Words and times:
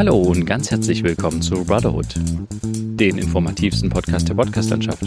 Hallo 0.00 0.16
und 0.16 0.46
ganz 0.46 0.70
herzlich 0.70 1.02
willkommen 1.02 1.42
zu 1.42 1.62
Brotherhood, 1.62 2.06
den 2.62 3.18
informativsten 3.18 3.90
Podcast 3.90 4.30
der 4.30 4.34
Podcastlandschaft. 4.34 5.02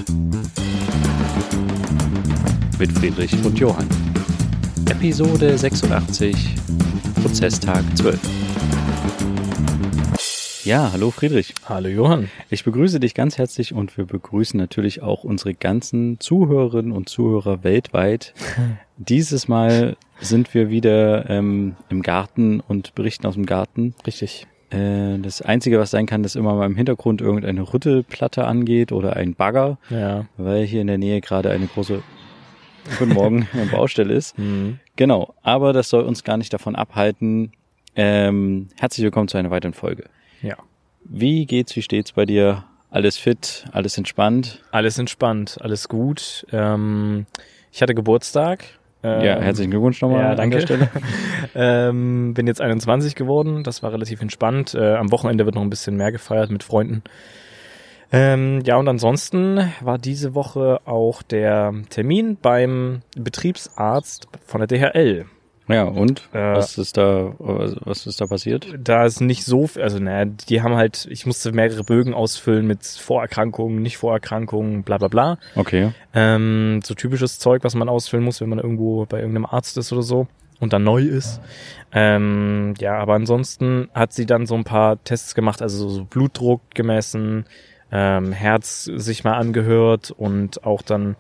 Mit 2.78 2.92
Friedrich 2.92 3.34
und 3.44 3.58
Johann. 3.58 3.88
Episode 4.88 5.58
86, 5.58 6.36
Prozesstag 7.24 7.84
12. 7.98 8.20
Ja, 10.64 10.92
hallo 10.94 11.10
Friedrich. 11.10 11.56
Hallo 11.68 11.90
Johann. 11.90 12.30
Ich 12.52 12.64
begrüße 12.64 13.00
dich 13.00 13.16
ganz 13.16 13.40
herzlich 13.40 13.74
und 13.74 13.98
wir 13.98 14.06
begrüßen 14.06 14.60
natürlich 14.60 15.02
auch 15.02 15.24
unsere 15.24 15.56
ganzen 15.56 16.20
Zuhörerinnen 16.20 16.92
und 16.92 17.10
Zuhörer 17.10 17.64
weltweit. 17.64 18.36
Dieses 18.98 19.48
Mal 19.48 19.98
sind 20.20 20.54
wir 20.54 20.70
wieder 20.70 21.28
ähm, 21.32 21.78
im 21.90 22.04
Garten 22.04 22.60
und 22.60 22.94
berichten 22.94 23.26
aus 23.26 23.34
dem 23.34 23.48
Garten. 23.48 23.96
Richtig. 24.06 24.46
Äh, 24.74 25.20
das 25.20 25.42
Einzige, 25.42 25.80
was 25.80 25.92
sein 25.92 26.06
kann, 26.06 26.24
dass 26.24 26.36
immer 26.36 26.54
mal 26.56 26.66
im 26.66 26.76
Hintergrund 26.76 27.22
irgendeine 27.22 27.62
Rüttelplatte 27.74 28.46
angeht 28.46 28.92
oder 28.92 29.16
ein 29.16 29.36
Bagger, 29.36 29.78
Ja. 29.90 30.26
weil 30.38 30.66
hier 30.66 30.82
in 30.82 30.88
der 30.88 30.98
Nähe 30.98 31.22
gerade 31.22 31.50
eine 31.52 31.68
große 31.68 32.02
Guten 33.00 33.14
Morgen 33.14 33.48
Baustelle 33.72 34.14
ist. 34.14 34.38
Mhm. 34.38 34.80
Genau, 34.96 35.34
aber 35.42 35.72
das 35.74 35.90
soll 35.90 36.04
uns 36.04 36.24
gar 36.24 36.38
nicht 36.38 36.52
davon 36.54 36.76
abhalten. 36.76 37.52
Ähm, 37.96 38.68
herzlich 38.78 39.04
willkommen 39.04 39.28
zu 39.28 39.38
einer 39.38 39.52
weiteren 39.52 39.74
Folge. 39.74 40.06
Ja. 40.42 40.58
Wie 41.06 41.46
geht's, 41.46 41.76
wie 41.76 41.82
steht's 41.82 42.12
bei 42.12 42.26
dir? 42.26 42.66
Alles 42.90 43.18
fit, 43.18 43.66
alles 43.72 43.98
entspannt? 43.98 44.62
Alles 44.72 44.98
entspannt, 45.00 45.58
alles 45.62 45.88
gut. 45.88 46.46
Ähm, 46.52 47.26
ich 47.72 47.82
hatte 47.82 47.96
Geburtstag. 47.96 48.66
Ähm, 49.04 49.22
ja, 49.22 49.40
herzlichen 49.40 49.72
Glückwunsch 49.72 50.02
nochmal 50.02 50.22
ja, 50.22 50.32
an 50.32 50.38
danke. 50.38 50.58
der 50.58 50.66
Stelle. 50.66 50.90
ähm, 51.56 52.34
bin 52.34 52.48
jetzt 52.48 52.62
21 52.62 53.16
geworden. 53.16 53.64
Das 53.64 53.84
war 53.84 53.92
relativ 53.92 54.22
entspannt. 54.22 54.74
Äh, 54.76 54.96
am 54.96 55.12
Wochenende 55.12 55.46
wird 55.46 55.56
noch 55.56 55.62
ein 55.62 55.70
bisschen 55.70 55.98
mehr 55.98 56.12
gefeiert 56.12 56.50
mit 56.50 56.64
Freunden. 56.64 57.04
Ähm, 58.14 58.62
ja, 58.64 58.78
und 58.78 58.88
ansonsten 58.88 59.72
war 59.82 59.98
diese 59.98 60.36
Woche 60.36 60.80
auch 60.86 61.24
der 61.24 61.74
Termin 61.90 62.38
beim 62.42 63.02
Betriebsarzt 63.18 64.28
von 64.46 64.66
der 64.66 64.68
DHL. 64.68 65.26
Ja, 65.70 65.84
und? 65.84 66.24
Äh, 66.34 66.56
was 66.56 66.78
ist 66.78 66.98
da, 66.98 67.34
was 67.40 68.06
ist 68.06 68.20
da 68.20 68.26
passiert? 68.26 68.68
da 68.78 69.06
ist 69.06 69.22
nicht 69.22 69.46
so, 69.46 69.68
viel- 69.68 69.82
also 69.82 69.98
naja, 69.98 70.26
die 70.50 70.62
haben 70.62 70.76
halt, 70.76 71.08
ich 71.10 71.26
musste 71.26 71.54
mehrere 71.54 71.84
Bögen 71.84 72.14
ausfüllen 72.14 72.68
mit 72.68 72.84
Vorerkrankungen, 72.86 73.82
nicht 73.82 73.98
Vorerkrankungen, 73.98 74.84
bla 74.84 74.98
bla 74.98 75.08
bla. 75.08 75.38
Okay. 75.56 75.92
Ähm, 76.14 76.82
so 76.84 76.94
typisches 76.96 77.40
Zeug, 77.40 77.64
was 77.64 77.76
man 77.76 77.88
ausfüllen 77.88 78.26
muss, 78.26 78.42
wenn 78.42 78.50
man 78.50 78.60
irgendwo 78.60 79.06
bei 79.06 79.20
irgendeinem 79.20 79.46
Arzt 79.46 79.78
ist 79.78 79.94
oder 79.94 80.02
so 80.04 80.28
und 80.60 80.74
dann 80.74 80.84
neu 80.84 81.02
ist. 81.02 81.40
Ähm, 81.94 82.74
ja, 82.80 82.98
aber 82.98 83.14
ansonsten 83.14 83.90
hat 83.94 84.12
sie 84.14 84.26
dann 84.26 84.46
so 84.46 84.56
ein 84.56 84.64
paar 84.66 85.02
Tests 85.04 85.34
gemacht, 85.36 85.62
also 85.62 85.88
so 85.88 86.04
Blutdruck 86.04 86.62
gemessen, 86.74 87.46
ähm, 87.92 88.32
Herz 88.34 88.84
sich 88.86 89.24
mal 89.24 89.36
angehört 89.36 90.12
und 90.12 90.66
auch 90.66 90.82
dann 90.82 91.16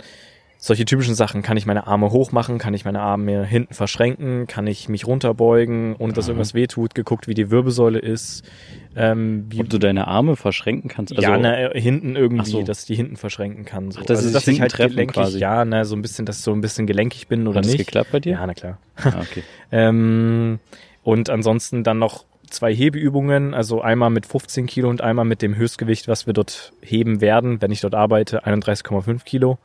solche 0.63 0.85
typischen 0.85 1.13
Sachen. 1.13 1.41
Kann 1.41 1.57
ich 1.57 1.65
meine 1.65 1.87
Arme 1.87 2.11
hoch 2.11 2.31
machen? 2.31 2.57
Kann 2.57 2.73
ich 2.73 2.85
meine 2.85 3.01
Arme 3.01 3.45
hinten 3.45 3.73
verschränken? 3.73 4.47
Kann 4.47 4.65
ich 4.65 4.87
mich 4.87 5.05
runterbeugen, 5.05 5.93
ohne 5.97 6.13
dass 6.13 6.29
irgendwas 6.29 6.53
wehtut? 6.53 6.95
Geguckt, 6.95 7.27
wie 7.27 7.33
die 7.33 7.51
Wirbelsäule 7.51 7.99
ist. 7.99 8.43
Ähm, 8.95 9.45
wie, 9.49 9.59
Ob 9.59 9.69
du 9.69 9.77
deine 9.77 10.07
Arme 10.07 10.37
verschränken 10.37 10.89
kannst? 10.89 11.11
Also, 11.11 11.21
ja, 11.21 11.37
na, 11.37 11.71
äh, 11.73 11.81
hinten 11.81 12.15
irgendwie, 12.15 12.49
so. 12.49 12.63
dass 12.63 12.81
ich 12.81 12.85
die 12.85 12.95
hinten 12.95 13.17
verschränken 13.17 13.65
kann. 13.65 13.91
So. 13.91 13.99
Ach, 13.99 14.05
dass 14.05 14.19
sie 14.19 14.27
sich 14.27 14.33
dass 14.33 14.47
ich 14.47 14.61
halt 14.61 14.73
gelenkig, 14.77 15.15
quasi. 15.15 15.37
ja, 15.37 15.65
na, 15.65 15.83
so 15.83 15.97
ein 15.97 16.01
bisschen, 16.01 16.25
dass 16.25 16.37
ich 16.37 16.43
so 16.43 16.53
ein 16.53 16.61
bisschen 16.61 16.87
gelenkig 16.87 17.27
bin 17.27 17.45
oder 17.45 17.57
hat 17.57 17.65
das 17.65 17.73
nicht. 17.73 17.85
geklappt 17.85 18.13
bei 18.13 18.21
dir? 18.21 18.33
Ja, 18.33 18.47
na 18.47 18.53
klar. 18.53 18.77
Ah, 18.95 19.19
okay. 19.19 19.43
Ähm, 19.73 20.59
und 21.01 21.29
ansonsten 21.29 21.83
dann 21.83 21.99
noch 21.99 22.23
zwei 22.49 22.73
Hebeübungen, 22.73 23.53
also 23.53 23.81
einmal 23.81 24.11
mit 24.11 24.27
15 24.27 24.67
Kilo 24.67 24.89
und 24.89 25.01
einmal 25.01 25.25
mit 25.25 25.41
dem 25.41 25.57
Höchstgewicht, 25.57 26.07
was 26.07 26.25
wir 26.27 26.33
dort 26.33 26.71
heben 26.81 27.19
werden, 27.19 27.61
wenn 27.61 27.71
ich 27.71 27.81
dort 27.81 27.95
arbeite, 27.95 28.45
31,5 28.45 29.25
Kilo 29.25 29.57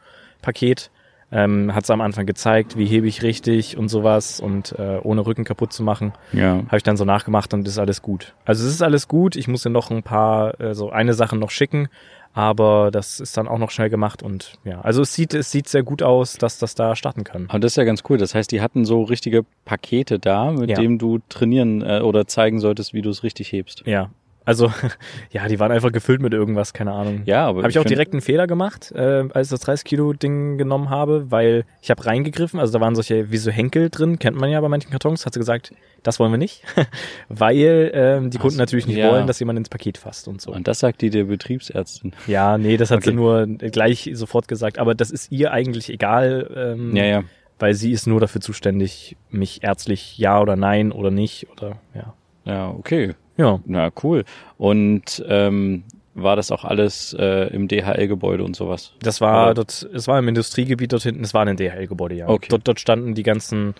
Paket. 0.42 0.90
Ähm, 1.30 1.74
hat 1.74 1.84
es 1.84 1.90
am 1.90 2.00
Anfang 2.00 2.24
gezeigt, 2.24 2.78
wie 2.78 2.86
hebe 2.86 3.06
ich 3.06 3.22
richtig 3.22 3.76
und 3.76 3.88
sowas 3.90 4.40
und 4.40 4.72
äh, 4.78 4.98
ohne 5.02 5.26
Rücken 5.26 5.44
kaputt 5.44 5.74
zu 5.74 5.82
machen, 5.82 6.14
Ja. 6.32 6.62
habe 6.68 6.78
ich 6.78 6.82
dann 6.82 6.96
so 6.96 7.04
nachgemacht 7.04 7.52
und 7.52 7.68
ist 7.68 7.78
alles 7.78 8.00
gut. 8.00 8.32
Also 8.46 8.66
es 8.66 8.72
ist 8.72 8.80
alles 8.82 9.08
gut. 9.08 9.36
Ich 9.36 9.46
muss 9.46 9.62
ja 9.62 9.70
noch 9.70 9.90
ein 9.90 10.02
paar, 10.02 10.54
also 10.58 10.88
eine 10.88 11.12
Sache 11.12 11.36
noch 11.36 11.50
schicken, 11.50 11.88
aber 12.32 12.90
das 12.90 13.20
ist 13.20 13.36
dann 13.36 13.46
auch 13.46 13.58
noch 13.58 13.70
schnell 13.70 13.90
gemacht 13.90 14.22
und 14.22 14.54
ja, 14.64 14.80
also 14.80 15.02
es 15.02 15.12
sieht, 15.12 15.34
es 15.34 15.50
sieht 15.50 15.68
sehr 15.68 15.82
gut 15.82 16.02
aus, 16.02 16.38
dass 16.38 16.58
das 16.58 16.74
da 16.74 16.96
starten 16.96 17.24
kann. 17.24 17.44
Aber 17.50 17.58
das 17.58 17.72
ist 17.72 17.76
ja 17.76 17.84
ganz 17.84 18.02
cool. 18.08 18.16
Das 18.16 18.34
heißt, 18.34 18.50
die 18.50 18.62
hatten 18.62 18.86
so 18.86 19.02
richtige 19.02 19.44
Pakete 19.66 20.18
da, 20.18 20.50
mit 20.50 20.70
Ja. 20.70 20.76
dem 20.80 20.96
du 20.98 21.18
trainieren 21.28 21.82
äh, 21.82 22.00
oder 22.00 22.26
zeigen 22.26 22.58
solltest, 22.58 22.94
wie 22.94 23.02
du 23.02 23.10
es 23.10 23.22
richtig 23.22 23.52
hebst. 23.52 23.82
Ja. 23.84 24.08
Also, 24.48 24.72
ja, 25.30 25.46
die 25.46 25.60
waren 25.60 25.70
einfach 25.70 25.92
gefüllt 25.92 26.22
mit 26.22 26.32
irgendwas, 26.32 26.72
keine 26.72 26.92
Ahnung. 26.92 27.20
Ja, 27.26 27.46
aber 27.48 27.58
Habe 27.60 27.70
ich 27.70 27.78
auch 27.78 27.84
direkt 27.84 28.14
einen 28.14 28.22
Fehler 28.22 28.46
gemacht, 28.46 28.90
äh, 28.92 29.28
als 29.34 29.48
ich 29.48 29.50
das 29.50 29.60
30 29.60 29.84
Kilo 29.84 30.14
Ding 30.14 30.56
genommen 30.56 30.88
habe, 30.88 31.30
weil 31.30 31.66
ich 31.82 31.90
habe 31.90 32.06
reingegriffen, 32.06 32.58
also 32.58 32.72
da 32.72 32.80
waren 32.80 32.94
solche 32.94 33.30
wie 33.30 33.36
so 33.36 33.50
Henkel 33.50 33.90
drin, 33.90 34.18
kennt 34.18 34.40
man 34.40 34.48
ja 34.48 34.58
bei 34.62 34.68
manchen 34.70 34.90
Kartons, 34.90 35.26
hat 35.26 35.34
sie 35.34 35.38
gesagt, 35.38 35.72
das 36.02 36.18
wollen 36.18 36.30
wir 36.30 36.38
nicht, 36.38 36.62
weil 37.28 37.90
ähm, 37.92 38.30
die 38.30 38.38
Kunden 38.38 38.56
so, 38.56 38.62
natürlich 38.62 38.86
nicht 38.86 38.96
ja. 38.96 39.10
wollen, 39.12 39.26
dass 39.26 39.38
jemand 39.38 39.58
ins 39.58 39.68
Paket 39.68 39.98
fasst 39.98 40.28
und 40.28 40.40
so. 40.40 40.50
Und 40.52 40.66
das 40.66 40.78
sagt 40.78 41.02
die 41.02 41.10
der 41.10 41.24
Betriebsärztin. 41.24 42.14
ja, 42.26 42.56
nee, 42.56 42.78
das 42.78 42.90
hat 42.90 42.98
Okay. 42.98 43.10
sie 43.10 43.16
nur 43.16 43.46
gleich 43.46 44.08
sofort 44.14 44.48
gesagt, 44.48 44.78
aber 44.78 44.94
das 44.94 45.10
ist 45.10 45.30
ihr 45.30 45.52
eigentlich 45.52 45.90
egal, 45.90 46.50
ähm, 46.56 46.96
Ja, 46.96 47.04
ja. 47.04 47.24
weil 47.58 47.74
sie 47.74 47.92
ist 47.92 48.06
nur 48.06 48.18
dafür 48.18 48.40
zuständig, 48.40 49.16
mich 49.28 49.62
ärztlich 49.62 50.16
ja 50.16 50.40
oder 50.40 50.56
nein 50.56 50.90
oder 50.90 51.10
nicht 51.10 51.48
oder 51.52 51.76
ja. 51.94 52.14
Ja, 52.46 52.70
okay. 52.70 53.14
Ja, 53.38 53.60
Na, 53.64 53.90
cool. 54.02 54.24
Und 54.58 55.24
ähm, 55.28 55.84
war 56.14 56.36
das 56.36 56.50
auch 56.50 56.64
alles 56.64 57.14
äh, 57.18 57.48
im 57.54 57.68
DHL-Gebäude 57.68 58.42
und 58.44 58.54
sowas? 58.56 58.92
Das 59.00 59.20
war 59.22 59.46
Oder- 59.46 59.54
dort, 59.54 59.88
es 59.94 60.06
war 60.08 60.18
im 60.18 60.28
Industriegebiet 60.28 60.92
dort 60.92 61.04
hinten, 61.04 61.22
es 61.24 61.32
war 61.32 61.46
ein 61.46 61.56
DHL-Gebäude, 61.56 62.16
ja. 62.16 62.28
Okay. 62.28 62.48
Dort, 62.50 62.66
dort 62.68 62.80
standen 62.80 63.14
die 63.14 63.22
ganzen 63.22 63.74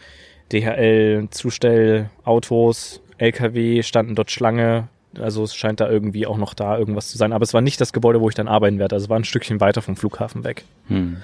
DHL-Zustellautos, 0.52 3.00
LKW, 3.18 3.82
standen 3.82 4.14
dort 4.14 4.30
Schlange. 4.30 4.88
Also 5.18 5.42
es 5.42 5.54
scheint 5.56 5.80
da 5.80 5.88
irgendwie 5.90 6.26
auch 6.26 6.36
noch 6.36 6.54
da 6.54 6.78
irgendwas 6.78 7.08
zu 7.08 7.18
sein. 7.18 7.32
Aber 7.32 7.42
es 7.42 7.54
war 7.54 7.60
nicht 7.60 7.80
das 7.80 7.92
Gebäude, 7.92 8.20
wo 8.20 8.28
ich 8.28 8.34
dann 8.34 8.46
arbeiten 8.46 8.78
werde. 8.78 8.94
Also 8.94 9.06
es 9.06 9.10
war 9.10 9.18
ein 9.18 9.24
Stückchen 9.24 9.60
weiter 9.60 9.82
vom 9.82 9.96
Flughafen 9.96 10.44
weg. 10.44 10.64
Hm. 10.88 11.16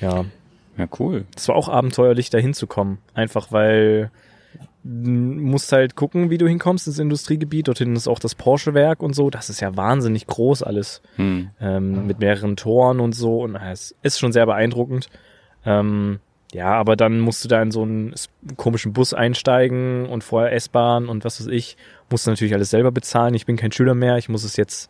Ja. 0.00 0.24
Ja, 0.78 0.86
cool. 0.98 1.24
Es 1.36 1.48
war 1.48 1.54
auch 1.56 1.68
abenteuerlich, 1.68 2.30
da 2.30 2.38
hinzukommen. 2.38 2.98
Einfach 3.14 3.52
weil 3.52 4.10
musst 4.88 5.72
halt 5.72 5.96
gucken, 5.96 6.30
wie 6.30 6.38
du 6.38 6.46
hinkommst 6.46 6.86
ins 6.86 6.98
Industriegebiet. 6.98 7.68
Dort 7.68 7.78
hinten 7.78 7.96
ist 7.96 8.08
auch 8.08 8.18
das 8.18 8.34
Porsche-Werk 8.34 9.02
und 9.02 9.14
so. 9.14 9.30
Das 9.30 9.50
ist 9.50 9.60
ja 9.60 9.76
wahnsinnig 9.76 10.26
groß 10.26 10.62
alles 10.62 11.02
Hm. 11.16 11.50
ähm, 11.60 12.06
mit 12.06 12.20
mehreren 12.20 12.56
Toren 12.56 13.00
und 13.00 13.14
so. 13.14 13.42
Und 13.42 13.56
äh, 13.56 13.72
es 13.72 13.94
ist 14.02 14.18
schon 14.18 14.32
sehr 14.32 14.46
beeindruckend. 14.46 15.08
Ähm, 15.64 16.20
ja, 16.52 16.72
aber 16.72 16.94
dann 16.94 17.18
musst 17.18 17.44
du 17.44 17.48
da 17.48 17.60
in 17.60 17.72
so 17.72 17.82
einen 17.82 18.14
komischen 18.56 18.92
Bus 18.92 19.12
einsteigen 19.12 20.06
und 20.06 20.22
vorher 20.22 20.52
S-Bahn 20.52 21.08
und 21.08 21.24
was 21.24 21.40
weiß 21.40 21.48
ich. 21.48 21.76
Musst 22.08 22.26
du 22.26 22.30
natürlich 22.30 22.54
alles 22.54 22.70
selber 22.70 22.92
bezahlen. 22.92 23.34
Ich 23.34 23.46
bin 23.46 23.56
kein 23.56 23.72
Schüler 23.72 23.94
mehr. 23.94 24.16
Ich 24.16 24.28
muss 24.28 24.44
es 24.44 24.56
jetzt 24.56 24.88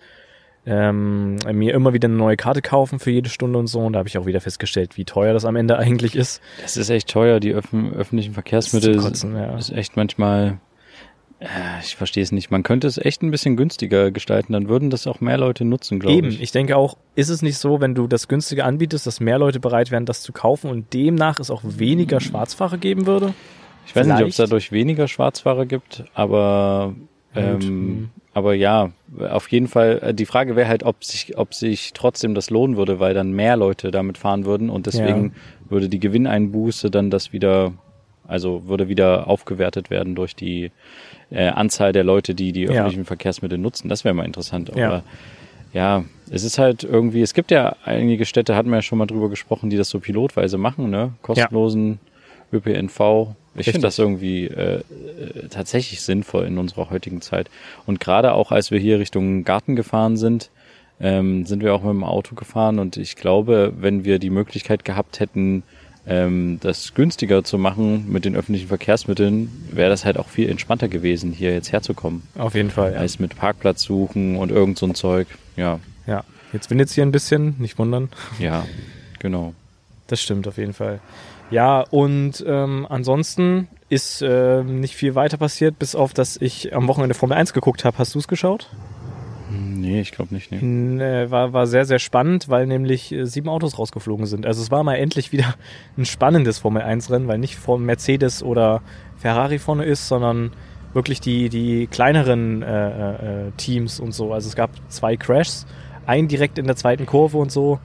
ähm, 0.67 1.37
mir 1.53 1.75
immer 1.75 1.93
wieder 1.93 2.07
eine 2.07 2.17
neue 2.17 2.37
Karte 2.37 2.61
kaufen 2.61 2.99
für 2.99 3.13
jede 3.13 3.31
Stunde 3.31 3.59
und 3.59 3.69
so. 3.69 3.81
Und 3.81 3.93
da 3.93 4.01
habe 4.01 4.09
ich 4.09 4.19
auch 4.19 4.27
wieder 4.27 4.41
festgestellt, 4.41 4.97
wie 4.97 5.05
teuer 5.05 5.33
das 5.33 5.45
am 5.45 5.57
Ende 5.57 5.79
eigentlich 5.79 6.17
ist. 6.17 6.43
Das 6.61 6.77
ist 6.77 6.91
echt 6.91 7.09
teuer, 7.09 7.41
die 7.41 7.53
öffn 7.53 7.93
öffentlichen 7.95 8.35
Verkehrsmittel. 8.35 8.97
Ist 8.97 9.03
zum 9.03 9.11
Kotzen, 9.11 9.37
ja. 9.37 9.57
ist 9.57 9.71
echt 9.71 9.97
manchmal, 9.97 10.59
äh, 11.39 11.47
ich 11.83 11.95
verstehe 11.95 12.25
es 12.25 12.33
nicht. 12.33 12.51
Man 12.51 12.65
könnte 12.65 12.89
es 12.89 12.99
echt 12.99 13.23
ein 13.23 13.31
bisschen 13.31 13.57
günstiger 13.57 14.11
gestalten, 14.11 14.53
dann 14.55 14.69
würden 14.69 14.91
das 14.91 15.07
auch 15.07 15.21
mehr 15.21 15.39
Leute 15.39 15.65
nutzen, 15.65 16.01
glaube 16.01 16.17
Eben, 16.17 16.29
ich. 16.29 16.43
ich 16.43 16.51
denke 16.51 16.77
auch, 16.77 16.97
ist 17.15 17.29
es 17.29 17.43
nicht 17.43 17.59
so, 17.59 17.81
wenn 17.81 17.95
du 17.95 18.09
das 18.09 18.27
günstige 18.27 18.65
anbietest, 18.65 19.07
dass 19.07 19.21
mehr 19.21 19.39
Leute 19.39 19.61
bereit 19.61 19.93
wären, 19.93 20.05
das 20.05 20.23
zu 20.23 20.33
kaufen 20.33 20.69
und 20.69 20.93
demnach 20.93 21.39
es 21.39 21.51
auch 21.51 21.63
weniger 21.65 22.21
Schwarzfahrer 22.21 22.79
geben 22.79 23.07
würde? 23.07 23.35
Ich 23.87 23.95
weiß 23.95 24.05
nicht, 24.05 24.21
ob 24.21 24.29
es 24.29 24.37
dadurch 24.37 24.73
weniger 24.73 25.07
Schwarzfahrer 25.07 25.65
gibt, 25.65 26.05
aber 26.13 26.97
ähm, 27.37 28.11
aber 28.37 28.53
ja, 28.53 28.91
auf 29.31 29.49
jeden 29.51 29.67
Fall. 29.67 29.99
äh, 30.03 30.13
Die 30.15 30.27
Frage 30.27 30.57
wäre 30.57 30.69
halt, 30.69 30.83
ob 30.83 31.03
sich, 31.03 31.39
ob 31.39 31.55
sich 31.55 31.93
trotzdem 31.95 32.35
das 32.35 32.51
lohnen 32.51 32.77
würde, 32.77 33.01
weil 33.01 33.15
dann 33.15 33.33
mehr 33.33 33.57
Leute 33.57 33.91
damit 33.91 34.19
fahren 34.19 34.45
würden 34.45 34.69
und 34.69 34.85
deswegen 34.87 35.33
würde 35.71 35.89
die 35.89 35.99
Gewinneinbuße 36.01 36.91
dann 36.91 37.11
das 37.11 37.33
wieder, 37.33 37.73
also 38.29 38.69
würde 38.69 38.89
wieder 38.89 39.27
aufgewertet 39.27 39.89
werden 39.89 40.15
durch 40.15 40.37
die 40.37 40.71
äh, 41.31 41.49
Anzahl 41.49 41.93
der 41.93 42.05
Leute, 42.05 42.35
die 42.35 42.53
die 42.53 42.65
Ja. 42.65 42.73
öffentlichen 42.73 43.07
Verkehrsmittel 43.07 43.57
nutzen. 43.57 43.89
Das 43.89 44.05
wäre 44.05 44.15
mal 44.15 44.27
interessant. 44.27 44.69
Aber 44.71 44.81
Ja. 44.81 45.03
ja, 45.73 46.05
es 46.31 46.45
ist 46.45 46.59
halt 46.59 46.85
irgendwie, 46.85 47.23
es 47.23 47.33
gibt 47.33 47.51
ja 47.51 47.75
einige 47.87 48.27
Städte, 48.27 48.55
hatten 48.55 48.69
wir 48.69 48.77
ja 48.77 48.83
schon 48.83 48.99
mal 48.99 49.07
drüber 49.07 49.31
gesprochen, 49.31 49.71
die 49.71 49.79
das 49.79 49.89
so 49.89 49.99
pilotweise 49.99 50.59
machen, 50.59 50.91
ne? 50.91 51.15
Kostenlosen 51.23 52.01
ÖPNV. 52.53 53.35
Ich 53.59 53.67
finde 53.67 53.81
das 53.81 53.99
irgendwie 53.99 54.47
äh, 54.47 54.81
äh, 54.81 55.49
tatsächlich 55.49 56.03
sinnvoll 56.03 56.45
in 56.45 56.59
unserer 56.59 56.91
heutigen 56.91 57.23
Zeit. 57.23 57.49
Und 57.87 58.01
gerade 58.01 58.35
auch, 58.35 58.53
als 58.53 58.71
wir 58.71 58.79
hier 58.79 58.99
Richtung 58.99 59.45
Garten 59.45 59.77
gefahren 59.77 60.17
sind, 60.17 60.51
ähm, 61.01 61.47
sind 61.47 61.63
wir 61.63 61.75
auch 61.75 61.83
mit 61.83 61.93
dem 61.93 62.05
Auto 62.05 62.35
gefahren 62.35 62.79
und 62.79 62.97
ich 62.97 63.17
glaube, 63.17 63.73
wenn 63.79 64.05
wir 64.05 64.19
die 64.19 64.31
Möglichkeit 64.31 64.85
gehabt 64.85 65.21
hätten, 65.21 65.63
ähm, 66.07 66.59
das 66.61 66.95
günstiger 66.95 67.45
zu 67.45 67.59
machen 67.59 68.11
mit 68.11 68.25
den 68.25 68.37
öffentlichen 68.37 68.69
Verkehrsmitteln, 68.69 69.51
wäre 69.73 69.91
das 69.91 70.05
halt 70.05 70.19
auch 70.19 70.29
viel 70.29 70.49
entspannter 70.49 70.89
gewesen, 70.89 71.33
hier 71.33 71.53
jetzt 71.53 71.73
herzukommen. 71.73 72.23
Auf 72.39 72.55
jeden 72.55 72.71
Fall. 72.71 72.93
Ja. 72.93 72.99
Als 72.99 73.19
mit 73.19 73.37
Parkplatz 73.37 73.83
suchen 73.83 74.37
und 74.37 74.51
irgend 74.51 74.79
so 74.79 74.87
ein 74.87 74.95
Zeug. 74.95 75.27
Ja. 75.57 75.81
Ja. 76.07 76.25
Jetzt 76.53 76.71
windet 76.71 76.91
hier 76.91 77.05
ein 77.05 77.13
bisschen, 77.13 77.57
nicht 77.59 77.79
wundern. 77.79 78.09
Ja, 78.39 78.65
genau. 79.19 79.55
Das 80.07 80.23
stimmt 80.23 80.47
auf 80.47 80.59
jeden 80.59 80.73
Fall. 80.73 81.01
Ja, 81.51 81.81
und 81.91 82.45
ähm, 82.47 82.87
ansonsten 82.89 83.69
ist 83.89 84.21
äh, 84.21 84.65
nicht 84.65 84.97
viel 84.97 85.15
weiter 85.15 85.37
passiert, 85.37 85.79
bis 85.79 85.95
auf, 85.95 86.13
dass 86.13 86.37
ich 86.37 86.75
am 86.75 86.89
Wochenende 86.89 87.15
Formel 87.15 87.37
1 87.37 87.53
geguckt 87.53 87.85
habe. 87.85 87.99
Hast 87.99 88.15
du 88.15 88.19
es 88.19 88.27
geschaut? 88.27 88.69
Nee, 89.49 90.01
ich 90.01 90.11
glaube 90.11 90.35
nicht. 90.35 90.51
Nee. 90.51 90.59
Nee, 90.61 91.31
war, 91.31 91.53
war 91.53 91.69
sehr, 91.69 91.85
sehr 91.85 92.01
spannend, 92.01 92.49
weil 92.49 92.67
nämlich 92.67 93.13
äh, 93.13 93.27
sieben 93.27 93.49
Autos 93.49 93.79
rausgeflogen 93.79 94.27
sind. 94.27 94.45
Also 94.45 94.61
es 94.61 94.73
war 94.73 94.83
mal 94.83 94.97
endlich 94.97 95.31
wieder 95.31 95.55
ein 95.97 96.05
spannendes 96.05 96.59
Formel 96.59 96.83
1-Rennen, 96.83 97.29
weil 97.29 97.39
nicht 97.39 97.57
vor 97.57 97.79
Mercedes 97.79 98.43
oder 98.43 98.83
Ferrari 99.17 99.59
vorne 99.59 99.85
ist, 99.85 100.09
sondern 100.09 100.53
wirklich 100.93 101.21
die, 101.21 101.49
die 101.49 101.87
kleineren 101.87 102.63
äh, 102.63 103.47
äh, 103.47 103.51
Teams 103.57 104.01
und 104.01 104.13
so. 104.13 104.33
Also 104.33 104.49
es 104.49 104.57
gab 104.57 104.71
zwei 104.89 105.17
Crashs, 105.17 105.67
ein 106.07 106.27
direkt 106.27 106.59
in 106.59 106.67
der 106.67 106.77
zweiten 106.77 107.07
Kurve 107.07 107.39
und 107.39 107.53
so 107.53 107.79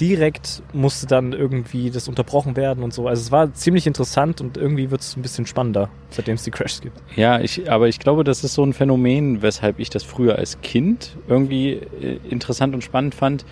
direkt 0.00 0.62
musste 0.72 1.06
dann 1.06 1.32
irgendwie 1.32 1.90
das 1.90 2.08
unterbrochen 2.08 2.56
werden 2.56 2.82
und 2.82 2.94
so. 2.94 3.06
Also 3.06 3.20
es 3.20 3.30
war 3.30 3.52
ziemlich 3.52 3.86
interessant 3.86 4.40
und 4.40 4.56
irgendwie 4.56 4.90
wird 4.90 5.02
es 5.02 5.16
ein 5.16 5.22
bisschen 5.22 5.46
spannender, 5.46 5.90
seitdem 6.08 6.36
es 6.36 6.42
die 6.42 6.50
Crashs 6.50 6.80
gibt. 6.80 6.96
Ja, 7.16 7.38
ich, 7.38 7.70
aber 7.70 7.88
ich 7.88 7.98
glaube, 7.98 8.24
das 8.24 8.42
ist 8.42 8.54
so 8.54 8.64
ein 8.64 8.72
Phänomen, 8.72 9.42
weshalb 9.42 9.78
ich 9.78 9.90
das 9.90 10.02
früher 10.02 10.36
als 10.36 10.60
Kind 10.62 11.16
irgendwie 11.28 11.72
äh, 11.72 12.18
interessant 12.28 12.74
und 12.74 12.82
spannend 12.82 13.14
fand, 13.14 13.44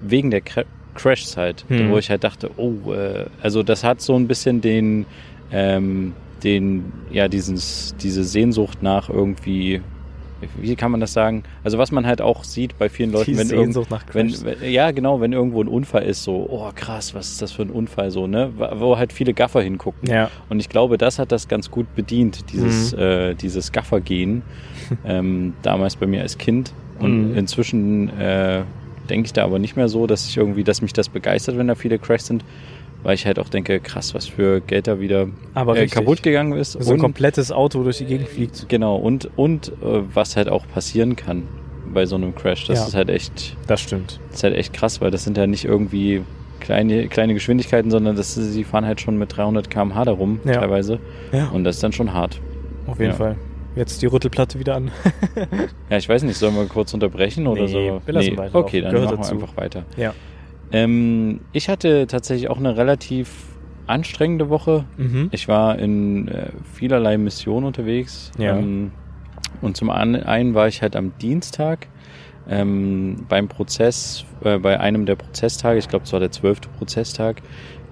wegen 0.00 0.30
der 0.30 0.42
Cra 0.42 0.62
Crashs 0.94 1.36
halt, 1.36 1.66
hm. 1.68 1.90
wo 1.90 1.98
ich 1.98 2.08
halt 2.08 2.24
dachte, 2.24 2.50
oh, 2.56 2.92
äh, 2.92 3.26
also 3.42 3.62
das 3.62 3.84
hat 3.84 4.00
so 4.00 4.16
ein 4.16 4.26
bisschen 4.26 4.62
den, 4.62 5.04
ähm, 5.52 6.14
den, 6.42 6.90
ja, 7.10 7.28
dieses, 7.28 7.94
diese 8.00 8.24
Sehnsucht 8.24 8.82
nach 8.82 9.10
irgendwie 9.10 9.82
wie 10.56 10.76
kann 10.76 10.90
man 10.90 11.00
das 11.00 11.12
sagen? 11.12 11.44
Also 11.64 11.78
was 11.78 11.92
man 11.92 12.06
halt 12.06 12.20
auch 12.20 12.44
sieht 12.44 12.78
bei 12.78 12.88
vielen 12.88 13.12
Leuten, 13.12 13.32
Die 13.32 13.38
wenn, 13.38 13.70
nach 13.90 14.04
wenn, 14.12 14.44
wenn 14.44 14.70
ja 14.70 14.90
genau, 14.90 15.20
wenn 15.20 15.32
irgendwo 15.32 15.62
ein 15.62 15.68
Unfall 15.68 16.02
ist, 16.02 16.22
so 16.22 16.46
oh 16.48 16.70
krass, 16.74 17.14
was 17.14 17.30
ist 17.30 17.42
das 17.42 17.52
für 17.52 17.62
ein 17.62 17.70
Unfall 17.70 18.10
so, 18.10 18.26
ne? 18.26 18.52
Wo 18.56 18.98
halt 18.98 19.12
viele 19.12 19.32
Gaffer 19.34 19.62
hingucken. 19.62 20.08
Ja. 20.10 20.30
Und 20.48 20.60
ich 20.60 20.68
glaube, 20.68 20.98
das 20.98 21.18
hat 21.18 21.32
das 21.32 21.48
ganz 21.48 21.70
gut 21.70 21.94
bedient, 21.94 22.52
dieses 22.52 22.94
mhm. 22.94 22.98
äh, 22.98 23.34
dieses 23.34 23.72
Gaffer-Gehen 23.72 24.42
ähm, 25.06 25.54
damals 25.62 25.96
bei 25.96 26.06
mir 26.06 26.22
als 26.22 26.38
Kind 26.38 26.72
und 26.98 27.30
mhm. 27.30 27.36
inzwischen 27.36 28.08
äh, 28.18 28.62
denke 29.06 29.26
ich 29.26 29.32
da 29.32 29.44
aber 29.44 29.58
nicht 29.58 29.76
mehr 29.76 29.88
so, 29.88 30.06
dass 30.06 30.28
ich 30.28 30.36
irgendwie, 30.36 30.64
dass 30.64 30.82
mich 30.82 30.92
das 30.92 31.08
begeistert, 31.08 31.56
wenn 31.56 31.68
da 31.68 31.74
viele 31.74 31.98
Crashs 31.98 32.26
sind, 32.26 32.44
weil 33.06 33.14
ich 33.14 33.24
halt 33.24 33.38
auch 33.38 33.48
denke, 33.48 33.78
krass, 33.78 34.14
was 34.16 34.26
für 34.26 34.60
Geld 34.60 34.88
da 34.88 34.98
wieder 34.98 35.28
äh, 35.54 35.86
kaputt 35.86 36.24
gegangen 36.24 36.58
ist. 36.58 36.72
So 36.72 36.92
ein 36.92 36.98
komplettes 36.98 37.52
Auto 37.52 37.84
durch 37.84 37.98
die 37.98 38.04
Gegend 38.04 38.28
fliegt. 38.28 38.68
Genau, 38.68 38.96
und, 38.96 39.30
und 39.36 39.68
äh, 39.68 40.02
was 40.12 40.34
halt 40.34 40.48
auch 40.48 40.66
passieren 40.66 41.14
kann 41.14 41.44
bei 41.94 42.04
so 42.04 42.16
einem 42.16 42.34
Crash. 42.34 42.66
Das 42.66 42.80
ja, 42.80 42.86
ist 42.86 42.94
halt 42.96 43.08
echt. 43.08 43.56
Das 43.68 43.80
stimmt. 43.80 44.18
Das 44.30 44.38
ist 44.38 44.42
halt 44.42 44.56
echt 44.56 44.72
krass, 44.72 45.00
weil 45.00 45.12
das 45.12 45.22
sind 45.22 45.36
ja 45.36 45.46
nicht 45.46 45.64
irgendwie 45.64 46.24
kleine, 46.58 47.06
kleine 47.06 47.34
Geschwindigkeiten, 47.34 47.92
sondern 47.92 48.16
das, 48.16 48.34
sie 48.34 48.64
fahren 48.64 48.84
halt 48.84 49.00
schon 49.00 49.16
mit 49.16 49.36
300 49.36 49.70
km/h 49.70 50.04
darum, 50.04 50.40
ja. 50.44 50.54
teilweise. 50.54 50.98
Ja. 51.30 51.46
Und 51.50 51.62
das 51.62 51.76
ist 51.76 51.84
dann 51.84 51.92
schon 51.92 52.12
hart. 52.12 52.40
Auf 52.88 52.98
jeden 52.98 53.12
ja. 53.12 53.16
Fall. 53.16 53.36
Jetzt 53.76 54.02
die 54.02 54.06
Rüttelplatte 54.06 54.58
wieder 54.58 54.74
an. 54.74 54.90
ja, 55.90 55.96
ich 55.96 56.08
weiß 56.08 56.24
nicht, 56.24 56.38
sollen 56.38 56.56
wir 56.56 56.66
kurz 56.66 56.92
unterbrechen 56.92 57.46
oder 57.46 57.62
nee, 57.62 57.68
so? 57.68 58.02
Wir 58.04 58.14
lassen 58.14 58.30
nee, 58.30 58.36
weiter. 58.36 58.54
Okay, 58.56 58.80
dann 58.80 58.90
Gehört 58.90 59.10
machen 59.10 59.18
wir 59.18 59.22
dazu. 59.22 59.34
einfach 59.34 59.56
weiter. 59.56 59.84
Ja. 59.96 60.12
Ähm, 60.72 61.40
ich 61.52 61.68
hatte 61.68 62.06
tatsächlich 62.06 62.50
auch 62.50 62.58
eine 62.58 62.76
relativ 62.76 63.30
anstrengende 63.86 64.48
Woche. 64.48 64.84
Mhm. 64.96 65.28
Ich 65.30 65.48
war 65.48 65.78
in 65.78 66.28
äh, 66.28 66.50
vielerlei 66.74 67.18
Missionen 67.18 67.66
unterwegs. 67.66 68.32
Ja. 68.38 68.56
Ähm, 68.56 68.92
und 69.60 69.76
zum 69.76 69.90
einen 69.90 70.54
war 70.54 70.68
ich 70.68 70.82
halt 70.82 70.96
am 70.96 71.16
Dienstag 71.18 71.88
ähm, 72.48 73.26
beim 73.28 73.48
Prozess, 73.48 74.24
äh, 74.44 74.58
bei 74.58 74.78
einem 74.78 75.06
der 75.06 75.16
Prozesstage, 75.16 75.78
ich 75.78 75.88
glaube, 75.88 76.04
es 76.04 76.12
war 76.12 76.20
der 76.20 76.30
zwölfte 76.30 76.68
Prozesstag, 76.68 77.42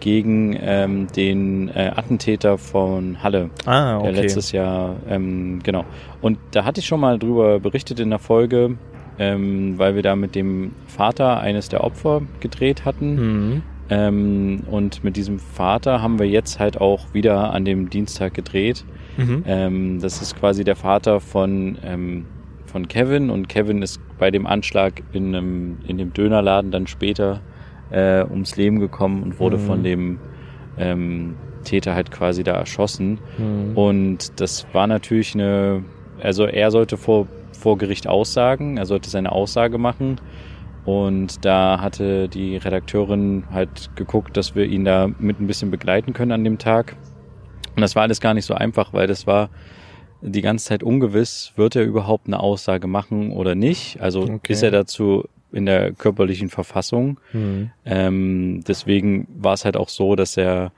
gegen 0.00 0.56
ähm, 0.60 1.06
den 1.16 1.68
äh, 1.68 1.92
Attentäter 1.94 2.58
von 2.58 3.22
Halle, 3.22 3.50
ah, 3.64 3.98
okay. 3.98 4.12
der 4.12 4.22
letztes 4.22 4.52
Jahr, 4.52 4.96
ähm, 5.08 5.60
genau. 5.62 5.84
Und 6.20 6.38
da 6.50 6.64
hatte 6.64 6.80
ich 6.80 6.86
schon 6.86 7.00
mal 7.00 7.18
drüber 7.18 7.60
berichtet 7.60 8.00
in 8.00 8.10
der 8.10 8.18
Folge, 8.18 8.76
ähm, 9.18 9.78
weil 9.78 9.94
wir 9.94 10.02
da 10.02 10.16
mit 10.16 10.34
dem 10.34 10.72
Vater 10.86 11.40
eines 11.40 11.68
der 11.68 11.84
Opfer 11.84 12.22
gedreht 12.40 12.84
hatten. 12.84 13.14
Mhm. 13.14 13.62
Ähm, 13.90 14.62
und 14.70 15.04
mit 15.04 15.16
diesem 15.16 15.38
Vater 15.38 16.00
haben 16.00 16.18
wir 16.18 16.26
jetzt 16.26 16.58
halt 16.58 16.80
auch 16.80 17.12
wieder 17.12 17.52
an 17.52 17.64
dem 17.64 17.90
Dienstag 17.90 18.34
gedreht. 18.34 18.84
Mhm. 19.16 19.44
Ähm, 19.46 20.00
das 20.00 20.22
ist 20.22 20.36
quasi 20.36 20.64
der 20.64 20.76
Vater 20.76 21.20
von, 21.20 21.78
ähm, 21.84 22.26
von 22.66 22.88
Kevin 22.88 23.30
und 23.30 23.48
Kevin 23.48 23.82
ist 23.82 24.00
bei 24.18 24.30
dem 24.30 24.46
Anschlag 24.46 25.02
in, 25.12 25.34
einem, 25.34 25.78
in 25.86 25.98
dem 25.98 26.12
Dönerladen 26.12 26.70
dann 26.70 26.86
später 26.86 27.40
äh, 27.90 28.24
ums 28.24 28.56
Leben 28.56 28.80
gekommen 28.80 29.22
und 29.22 29.38
wurde 29.38 29.58
mhm. 29.58 29.62
von 29.62 29.82
dem 29.82 30.18
ähm, 30.78 31.36
Täter 31.64 31.94
halt 31.94 32.10
quasi 32.10 32.42
da 32.42 32.52
erschossen. 32.52 33.18
Mhm. 33.38 33.76
Und 33.76 34.40
das 34.40 34.66
war 34.72 34.86
natürlich 34.86 35.34
eine, 35.34 35.84
also 36.20 36.46
er 36.46 36.70
sollte 36.70 36.96
vor 36.96 37.28
vor 37.64 37.78
Gericht 37.78 38.06
aussagen. 38.06 38.76
Er 38.76 38.84
sollte 38.84 39.08
seine 39.08 39.32
Aussage 39.32 39.78
machen. 39.78 40.20
Und 40.84 41.46
da 41.46 41.80
hatte 41.80 42.28
die 42.28 42.58
Redakteurin 42.58 43.44
halt 43.50 43.90
geguckt, 43.96 44.36
dass 44.36 44.54
wir 44.54 44.66
ihn 44.66 44.84
da 44.84 45.08
mit 45.18 45.40
ein 45.40 45.46
bisschen 45.46 45.70
begleiten 45.70 46.12
können 46.12 46.32
an 46.32 46.44
dem 46.44 46.58
Tag. 46.58 46.94
Und 47.74 47.80
das 47.80 47.96
war 47.96 48.02
alles 48.02 48.20
gar 48.20 48.34
nicht 48.34 48.44
so 48.44 48.52
einfach, 48.52 48.92
weil 48.92 49.06
das 49.06 49.26
war 49.26 49.48
die 50.20 50.42
ganze 50.42 50.66
Zeit 50.66 50.82
ungewiss, 50.82 51.52
wird 51.56 51.74
er 51.74 51.84
überhaupt 51.84 52.26
eine 52.26 52.38
Aussage 52.38 52.86
machen 52.86 53.32
oder 53.32 53.54
nicht. 53.54 53.98
Also 54.02 54.24
okay. 54.24 54.52
ist 54.52 54.62
er 54.62 54.70
dazu 54.70 55.24
in 55.50 55.64
der 55.64 55.92
körperlichen 55.92 56.50
Verfassung. 56.50 57.18
Mhm. 57.32 57.70
Ähm, 57.86 58.64
deswegen 58.68 59.26
war 59.38 59.54
es 59.54 59.64
halt 59.64 59.78
auch 59.78 59.88
so, 59.88 60.16
dass 60.16 60.36
er 60.36 60.70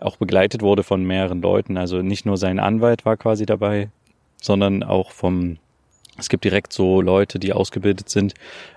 auch 0.00 0.16
begleitet 0.16 0.62
wurde 0.62 0.82
von 0.82 1.04
mehreren 1.04 1.40
Leuten. 1.40 1.76
Also 1.76 2.02
nicht 2.02 2.26
nur 2.26 2.36
sein 2.36 2.58
Anwalt 2.58 3.04
war 3.04 3.16
quasi 3.16 3.46
dabei, 3.46 3.90
sondern 4.40 4.82
auch 4.82 5.12
vom 5.12 5.58
es 6.18 6.28
gibt 6.28 6.44
direkt 6.44 6.72
so 6.72 7.00
Leute, 7.00 7.38
die 7.38 7.52
ausgebildet 7.52 8.08
sind 8.08 8.34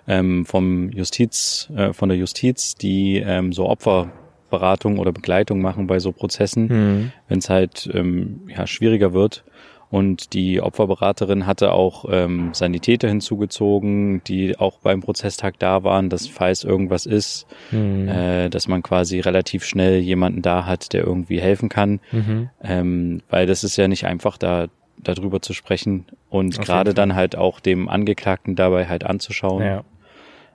ähm, 0.07 0.45
vom 0.45 0.89
Justiz, 0.89 1.69
äh, 1.75 1.93
von 1.93 2.09
der 2.09 2.17
Justiz, 2.17 2.75
die 2.75 3.17
ähm, 3.17 3.51
so 3.51 3.67
Opferberatung 3.67 4.99
oder 4.99 5.11
Begleitung 5.11 5.61
machen 5.61 5.87
bei 5.87 5.99
so 5.99 6.11
Prozessen, 6.11 6.67
mhm. 6.67 7.11
wenn 7.27 7.39
es 7.39 7.49
halt 7.49 7.89
ähm, 7.93 8.47
ja, 8.47 8.65
schwieriger 8.67 9.13
wird. 9.13 9.43
Und 9.91 10.33
die 10.33 10.61
Opferberaterin 10.61 11.45
hatte 11.45 11.71
auch 11.71 12.05
ähm, 12.09 12.49
Sanitäter 12.53 13.07
hinzugezogen, 13.07 14.21
die 14.25 14.57
auch 14.57 14.79
beim 14.79 15.01
Prozesstag 15.01 15.59
da 15.59 15.83
waren, 15.83 16.09
dass 16.09 16.27
falls 16.27 16.63
irgendwas 16.63 17.05
ist, 17.05 17.45
mhm. 17.71 18.07
äh, 18.07 18.49
dass 18.49 18.67
man 18.67 18.81
quasi 18.81 19.19
relativ 19.19 19.63
schnell 19.63 19.99
jemanden 19.99 20.41
da 20.41 20.65
hat, 20.65 20.91
der 20.91 21.03
irgendwie 21.03 21.39
helfen 21.39 21.69
kann. 21.69 21.99
Mhm. 22.11 22.49
Ähm, 22.63 23.21
weil 23.29 23.45
das 23.45 23.63
ist 23.63 23.77
ja 23.77 23.87
nicht 23.87 24.05
einfach, 24.05 24.37
da 24.37 24.67
darüber 25.07 25.41
zu 25.41 25.53
sprechen 25.53 26.05
und 26.29 26.59
gerade 26.59 26.93
dann 26.93 27.15
halt 27.15 27.35
auch 27.35 27.59
dem 27.59 27.89
Angeklagten 27.89 28.55
dabei 28.55 28.87
halt 28.87 29.05
anzuschauen. 29.05 29.63
Ja. 29.63 29.83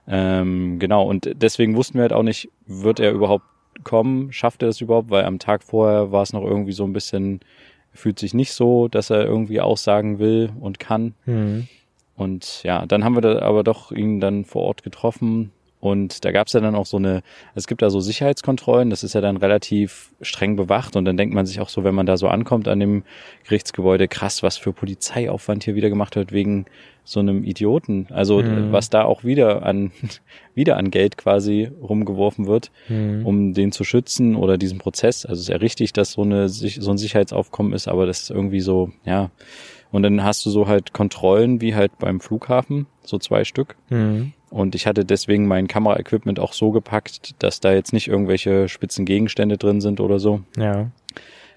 Ähm, 0.09 0.78
genau, 0.78 1.04
und 1.04 1.30
deswegen 1.35 1.76
wussten 1.76 1.95
wir 1.95 2.02
halt 2.02 2.12
auch 2.12 2.23
nicht, 2.23 2.50
wird 2.66 3.00
er 3.00 3.12
überhaupt 3.12 3.45
kommen, 3.85 4.33
schafft 4.33 4.62
er 4.62 4.66
das 4.66 4.80
überhaupt, 4.80 5.11
weil 5.11 5.25
am 5.25 5.38
Tag 5.38 5.62
vorher 5.62 6.12
war 6.12 6.23
es 6.23 6.33
noch 6.33 6.42
irgendwie 6.42 6.73
so 6.73 6.85
ein 6.85 6.92
bisschen, 6.92 7.40
fühlt 7.92 8.19
sich 8.19 8.35
nicht 8.35 8.52
so, 8.52 8.88
dass 8.88 9.11
er 9.11 9.25
irgendwie 9.25 9.61
aussagen 9.61 10.19
will 10.19 10.50
und 10.61 10.78
kann. 10.78 11.14
Mhm. 11.26 11.69
Und 12.16 12.62
ja, 12.64 12.85
dann 12.87 13.04
haben 13.04 13.14
wir 13.14 13.23
da 13.23 13.40
aber 13.40 13.64
doch 13.64 13.92
ihn 13.92 14.21
dann 14.21 14.45
vor 14.45 14.62
Ort 14.62 14.83
getroffen 14.83 15.52
und 15.80 16.25
da 16.25 16.30
gab 16.32 16.46
es 16.46 16.52
ja 16.52 16.60
dann 16.60 16.75
auch 16.75 16.87
so 16.87 16.99
eine, 16.99 17.22
es 17.54 17.66
gibt 17.66 17.80
da 17.82 17.88
so 17.90 18.00
Sicherheitskontrollen, 18.00 18.90
das 18.90 19.02
ist 19.02 19.14
ja 19.14 19.20
dann 19.20 19.37
relativ 19.38 20.12
streng 20.20 20.54
bewacht 20.56 20.94
und 20.96 21.04
dann 21.06 21.16
denkt 21.16 21.34
man 21.34 21.46
sich 21.46 21.60
auch 21.60 21.68
so, 21.70 21.84
wenn 21.84 21.94
man 21.94 22.06
da 22.06 22.16
so 22.16 22.28
ankommt 22.28 22.68
an 22.68 22.80
dem 22.80 23.02
Gerichtsgebäude, 23.44 24.06
krass, 24.08 24.42
was 24.42 24.56
für 24.58 24.72
Polizeiaufwand 24.72 25.64
hier 25.64 25.75
wieder 25.75 25.88
gemacht 25.88 26.16
wird 26.16 26.32
wegen 26.32 26.66
so 27.04 27.18
einem 27.20 27.42
Idioten. 27.44 28.06
Also 28.10 28.42
Mhm. 28.42 28.72
was 28.72 28.90
da 28.90 29.04
auch 29.04 29.25
wieder 29.25 29.64
an 29.64 29.90
wieder 30.54 30.76
an 30.76 30.90
Geld 30.90 31.16
quasi 31.16 31.70
rumgeworfen 31.82 32.46
wird, 32.46 32.70
Mhm. 32.88 33.25
um 33.26 33.54
den 33.54 33.72
zu 33.72 33.82
schützen 33.84 34.37
oder 34.37 34.58
diesen 34.58 34.78
Prozess. 34.78 35.25
Also 35.25 35.38
es 35.40 35.42
ist 35.42 35.49
ja 35.49 35.56
richtig, 35.56 35.92
dass 35.92 36.12
so 36.12 36.22
eine 36.22 36.49
so 36.49 36.90
ein 36.90 36.99
Sicherheitsaufkommen 36.99 37.72
ist, 37.72 37.88
aber 37.88 38.06
das 38.06 38.22
ist 38.22 38.30
irgendwie 38.30 38.60
so, 38.60 38.90
ja. 39.04 39.30
Und 39.92 40.02
dann 40.04 40.22
hast 40.22 40.46
du 40.46 40.50
so 40.50 40.68
halt 40.68 40.92
Kontrollen 40.92 41.60
wie 41.60 41.75
halt 41.75 41.99
beim 41.99 42.20
Flughafen, 42.20 42.87
so 43.02 43.18
zwei 43.18 43.42
Stück. 43.44 43.76
Mhm. 43.88 44.32
Und 44.50 44.75
ich 44.75 44.87
hatte 44.87 45.04
deswegen 45.04 45.47
mein 45.47 45.69
Kameraequipment 45.69 46.40
auch 46.40 46.52
so 46.52 46.73
gepackt, 46.73 47.35
dass 47.42 47.61
da 47.61 47.73
jetzt 47.73 47.92
nicht 47.92 48.09
irgendwelche 48.09 48.69
spitzen 48.69 49.04
Gegenstände 49.04 49.57
drin 49.59 49.80
sind 49.80 50.00
oder 50.00 50.19
so. 50.19 50.40
Ja. 50.59 50.90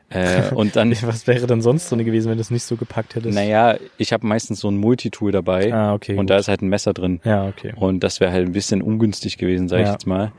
Äh, 0.09 0.53
und 0.53 0.75
dann, 0.75 0.91
Was 1.01 1.25
wäre 1.25 1.47
dann 1.47 1.61
sonst 1.63 1.89
drin 1.89 2.05
gewesen, 2.05 2.29
wenn 2.29 2.37
du 2.37 2.41
es 2.41 2.51
nicht 2.51 2.63
so 2.63 2.75
gepackt 2.75 3.15
hättest? 3.15 3.33
naja, 3.33 3.77
ich 3.97 4.13
habe 4.13 4.27
meistens 4.27 4.59
so 4.59 4.69
ein 4.69 4.77
Multitool 4.77 5.31
dabei 5.31 5.73
Ah, 5.73 5.93
okay. 5.93 6.11
und 6.13 6.17
gut. 6.19 6.29
da 6.29 6.37
ist 6.37 6.47
halt 6.49 6.61
ein 6.61 6.69
Messer 6.69 6.93
drin. 6.93 7.19
ja, 7.23 7.47
okay. 7.47 7.73
Und 7.75 8.03
das 8.03 8.19
wäre 8.19 8.31
halt 8.31 8.45
ein 8.47 8.51
bisschen 8.51 8.81
ungünstig 8.83 9.37
gewesen, 9.39 9.67
sage 9.69 9.81
ich 9.83 9.87
Ja. 9.87 9.93
jetzt 9.93 10.05
mal. 10.05 10.31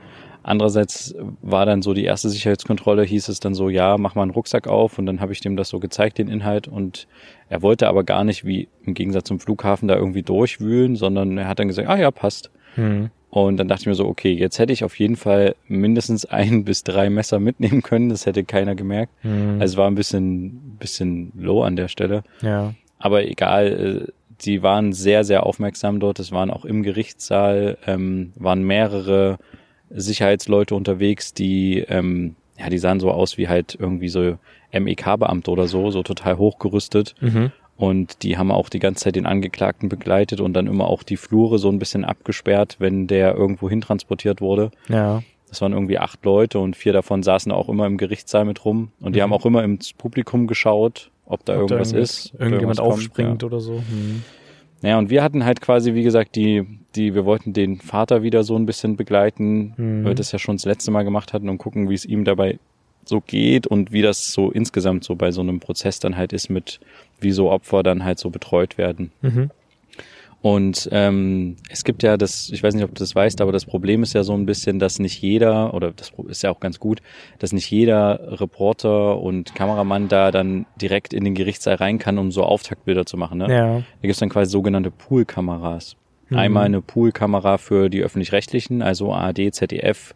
Andererseits 0.47 1.15
war 1.41 1.65
dann 1.65 1.81
so 1.81 1.95
die 1.95 2.05
erste 2.05 2.29
Sicherheitskontrolle, 2.29 3.03
hieß 3.03 3.29
es 3.29 3.41
dann 3.41 3.55
so, 3.55 3.71
ja, 3.71 3.97
mach 3.97 4.15
mal 4.15 4.23
einen 4.23 4.31
Rucksack 4.31 4.69
auf 4.69 4.99
und 4.99 5.07
dann 5.07 5.21
habe 5.21 5.33
ich 5.33 5.41
dem 5.41 5.57
das 5.57 5.71
so 5.71 5.81
gezeigt, 5.81 6.19
den 6.19 6.29
Inhalt 6.29 6.69
und 6.69 7.09
er 7.49 7.63
wollte 7.63 7.89
aber 7.89 8.05
gar 8.05 8.25
nicht, 8.25 8.45
wie 8.45 8.69
im 8.85 8.93
Gegensatz 8.93 9.27
zum 9.27 9.41
Flughafen, 9.41 9.89
da 9.89 9.97
irgendwie 9.97 10.23
durchwühlen, 10.23 10.97
sondern 10.97 11.39
er 11.39 11.49
hat 11.49 11.59
dann 11.59 11.69
gesagt, 11.69 11.89
ah 11.89 11.97
ja, 11.97 12.11
passt. 12.11 12.51
Hm. 12.75 13.09
Und 13.31 13.57
dann 13.57 13.69
dachte 13.69 13.81
ich 13.81 13.87
mir 13.87 13.95
so, 13.95 14.07
okay, 14.07 14.33
jetzt 14.33 14.59
hätte 14.59 14.75
ich 14.75 14.85
auf 14.85 14.99
jeden 14.99 15.17
Fall 15.17 15.57
mindestens 15.67 16.25
ein 16.27 16.65
bis 16.65 16.85
drei 16.85 17.09
Messer 17.09 17.41
mitnehmen 17.41 17.83
können, 17.83 18.11
das 18.11 18.27
hätte 18.27 18.45
keiner 18.45 18.75
gemerkt. 18.75 19.13
Hm. 19.23 19.61
Also 19.61 19.73
es 19.73 19.77
war 19.79 19.91
ein 19.91 19.95
bisschen, 19.95 20.77
bisschen 20.79 21.33
low 21.35 21.63
an 21.63 21.77
der 21.77 21.89
Stelle. 21.89 22.23
Ja. 22.43 22.75
Aber 22.99 23.27
egal, 23.27 24.07
äh, 24.09 24.13
die 24.43 24.63
waren 24.63 24.93
sehr, 24.93 25.25
sehr 25.25 25.47
aufmerksam 25.47 26.01
dort. 26.01 26.19
Es 26.19 26.33
waren 26.33 26.51
auch 26.51 26.67
im 26.67 26.83
Gerichtssaal, 26.83 27.79
ähm, 27.87 28.33
waren 28.37 28.63
mehrere 28.63 29.39
Sicherheitsleute 29.95 30.75
unterwegs, 30.75 31.35
die, 31.35 31.79
ähm, 31.89 32.37
ja, 32.59 32.69
die 32.69 32.79
sahen 32.79 33.01
so 33.01 33.11
aus 33.11 33.39
wie 33.39 33.49
halt 33.49 33.77
irgendwie 33.79 34.09
so 34.09 34.39
MEK-Beamte 34.73 35.51
oder 35.51 35.67
so, 35.67 35.91
so 35.91 36.03
total 36.03 36.39
hochgerüstet. 36.39 37.15
Mhm. 37.21 37.53
Und 37.77 38.23
die 38.23 38.39
haben 38.39 38.53
auch 38.53 38.69
die 38.69 38.79
ganze 38.79 39.05
Zeit 39.05 39.17
den 39.17 39.27
Angeklagten 39.27 39.89
begleitet 39.89 40.41
und 40.41 40.55
dann 40.55 40.69
immer 40.69 40.87
auch 40.87 41.03
die 41.03 41.17
Flure 41.17 41.59
so 41.59 41.69
ein 41.71 41.79
bisschen 41.79 42.05
abgesperrt, 42.05 42.77
wenn 42.79 43.07
der 43.07 43.35
irgendwo 43.35 43.69
hintransportiert 43.69 44.41
wurde. 44.41 44.71
Ja. 44.89 45.23
Das 45.49 45.61
waren 45.61 45.73
irgendwie 45.73 45.99
acht 45.99 46.25
Leute 46.25 46.59
und 46.59 46.77
vier 46.77 46.93
davon 46.93 47.23
saßen 47.23 47.53
auch 47.53 47.69
immer 47.69 47.87
im 47.87 47.97
Gerichtssaal 47.97 48.45
mit 48.45 48.65
rum. 48.65 48.93
Und 49.01 49.15
die 49.15 49.21
mhm. 49.21 49.25
haben 49.25 49.33
auch 49.33 49.47
immer 49.47 49.65
ins 49.65 49.93
Publikum 49.93 50.47
geschaut, 50.47 51.11
ob 51.27 51.45
da 51.45 51.55
ob 51.55 51.71
irgendwas 51.71 51.93
da 51.93 51.99
ist. 51.99 52.35
Irgendjemand 52.39 52.81
aufspringt 52.81 53.43
ja. 53.43 53.47
oder 53.47 53.61
so. 53.61 53.75
Mhm. 53.75 54.23
Naja, 54.85 54.99
und 54.99 55.09
wir 55.09 55.23
hatten 55.23 55.47
halt 55.47 55.63
quasi, 55.63 55.95
wie 55.95 56.03
gesagt, 56.03 56.37
die, 56.37 56.67
die, 56.95 57.15
wir 57.15 57.25
wollten 57.25 57.55
den 57.55 57.81
Vater 57.81 58.23
wieder 58.23 58.45
so 58.45 58.55
ein 58.55 58.67
bisschen 58.67 58.97
begleiten, 58.97 59.73
mhm. 59.79 60.05
weil 60.05 60.11
wir 60.11 60.15
das 60.15 60.31
ja 60.31 60.39
schon 60.39 60.57
das 60.57 60.67
letzte 60.67 60.91
Mal 60.91 61.05
gemacht 61.05 61.33
hatten 61.33 61.49
und 61.49 61.57
gucken, 61.57 61.89
wie 61.89 61.95
es 61.95 62.05
ihm 62.05 62.27
dabei 62.27 62.59
so 63.07 63.23
geht 63.23 63.67
und 63.67 63.93
wie 63.93 64.03
das 64.03 64.31
so 64.31 64.51
insgesamt 64.51 65.03
so 65.03 65.15
bei 65.15 65.33
so 65.33 65.41
einem 65.41 65.59
Prozess 65.59 66.01
dann 66.01 66.19
halt 66.19 66.35
ist 66.35 66.51
mit, 66.51 66.81
wie 67.19 67.33
so 67.33 67.51
Opfer 67.51 67.83
dann 67.83 68.05
halt 68.05 68.19
so 68.19 68.29
betreut 68.29 68.77
werden. 68.77 69.11
Mhm. 69.23 69.51
Und 70.45 70.91
ähm, 70.93 71.57
es 71.71 71.85
gibt 71.85 72.03
ja 72.03 72.19
das, 72.19 72.51
ich 72.51 72.63
weiß 72.63 72.75
nicht, 72.75 72.85
ob 72.85 72.91
du 72.91 72.99
das 72.99 73.15
weißt, 73.15 73.41
aber 73.41 73.51
das 73.51 73.65
Problem 73.65 74.03
ist 74.03 74.13
ja 74.13 74.25
so 74.25 74.35
ein 74.35 74.45
bisschen, 74.45 74.79
dass 74.79 74.99
nicht 74.99 75.23
jeder, 75.23 75.73
oder 75.73 75.91
das 75.91 76.13
ist 76.29 76.43
ja 76.43 76.51
auch 76.51 76.61
ganz 76.61 76.79
gut, 76.79 77.01
dass 77.39 77.55
nicht 77.55 77.71
jeder 77.71 78.21
Reporter 78.41 79.23
und 79.23 79.55
Kameramann 79.55 80.09
da 80.09 80.31
dann 80.31 80.67
direkt 80.79 81.15
in 81.15 81.25
den 81.25 81.35
Gerichtssaal 81.35 81.77
rein 81.77 81.99
kann, 81.99 82.19
um 82.19 82.31
so 82.31 82.43
Auftaktbilder 82.43 83.07
zu 83.07 83.17
machen. 83.17 83.39
Ne? 83.39 83.51
Ja. 83.51 83.77
Da 83.77 83.83
gibt 84.03 84.13
es 84.13 84.19
dann 84.19 84.29
quasi 84.29 84.51
sogenannte 84.51 84.91
Poolkameras. 84.91 85.97
Mhm. 86.29 86.37
Einmal 86.37 86.65
eine 86.67 86.83
Poolkamera 86.83 87.57
für 87.57 87.89
die 87.89 88.03
öffentlich-rechtlichen, 88.03 88.83
also 88.83 89.15
ARD, 89.15 89.55
ZDF, 89.55 90.15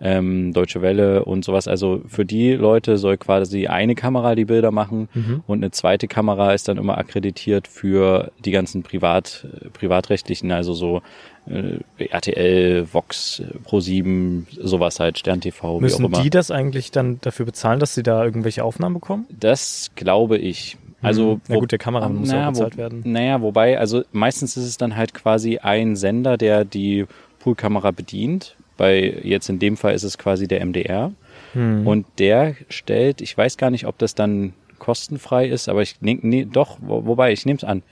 ähm, 0.00 0.52
Deutsche 0.52 0.82
Welle 0.82 1.24
und 1.24 1.44
sowas. 1.44 1.68
Also 1.68 2.02
für 2.06 2.24
die 2.24 2.52
Leute 2.52 2.96
soll 2.96 3.16
quasi 3.18 3.66
eine 3.66 3.94
Kamera 3.94 4.34
die 4.34 4.46
Bilder 4.46 4.70
machen 4.70 5.08
mhm. 5.14 5.42
und 5.46 5.58
eine 5.58 5.70
zweite 5.70 6.08
Kamera 6.08 6.52
ist 6.52 6.68
dann 6.68 6.78
immer 6.78 6.98
akkreditiert 6.98 7.68
für 7.68 8.32
die 8.44 8.50
ganzen 8.50 8.82
Privat, 8.82 9.46
privatrechtlichen, 9.72 10.50
also 10.52 10.72
so 10.72 11.02
äh, 11.46 11.78
RTL, 12.04 12.86
Vox, 12.92 13.42
Pro7, 13.66 14.44
sowas 14.62 15.00
halt, 15.00 15.18
Stern 15.18 15.40
TV, 15.40 15.80
Müssen 15.80 16.00
wie 16.00 16.04
auch 16.04 16.08
immer. 16.08 16.22
die 16.22 16.30
das 16.30 16.50
eigentlich 16.50 16.90
dann 16.90 17.18
dafür 17.20 17.46
bezahlen, 17.46 17.80
dass 17.80 17.94
sie 17.94 18.02
da 18.02 18.24
irgendwelche 18.24 18.64
Aufnahmen 18.64 18.94
bekommen? 18.94 19.26
Das 19.30 19.90
glaube 19.96 20.38
ich. 20.38 20.76
Also, 21.02 21.36
mhm. 21.36 21.40
na 21.48 21.56
gut, 21.56 21.72
der 21.72 21.78
Kameramann 21.78 22.18
muss 22.18 22.30
ja 22.30 22.46
auch 22.46 22.52
bezahlt 22.52 22.74
wo, 22.74 22.78
werden. 22.78 23.02
Naja, 23.04 23.40
wobei, 23.40 23.78
also 23.78 24.02
meistens 24.12 24.56
ist 24.56 24.64
es 24.64 24.76
dann 24.76 24.96
halt 24.96 25.14
quasi 25.14 25.58
ein 25.58 25.96
Sender, 25.96 26.36
der 26.36 26.64
die 26.64 27.06
Poolkamera 27.38 27.90
bedient. 27.90 28.56
Bei 28.80 29.20
jetzt 29.22 29.50
in 29.50 29.58
dem 29.58 29.76
Fall 29.76 29.92
ist 29.92 30.04
es 30.04 30.16
quasi 30.16 30.48
der 30.48 30.64
MDR. 30.64 31.12
Mhm. 31.52 31.86
Und 31.86 32.06
der 32.18 32.56
stellt, 32.70 33.20
ich 33.20 33.36
weiß 33.36 33.58
gar 33.58 33.70
nicht, 33.70 33.86
ob 33.86 33.98
das 33.98 34.14
dann 34.14 34.54
kostenfrei 34.78 35.46
ist, 35.46 35.68
aber 35.68 35.82
ich 35.82 36.00
nehme 36.00 36.20
nee, 36.22 36.46
doch, 36.50 36.78
wo, 36.80 37.04
wobei 37.04 37.30
ich 37.30 37.44
nehme 37.44 37.58
es 37.58 37.64
an, 37.64 37.82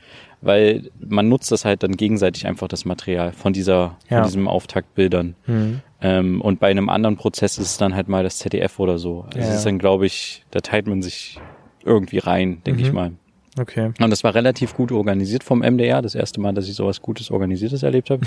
weil 0.41 0.91
man 0.99 1.29
nutzt 1.29 1.53
das 1.53 1.67
halt 1.67 1.83
dann 1.83 1.99
gegenseitig 1.99 2.47
einfach 2.47 2.69
das 2.69 2.87
Material 2.87 3.33
von 3.33 3.53
dieser, 3.53 3.99
ja. 4.09 4.21
von 4.21 4.23
diesem 4.23 4.49
Auftaktbildern. 4.49 5.35
Mhm. 5.47 5.81
Ähm, 6.01 6.41
und 6.41 6.59
bei 6.59 6.71
einem 6.71 6.89
anderen 6.89 7.19
Prozess 7.19 7.59
ist 7.59 7.73
es 7.73 7.77
dann 7.77 7.95
halt 7.95 8.09
mal 8.09 8.23
das 8.23 8.39
ZDF 8.39 8.79
oder 8.79 8.99
so. 8.99 9.27
Also 9.35 9.41
ja. 9.41 9.55
ist 9.55 9.67
dann, 9.67 9.79
glaube 9.79 10.07
ich, 10.07 10.47
da 10.53 10.61
teilt 10.61 10.87
man 10.87 11.03
sich 11.03 11.39
irgendwie 11.85 12.17
rein, 12.17 12.63
denke 12.65 12.81
mhm. 12.81 12.87
ich 12.87 12.93
mal. 12.95 13.13
Okay. 13.61 13.93
Und 14.01 14.11
das 14.11 14.25
war 14.25 14.35
relativ 14.35 14.75
gut 14.75 14.93
organisiert 14.93 15.45
vom 15.45 15.61
MDR. 15.61 16.03
Das 16.03 16.15
erste 16.15 16.41
Mal, 16.41 16.55
dass 16.55 16.69
ich 16.69 16.75
sowas 16.75 17.03
Gutes 17.03 17.31
Organisiertes 17.31 17.83
erlebt 17.83 18.11
habe. 18.11 18.27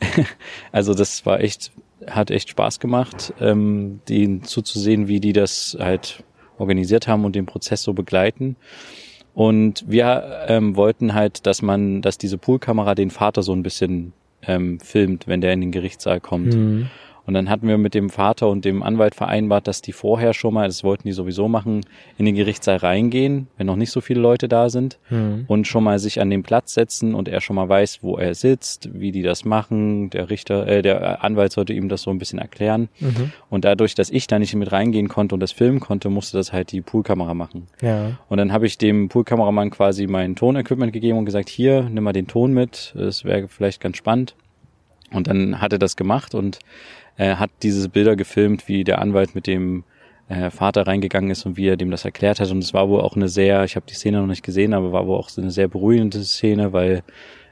also 0.72 0.94
das 0.94 1.24
war 1.26 1.40
echt, 1.40 1.72
hat 2.06 2.30
echt 2.30 2.50
Spaß 2.50 2.80
gemacht, 2.80 3.32
ähm, 3.40 4.00
denen 4.08 4.42
zuzusehen, 4.42 5.08
wie 5.08 5.20
die 5.20 5.32
das 5.32 5.76
halt 5.78 6.24
organisiert 6.58 7.08
haben 7.08 7.24
und 7.24 7.34
den 7.34 7.46
Prozess 7.46 7.82
so 7.82 7.92
begleiten. 7.92 8.56
Und 9.34 9.84
wir 9.86 10.46
ähm, 10.48 10.76
wollten 10.76 11.14
halt, 11.14 11.46
dass 11.46 11.60
man, 11.60 12.00
dass 12.00 12.16
diese 12.16 12.38
Poolkamera 12.38 12.94
den 12.94 13.10
Vater 13.10 13.42
so 13.42 13.52
ein 13.52 13.62
bisschen 13.62 14.12
ähm, 14.42 14.80
filmt, 14.80 15.26
wenn 15.26 15.40
der 15.40 15.52
in 15.52 15.60
den 15.60 15.72
Gerichtssaal 15.72 16.20
kommt. 16.20 16.54
Mhm. 16.54 16.88
Und 17.26 17.34
dann 17.34 17.50
hatten 17.50 17.66
wir 17.66 17.76
mit 17.76 17.94
dem 17.94 18.08
Vater 18.08 18.48
und 18.48 18.64
dem 18.64 18.82
Anwalt 18.82 19.16
vereinbart, 19.16 19.66
dass 19.66 19.82
die 19.82 19.92
vorher 19.92 20.32
schon 20.32 20.54
mal, 20.54 20.68
das 20.68 20.84
wollten 20.84 21.08
die 21.08 21.12
sowieso 21.12 21.48
machen, 21.48 21.80
in 22.18 22.24
den 22.24 22.36
Gerichtssaal 22.36 22.76
reingehen, 22.76 23.48
wenn 23.56 23.66
noch 23.66 23.76
nicht 23.76 23.90
so 23.90 24.00
viele 24.00 24.20
Leute 24.20 24.48
da 24.48 24.70
sind 24.70 24.98
mhm. 25.10 25.44
und 25.48 25.66
schon 25.66 25.82
mal 25.82 25.98
sich 25.98 26.20
an 26.20 26.30
den 26.30 26.44
Platz 26.44 26.74
setzen 26.74 27.14
und 27.14 27.28
er 27.28 27.40
schon 27.40 27.56
mal 27.56 27.68
weiß, 27.68 28.02
wo 28.02 28.16
er 28.16 28.34
sitzt, 28.34 28.88
wie 28.92 29.10
die 29.10 29.22
das 29.22 29.44
machen. 29.44 30.10
Der 30.10 30.30
Richter, 30.30 30.66
äh, 30.68 30.82
der 30.82 31.24
Anwalt 31.24 31.52
sollte 31.52 31.72
ihm 31.72 31.88
das 31.88 32.02
so 32.02 32.10
ein 32.10 32.18
bisschen 32.18 32.38
erklären. 32.38 32.88
Mhm. 33.00 33.32
Und 33.50 33.64
dadurch, 33.64 33.96
dass 33.96 34.10
ich 34.10 34.28
da 34.28 34.38
nicht 34.38 34.54
mit 34.54 34.70
reingehen 34.70 35.08
konnte 35.08 35.34
und 35.34 35.40
das 35.40 35.52
filmen 35.52 35.80
konnte, 35.80 36.08
musste 36.08 36.36
das 36.36 36.52
halt 36.52 36.70
die 36.70 36.80
Poolkamera 36.80 37.34
machen. 37.34 37.66
Ja. 37.82 38.18
Und 38.28 38.38
dann 38.38 38.52
habe 38.52 38.66
ich 38.66 38.78
dem 38.78 39.08
Poolkameramann 39.08 39.70
quasi 39.70 40.06
mein 40.06 40.36
Tonequipment 40.36 40.92
gegeben 40.92 41.18
und 41.18 41.24
gesagt, 41.24 41.48
hier, 41.48 41.82
nimm 41.82 42.04
mal 42.04 42.12
den 42.12 42.28
Ton 42.28 42.52
mit, 42.52 42.94
das 42.96 43.24
wäre 43.24 43.48
vielleicht 43.48 43.80
ganz 43.80 43.96
spannend. 43.96 44.36
Und 45.12 45.28
dann 45.28 45.60
hat 45.60 45.72
er 45.72 45.78
das 45.78 45.96
gemacht 45.96 46.34
und 46.34 46.58
äh, 47.16 47.36
hat 47.36 47.50
diese 47.62 47.88
Bilder 47.88 48.16
gefilmt, 48.16 48.68
wie 48.68 48.84
der 48.84 49.00
Anwalt 49.00 49.34
mit 49.34 49.46
dem 49.46 49.84
äh, 50.28 50.50
Vater 50.50 50.86
reingegangen 50.86 51.30
ist 51.30 51.46
und 51.46 51.56
wie 51.56 51.68
er 51.68 51.76
dem 51.76 51.90
das 51.90 52.04
erklärt 52.04 52.40
hat. 52.40 52.50
Und 52.50 52.58
es 52.58 52.74
war 52.74 52.88
wohl 52.88 53.00
auch 53.00 53.16
eine 53.16 53.28
sehr, 53.28 53.64
ich 53.64 53.76
habe 53.76 53.86
die 53.88 53.94
Szene 53.94 54.18
noch 54.18 54.26
nicht 54.26 54.44
gesehen, 54.44 54.74
aber 54.74 54.92
war 54.92 55.06
wohl 55.06 55.16
auch 55.16 55.28
so 55.28 55.40
eine 55.40 55.50
sehr 55.50 55.68
beruhigende 55.68 56.22
Szene, 56.22 56.72
weil 56.72 57.02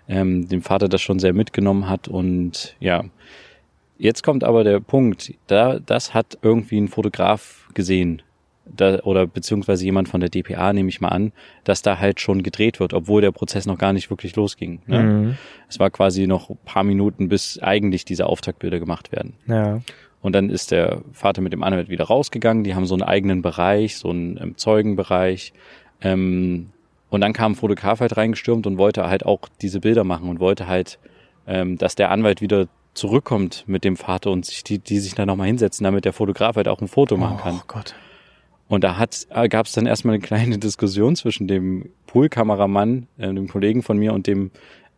ähm, 0.09 0.49
dem 0.49 0.63
Vater 0.63 0.89
das 0.89 1.03
schon 1.03 1.19
sehr 1.19 1.33
mitgenommen 1.33 1.89
hat. 1.89 2.09
Und 2.09 2.77
ja, 2.81 3.05
jetzt 3.99 4.23
kommt 4.23 4.45
aber 4.45 4.65
der 4.65 4.81
Punkt, 4.81 5.35
da 5.47 5.79
das 5.79 6.15
hat 6.15 6.39
irgendwie 6.43 6.79
ein 6.79 6.89
Fotograf 6.89 7.69
gesehen 7.75 8.23
da, 8.67 9.01
oder 9.01 9.27
beziehungsweise 9.27 9.85
jemand 9.85 10.09
von 10.09 10.21
der 10.21 10.31
DPA, 10.31 10.73
nehme 10.73 10.89
ich 10.89 11.01
mal 11.01 11.09
an, 11.09 11.33
dass 11.65 11.83
da 11.83 11.99
halt 11.99 12.21
schon 12.21 12.43
gedreht 12.43 12.81
wird, 12.81 12.95
obwohl 12.95 13.21
der 13.21 13.33
Prozess 13.33 13.67
noch 13.67 13.79
gar 13.79 13.93
nicht 13.93 14.11
wirklich 14.11 14.37
losging. 14.37 14.81
Ne? 14.87 15.03
Mhm. 15.03 15.39
Es 15.69 15.79
war 15.79 15.91
quasi 15.91 16.27
noch 16.27 16.51
ein 16.51 16.59
paar 16.65 16.85
Minuten, 16.85 17.29
bis 17.29 17.59
eigentlich 17.59 18.05
diese 18.05 18.27
Auftaktbilder 18.27 18.81
gemacht 18.81 19.13
werden. 19.13 19.35
Ja. 19.47 19.81
Und 20.23 20.33
dann 20.33 20.49
ist 20.49 20.71
der 20.71 21.03
Vater 21.13 21.43
mit 21.43 21.53
dem 21.53 21.63
Anwalt 21.63 21.91
wieder 21.91 22.05
rausgegangen. 22.05 22.65
Die 22.65 22.75
haben 22.75 22.87
so 22.87 22.95
einen 22.95 23.03
eigenen 23.03 23.43
Bereich, 23.43 23.99
so 23.99 24.09
einen 24.09 24.39
ähm, 24.41 24.57
Zeugenbereich. 24.57 25.53
Ähm, 26.01 26.71
und 27.11 27.21
dann 27.21 27.35
kam 27.35 27.53
ein 27.53 27.57
Fotograf 27.57 28.01
halt 28.01 28.17
reingestürmt 28.17 28.67
und 28.67 28.79
wollte 28.79 29.07
halt 29.07 29.27
auch 29.27 29.41
diese 29.61 29.81
Bilder 29.81 30.03
machen 30.03 30.29
und 30.31 30.41
wollte 30.41 30.67
halt, 30.67 30.99
ähm, 31.47 31.77
dass 31.77 31.95
der 31.95 32.11
Anwalt 32.11 32.41
wieder 32.41 32.69
zurückkommt 32.95 33.65
mit 33.67 33.85
dem 33.85 33.97
Vater 33.97 34.31
und 34.31 34.47
sich 34.47 34.65
die, 34.65 34.79
die 34.79 34.99
sich 34.99 35.15
da 35.15 35.27
nochmal 35.27 35.49
hinsetzen, 35.49 35.85
damit 35.85 36.05
der 36.07 36.13
Fotograf 36.13 36.57
halt 36.57 36.69
auch 36.69 36.81
ein 36.81 36.89
Foto 36.89 37.17
machen 37.17 37.37
kann. 37.37 37.61
Oh 37.61 37.65
Gott. 37.67 37.95
Und 38.69 38.85
da 38.85 38.97
hat, 38.97 39.27
äh, 39.31 39.49
gab 39.49 39.67
es 39.67 39.73
dann 39.73 39.87
erstmal 39.87 40.15
eine 40.15 40.23
kleine 40.23 40.59
Diskussion 40.59 41.17
zwischen 41.17 41.47
dem 41.47 41.91
Poolkameramann, 42.07 43.07
äh, 43.19 43.33
dem 43.33 43.49
Kollegen 43.49 43.83
von 43.83 43.99
mir 43.99 44.13
und 44.13 44.27
dem 44.27 44.51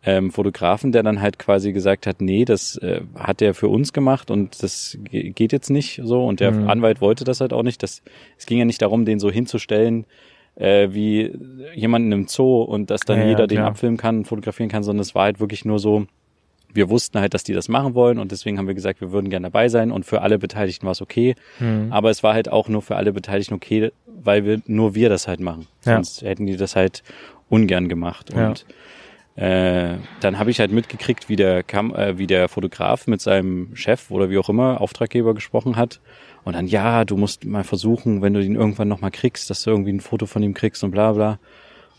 ähm, 0.04 0.30
Fotografen, 0.30 0.92
der 0.92 1.02
dann 1.02 1.20
halt 1.20 1.38
quasi 1.38 1.73
gesagt 1.73 2.06
hat, 2.06 2.20
nee, 2.20 2.44
das 2.44 2.76
äh, 2.76 3.00
hat 3.16 3.40
der 3.40 3.54
für 3.54 3.68
uns 3.68 3.92
gemacht 3.92 4.30
und 4.30 4.62
das 4.62 4.96
geht 5.11 5.52
jetzt 5.52 5.68
nicht 5.68 6.00
so. 6.04 6.25
Und 6.25 6.38
der 6.40 6.52
mhm. 6.52 6.68
Anwalt 6.68 7.00
wollte 7.00 7.25
das 7.25 7.40
halt 7.40 7.52
auch 7.52 7.64
nicht. 7.64 7.82
Das, 7.82 8.02
es 8.38 8.46
ging 8.46 8.58
ja 8.58 8.64
nicht 8.64 8.80
darum, 8.82 9.04
den 9.04 9.18
so 9.18 9.30
hinzustellen, 9.30 10.06
äh, 10.54 10.88
wie 10.92 11.32
jemanden 11.75 12.12
im 12.12 12.28
Zoo 12.28 12.62
und 12.62 12.90
dass 12.90 13.00
dann 13.00 13.18
ja, 13.18 13.26
jeder 13.26 13.40
ja, 13.40 13.46
den 13.49 13.58
abfilmen 13.58 13.96
kann, 13.96 14.25
fotografieren 14.25 14.70
kann, 14.70 14.85
sondern 14.85 15.02
es 15.02 15.14
war 15.14 15.25
halt 15.25 15.40
wirklich 15.40 15.64
nur 15.64 15.80
so, 15.80 16.06
wir 16.76 16.88
wussten 16.88 17.18
halt, 17.18 17.35
dass 17.35 17.42
die 17.42 17.52
das 17.52 17.68
machen 17.68 17.95
wollen 17.95 18.18
und 18.18 18.30
deswegen 18.30 18.59
haben 18.59 18.68
wir 18.68 18.75
gesagt, 18.75 19.00
wir 19.00 19.11
würden 19.11 19.30
gerne 19.30 19.47
dabei 19.47 19.68
sein 19.68 19.90
und 19.90 20.04
für 20.04 20.23
alle 20.23 20.38
Beteiligten 20.38 20.87
war 20.87 20.92
es 20.92 21.02
okay. 21.02 21.35
Mhm. 21.59 21.88
Aber 21.90 22.11
es 22.11 22.23
war 22.23 22.35
halt 22.35 22.50
auch 22.50 22.68
nur 22.68 22.83
für 22.83 22.97
alle 22.97 23.12
Beteiligten 23.12 23.54
okay, 23.54 23.90
weil 24.06 24.45
wir 24.45 24.62
nur 24.66 24.95
wir 24.95 25.09
das 25.09 25.26
halt 25.26 25.40
machen. 25.40 25.66
Ja. 25.85 25.95
Sonst 25.95 26.23
hätten 26.23 26.47
die 26.47 26.56
das 26.56 26.76
halt 26.76 27.02
ungern 27.49 27.88
gemacht. 27.88 28.33
Ja. 28.35 28.49
Und 28.49 28.66
äh, 29.37 29.99
dann 30.21 30.38
habe 30.38 30.50
ich 30.50 30.61
halt 30.61 30.73
mitgekriegt, 30.73 31.28
wie 31.28 31.37
der, 31.37 31.62
Kam 31.62 31.95
äh, 31.95 32.18
wie 32.18 32.26
der 32.26 32.49
Fotograf 32.49 33.06
mit 33.06 33.21
seinem 33.21 33.75
Chef 33.75 34.11
oder 34.11 34.30
wie 34.30 34.38
auch 34.38 34.49
immer, 34.49 34.80
Auftraggeber 34.80 35.35
gesprochen 35.35 35.76
hat. 35.76 36.00
Und 36.45 36.54
dann, 36.54 36.66
ja, 36.66 37.04
du 37.04 37.16
musst 37.16 37.45
mal 37.45 37.64
versuchen, 37.64 38.23
wenn 38.23 38.33
du 38.33 38.40
ihn 38.40 38.54
irgendwann 38.54 38.88
nochmal 38.88 39.11
kriegst, 39.11 39.50
dass 39.50 39.62
du 39.62 39.71
irgendwie 39.71 39.92
ein 39.92 40.00
Foto 40.00 40.26
von 40.26 40.42
ihm 40.42 40.54
kriegst 40.54 40.85
und 40.85 40.90
bla 40.90 41.12
bla. 41.12 41.38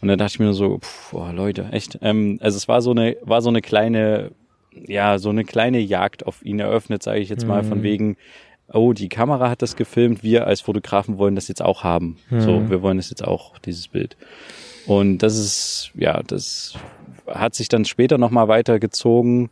Und 0.02 0.08
dann 0.08 0.18
dachte 0.18 0.34
ich 0.34 0.40
mir 0.40 0.46
nur 0.46 0.54
so, 0.54 0.80
pff, 0.80 1.14
oh, 1.14 1.28
Leute, 1.32 1.68
echt. 1.72 2.00
Ähm, 2.02 2.38
also 2.42 2.58
es 2.58 2.68
war 2.68 2.82
so 2.82 2.92
eine, 2.92 3.18
war 3.22 3.42
so 3.42 3.50
eine 3.50 3.62
kleine 3.62 4.32
ja, 4.86 5.18
so 5.20 5.30
eine 5.30 5.44
kleine 5.44 5.80
Jagd 5.80 6.26
auf 6.26 6.44
ihn 6.44 6.60
eröffnet, 6.60 7.04
sage 7.04 7.20
ich 7.20 7.30
jetzt 7.30 7.48
mal, 7.48 7.64
mhm. 7.64 7.68
von 7.68 7.84
wegen, 7.84 8.18
oh, 8.72 8.94
die 8.94 9.10
Kamera 9.10 9.50
hat 9.50 9.62
das 9.62 9.76
gefilmt, 9.76 10.24
wir 10.24 10.48
als 10.48 10.62
Fotografen 10.62 11.18
wollen 11.18 11.36
das 11.36 11.48
jetzt 11.48 11.62
auch 11.62 11.84
haben. 11.84 12.18
Mhm. 12.30 12.42
So, 12.42 12.70
wir 12.70 12.82
wollen 12.82 12.98
das 12.98 13.10
jetzt 13.10 13.24
auch, 13.24 13.58
dieses 13.60 13.88
Bild. 13.88 14.18
Und 14.86 15.20
das 15.20 15.38
ist, 15.38 15.92
ja, 15.96 16.22
das 16.24 16.76
hat 17.28 17.56
sich 17.56 17.70
dann 17.70 17.86
später 17.86 18.18
nochmal 18.18 18.48
weitergezogen, 18.48 19.50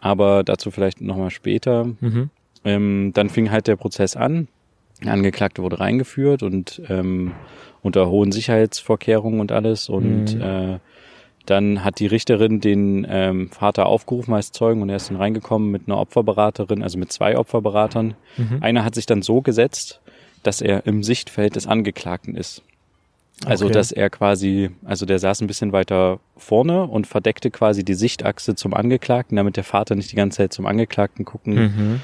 aber 0.00 0.44
dazu 0.44 0.70
vielleicht 0.70 1.00
nochmal 1.00 1.30
später. 1.30 1.84
Mhm. 2.00 2.30
Ähm, 2.64 3.10
dann 3.14 3.30
fing 3.30 3.50
halt 3.50 3.66
der 3.66 3.76
Prozess 3.76 4.16
an. 4.16 4.48
Der 5.02 5.12
Angeklagte 5.12 5.62
wurde 5.62 5.80
reingeführt 5.80 6.42
und 6.42 6.82
ähm, 6.88 7.32
unter 7.82 8.10
hohen 8.10 8.32
Sicherheitsvorkehrungen 8.32 9.40
und 9.40 9.50
alles. 9.50 9.88
Und 9.88 10.34
mhm. 10.34 10.42
äh, 10.42 10.78
dann 11.46 11.84
hat 11.84 11.98
die 11.98 12.06
Richterin 12.06 12.60
den 12.60 13.06
ähm, 13.08 13.50
Vater 13.50 13.86
aufgerufen 13.86 14.34
als 14.34 14.52
Zeugen 14.52 14.82
und 14.82 14.88
er 14.88 14.96
ist 14.96 15.10
dann 15.10 15.16
reingekommen 15.16 15.70
mit 15.70 15.82
einer 15.86 15.98
Opferberaterin, 15.98 16.82
also 16.82 16.98
mit 16.98 17.10
zwei 17.12 17.36
Opferberatern. 17.36 18.14
Mhm. 18.36 18.58
Einer 18.60 18.84
hat 18.84 18.94
sich 18.94 19.06
dann 19.06 19.22
so 19.22 19.40
gesetzt, 19.40 20.00
dass 20.42 20.60
er 20.60 20.86
im 20.86 21.02
Sichtfeld 21.02 21.56
des 21.56 21.66
Angeklagten 21.66 22.36
ist. 22.36 22.62
Also, 23.46 23.66
okay. 23.66 23.74
dass 23.74 23.90
er 23.90 24.10
quasi, 24.10 24.70
also 24.84 25.06
der 25.06 25.18
saß 25.18 25.40
ein 25.40 25.46
bisschen 25.46 25.72
weiter 25.72 26.20
vorne 26.36 26.84
und 26.84 27.06
verdeckte 27.06 27.50
quasi 27.50 27.84
die 27.84 27.94
Sichtachse 27.94 28.54
zum 28.54 28.74
Angeklagten, 28.74 29.36
damit 29.36 29.56
der 29.56 29.64
Vater 29.64 29.94
nicht 29.94 30.12
die 30.12 30.16
ganze 30.16 30.38
Zeit 30.38 30.52
zum 30.52 30.66
Angeklagten 30.66 31.24
gucken 31.24 31.54
mhm. 31.54 32.00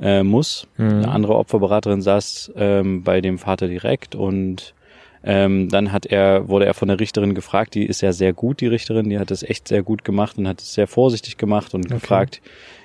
äh, 0.00 0.24
muss. 0.24 0.66
Mhm. 0.76 0.88
Eine 0.88 1.08
andere 1.08 1.36
Opferberaterin 1.36 2.02
saß 2.02 2.52
ähm, 2.56 3.04
bei 3.04 3.20
dem 3.20 3.38
Vater 3.38 3.68
direkt 3.68 4.16
und 4.16 4.74
ähm, 5.22 5.68
dann 5.68 5.92
hat 5.92 6.06
er, 6.06 6.48
wurde 6.48 6.66
er 6.66 6.74
von 6.74 6.88
der 6.88 6.98
Richterin 6.98 7.34
gefragt, 7.34 7.74
die 7.74 7.84
ist 7.84 8.00
ja 8.00 8.12
sehr 8.12 8.32
gut, 8.32 8.60
die 8.60 8.66
Richterin, 8.66 9.10
die 9.10 9.18
hat 9.18 9.30
es 9.30 9.42
echt 9.42 9.68
sehr 9.68 9.82
gut 9.82 10.04
gemacht 10.04 10.38
und 10.38 10.48
hat 10.48 10.60
es 10.60 10.74
sehr 10.74 10.86
vorsichtig 10.86 11.36
gemacht 11.36 11.74
und 11.74 11.86
okay. 11.86 11.94
gefragt, 11.94 12.42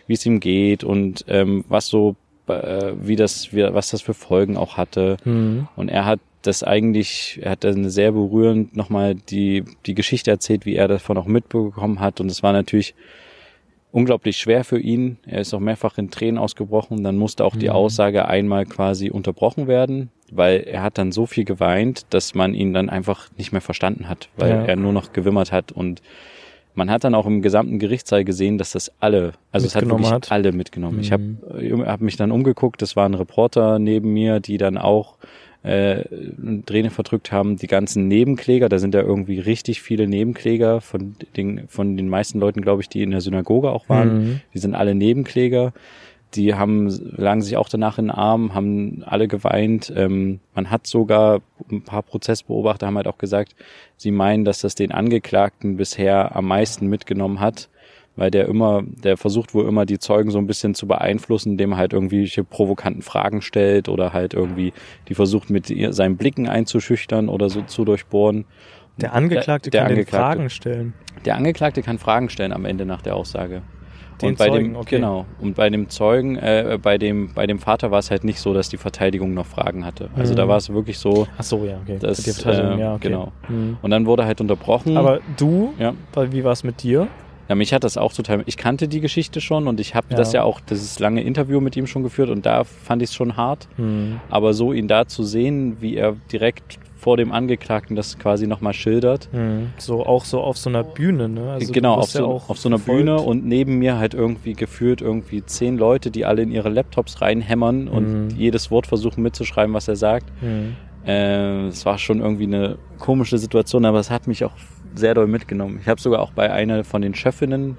wie 0.07 0.13
es 0.13 0.25
ihm 0.25 0.39
geht 0.39 0.83
und 0.83 1.25
ähm, 1.27 1.63
was 1.69 1.87
so, 1.87 2.15
äh, 2.47 2.91
wie 2.99 3.15
das, 3.15 3.53
wie, 3.53 3.63
was 3.73 3.89
das 3.89 4.01
für 4.01 4.13
Folgen 4.13 4.57
auch 4.57 4.77
hatte. 4.77 5.17
Mhm. 5.23 5.67
Und 5.75 5.89
er 5.89 6.05
hat 6.05 6.19
das 6.41 6.61
eigentlich, 6.63 7.39
er 7.41 7.51
hat 7.51 7.63
dann 7.63 7.89
sehr 7.89 8.11
berührend 8.11 8.75
nochmal 8.75 9.15
die, 9.15 9.63
die 9.85 9.95
Geschichte 9.95 10.29
erzählt, 10.29 10.65
wie 10.65 10.75
er 10.75 10.87
davon 10.87 11.17
auch 11.17 11.25
mitbekommen 11.25 11.99
hat. 11.99 12.19
Und 12.19 12.29
es 12.29 12.43
war 12.43 12.53
natürlich 12.53 12.93
unglaublich 13.91 14.37
schwer 14.37 14.63
für 14.63 14.77
ihn. 14.77 15.17
Er 15.25 15.39
ist 15.39 15.53
auch 15.53 15.59
mehrfach 15.59 15.97
in 15.97 16.11
Tränen 16.11 16.37
ausgebrochen. 16.37 17.03
Dann 17.03 17.15
musste 17.17 17.45
auch 17.45 17.55
die 17.55 17.69
mhm. 17.69 17.75
Aussage 17.75 18.27
einmal 18.27 18.65
quasi 18.65 19.09
unterbrochen 19.09 19.67
werden, 19.67 20.11
weil 20.31 20.61
er 20.61 20.81
hat 20.81 20.97
dann 20.97 21.11
so 21.11 21.25
viel 21.25 21.45
geweint, 21.45 22.05
dass 22.09 22.35
man 22.35 22.53
ihn 22.53 22.73
dann 22.73 22.89
einfach 22.89 23.29
nicht 23.37 23.51
mehr 23.51 23.61
verstanden 23.61 24.09
hat, 24.09 24.29
weil 24.37 24.49
ja. 24.49 24.65
er 24.65 24.75
nur 24.75 24.93
noch 24.93 25.13
gewimmert 25.13 25.51
hat 25.51 25.71
und 25.71 26.01
man 26.75 26.91
hat 26.91 27.05
dann 27.05 27.15
auch 27.15 27.25
im 27.25 27.41
gesamten 27.41 27.79
Gerichtssaal 27.79 28.25
gesehen, 28.25 28.57
dass 28.57 28.71
das 28.71 28.91
alle, 28.99 29.33
also 29.51 29.65
es 29.65 29.75
hat 29.75 29.87
wirklich 29.87 30.11
hat. 30.11 30.31
alle 30.31 30.51
mitgenommen. 30.51 30.97
Mhm. 30.97 31.01
Ich 31.01 31.11
habe 31.11 31.87
hab 31.89 32.01
mich 32.01 32.17
dann 32.17 32.31
umgeguckt, 32.31 32.81
das 32.81 32.95
waren 32.95 33.13
Reporter 33.13 33.79
neben 33.79 34.13
mir, 34.13 34.41
die 34.41 34.57
dann 34.57 34.77
auch 34.77 35.15
äh, 35.63 36.03
Träne 36.65 36.91
verdrückt 36.91 37.31
haben, 37.31 37.55
die 37.55 37.67
ganzen 37.67 38.07
Nebenkläger, 38.07 38.69
da 38.69 38.77
sind 38.77 38.93
ja 38.93 39.01
irgendwie 39.01 39.39
richtig 39.39 39.81
viele 39.81 40.07
Nebenkläger 40.07 40.79
von 40.81 41.15
den, 41.35 41.67
von 41.69 41.97
den 41.97 42.07
meisten 42.07 42.39
Leuten, 42.39 42.61
glaube 42.61 42.81
ich, 42.81 42.89
die 42.89 43.01
in 43.01 43.11
der 43.11 43.21
Synagoge 43.21 43.71
auch 43.71 43.89
waren. 43.89 44.17
Mhm. 44.17 44.41
Die 44.53 44.59
sind 44.59 44.75
alle 44.75 44.93
Nebenkläger. 44.93 45.73
Die 46.35 46.53
haben, 46.53 46.89
lagen 47.15 47.41
sich 47.41 47.55
auch 47.55 47.69
danach 47.69 47.97
in 47.97 48.05
den 48.05 48.11
Arm, 48.11 48.53
haben 48.53 49.03
alle 49.05 49.27
geweint. 49.27 49.91
Ähm, 49.95 50.39
man 50.53 50.69
hat 50.69 50.85
sogar, 50.85 51.41
ein 51.71 51.81
paar 51.81 52.03
Prozessbeobachter 52.03 52.87
haben 52.87 52.97
halt 52.97 53.07
auch 53.07 53.17
gesagt, 53.17 53.55
sie 53.95 54.11
meinen, 54.11 54.43
dass 54.43 54.59
das 54.59 54.75
den 54.75 54.91
Angeklagten 54.91 55.77
bisher 55.77 56.35
am 56.35 56.47
meisten 56.47 56.87
mitgenommen 56.87 57.39
hat, 57.39 57.69
weil 58.17 58.31
der 58.31 58.47
immer, 58.47 58.83
der 58.83 59.17
versucht 59.17 59.53
wohl 59.53 59.67
immer 59.67 59.85
die 59.85 59.99
Zeugen 59.99 60.31
so 60.31 60.37
ein 60.37 60.47
bisschen 60.47 60.75
zu 60.75 60.87
beeinflussen, 60.87 61.51
indem 61.51 61.73
er 61.73 61.77
halt 61.77 61.93
irgendwelche 61.93 62.43
provokanten 62.43 63.01
Fragen 63.01 63.41
stellt 63.41 63.87
oder 63.87 64.11
halt 64.11 64.33
irgendwie 64.33 64.73
die 65.07 65.15
versucht 65.15 65.49
mit 65.49 65.73
seinen 65.93 66.17
Blicken 66.17 66.47
einzuschüchtern 66.49 67.29
oder 67.29 67.49
so 67.49 67.61
zu 67.61 67.85
durchbohren. 67.85 68.45
Der 68.97 69.13
Angeklagte 69.13 69.69
der, 69.69 69.81
der 69.81 69.87
kann 69.87 69.97
Angeklagte, 69.97 70.37
Fragen 70.37 70.49
stellen. 70.49 70.93
Der 71.25 71.35
Angeklagte 71.35 71.81
kann 71.81 71.97
Fragen 71.97 72.29
stellen 72.29 72.53
am 72.53 72.65
Ende 72.65 72.85
nach 72.85 73.01
der 73.01 73.15
Aussage. 73.15 73.61
Den 74.21 74.29
und 74.29 74.37
bei 74.37 74.47
Zeugen, 74.47 74.73
dem 74.73 74.75
okay. 74.77 74.95
genau 74.97 75.25
und 75.41 75.55
bei 75.55 75.69
dem 75.69 75.89
Zeugen, 75.89 76.37
äh, 76.37 76.79
bei 76.81 76.97
dem 76.97 77.33
bei 77.33 77.47
dem 77.47 77.59
Vater 77.59 77.91
war 77.91 77.99
es 77.99 78.11
halt 78.11 78.23
nicht 78.23 78.39
so, 78.39 78.53
dass 78.53 78.69
die 78.69 78.77
Verteidigung 78.77 79.33
noch 79.33 79.45
Fragen 79.45 79.85
hatte. 79.85 80.09
Also 80.15 80.33
mhm. 80.33 80.37
da 80.37 80.47
war 80.47 80.57
es 80.57 80.69
wirklich 80.69 80.97
so. 80.97 81.27
Ach 81.37 81.43
so 81.43 81.65
ja, 81.65 81.77
okay. 81.81 81.97
Dass, 81.99 82.25
äh, 82.45 82.79
ja, 82.79 82.95
okay. 82.95 83.09
Genau. 83.09 83.31
Mhm. 83.49 83.77
Und 83.81 83.91
dann 83.91 84.05
wurde 84.05 84.25
halt 84.25 84.39
unterbrochen. 84.41 84.97
Aber 84.97 85.19
du, 85.37 85.73
ja. 85.77 85.93
wie 86.31 86.43
war 86.43 86.53
es 86.53 86.63
mit 86.63 86.83
dir? 86.83 87.07
Ja, 87.47 87.55
mich 87.55 87.73
hat 87.73 87.83
das 87.83 87.97
auch 87.97 88.11
total. 88.11 88.43
Ich 88.47 88.57
kannte 88.57 88.87
die 88.87 89.01
Geschichte 89.01 89.39
schon 89.39 89.67
und 89.67 89.79
ich 89.79 89.93
habe 89.93 90.07
ja. 90.09 90.17
das 90.17 90.33
ja 90.33 90.43
auch, 90.43 90.59
das 90.61 90.99
lange 90.99 91.21
Interview 91.21 91.59
mit 91.59 91.75
ihm 91.75 91.85
schon 91.85 92.01
geführt 92.01 92.29
und 92.29 92.45
da 92.45 92.63
fand 92.63 93.01
ich 93.01 93.09
es 93.09 93.15
schon 93.15 93.37
hart. 93.37 93.67
Mhm. 93.77 94.19
Aber 94.29 94.53
so 94.53 94.73
ihn 94.73 94.87
da 94.87 95.07
zu 95.07 95.23
sehen, 95.23 95.77
wie 95.79 95.95
er 95.95 96.15
direkt 96.31 96.79
vor 97.05 97.17
dem 97.17 97.31
Angeklagten 97.31 97.95
das 97.95 98.17
quasi 98.17 98.47
nochmal 98.47 98.73
schildert. 98.73 99.29
Mhm. 99.31 99.73
So 99.77 100.03
auch 100.07 100.25
so 100.25 100.41
auf 100.41 100.57
so 100.57 100.71
einer 100.71 100.83
Bühne, 100.83 101.29
ne? 101.29 101.51
Also 101.51 101.71
genau, 101.71 101.93
auf 101.93 102.09
so, 102.09 102.19
ja 102.19 102.25
auf 102.25 102.57
so 102.57 102.67
einer 102.67 102.79
verfolgt. 102.79 103.05
Bühne 103.05 103.21
und 103.21 103.45
neben 103.45 103.77
mir 103.77 103.99
halt 103.99 104.15
irgendwie 104.15 104.53
geführt 104.53 105.01
irgendwie 105.01 105.45
zehn 105.45 105.77
Leute, 105.77 106.09
die 106.09 106.25
alle 106.25 106.41
in 106.41 106.49
ihre 106.49 106.69
Laptops 106.69 107.21
reinhämmern 107.21 107.87
und 107.87 108.29
mhm. 108.29 108.29
jedes 108.35 108.71
Wort 108.71 108.87
versuchen 108.87 109.21
mitzuschreiben, 109.21 109.71
was 109.75 109.87
er 109.87 109.97
sagt. 109.97 110.31
Mhm. 110.41 110.77
Äh, 111.05 111.67
es 111.67 111.85
war 111.85 111.99
schon 111.99 112.21
irgendwie 112.21 112.45
eine 112.45 112.79
komische 112.97 113.37
Situation, 113.37 113.85
aber 113.85 113.99
es 113.99 114.09
hat 114.09 114.25
mich 114.25 114.43
auch 114.43 114.53
sehr 114.95 115.13
doll 115.13 115.27
mitgenommen. 115.27 115.77
Ich 115.79 115.87
habe 115.87 116.01
sogar 116.01 116.23
auch 116.23 116.31
bei 116.31 116.51
einer 116.51 116.83
von 116.83 117.03
den 117.03 117.13
Chefinnen 117.13 117.77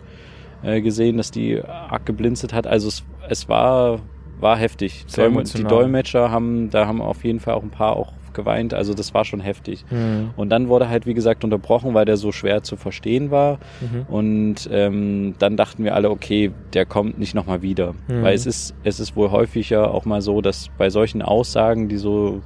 äh, 0.63 0.81
gesehen, 0.81 1.17
dass 1.17 1.33
die 1.33 1.61
arg 1.65 2.07
geblinzelt 2.07 2.53
hat. 2.53 2.69
Also 2.69 2.87
es, 2.87 3.03
es 3.29 3.49
war, 3.49 3.99
war 4.39 4.57
heftig. 4.57 5.05
Sehr 5.09 5.31
die 5.31 5.65
Dolmetscher 5.65 6.31
haben, 6.31 6.71
da 6.71 6.87
haben 6.87 7.03
auf 7.03 7.25
jeden 7.25 7.41
Fall 7.41 7.55
auch 7.55 7.65
ein 7.65 7.71
paar 7.71 7.97
auch 7.97 8.13
geweint. 8.37 8.73
Also 8.73 8.95
das 8.95 9.13
war 9.13 9.25
schon 9.25 9.41
heftig. 9.41 9.85
Mhm. 9.91 10.31
Und 10.37 10.51
dann 10.51 10.69
wurde 10.69 10.89
halt, 10.89 11.07
wie 11.07 11.15
gesagt, 11.15 11.43
unterbrochen, 11.43 11.95
weil 11.95 12.05
der 12.05 12.17
so 12.17 12.31
schwer 12.31 12.63
zu 12.63 12.77
verstehen 12.77 13.33
war. 13.33 13.59
Mhm. 13.81 14.07
Und 14.07 14.69
ähm, 14.71 15.35
dann 15.41 15.57
dachten 15.57 15.83
wir 15.83 15.97
alle, 15.97 16.11
okay, 16.11 16.53
der 16.73 16.87
kommt 16.87 17.19
nicht 17.19 17.35
nochmal 17.35 17.63
wieder. 17.63 17.95
Mhm. 18.07 18.23
Weil 18.23 18.35
es 18.35 18.47
ist, 18.47 18.75
es 18.85 19.01
ist 19.01 19.17
wohl 19.17 19.33
häufiger 19.33 19.93
auch 19.93 20.05
mal 20.05 20.23
so, 20.23 20.41
dass 20.41 20.69
bei 20.79 20.91
solchen 20.91 21.23
Aussagen, 21.23 21.89
die 21.89 21.97
so, 21.97 22.43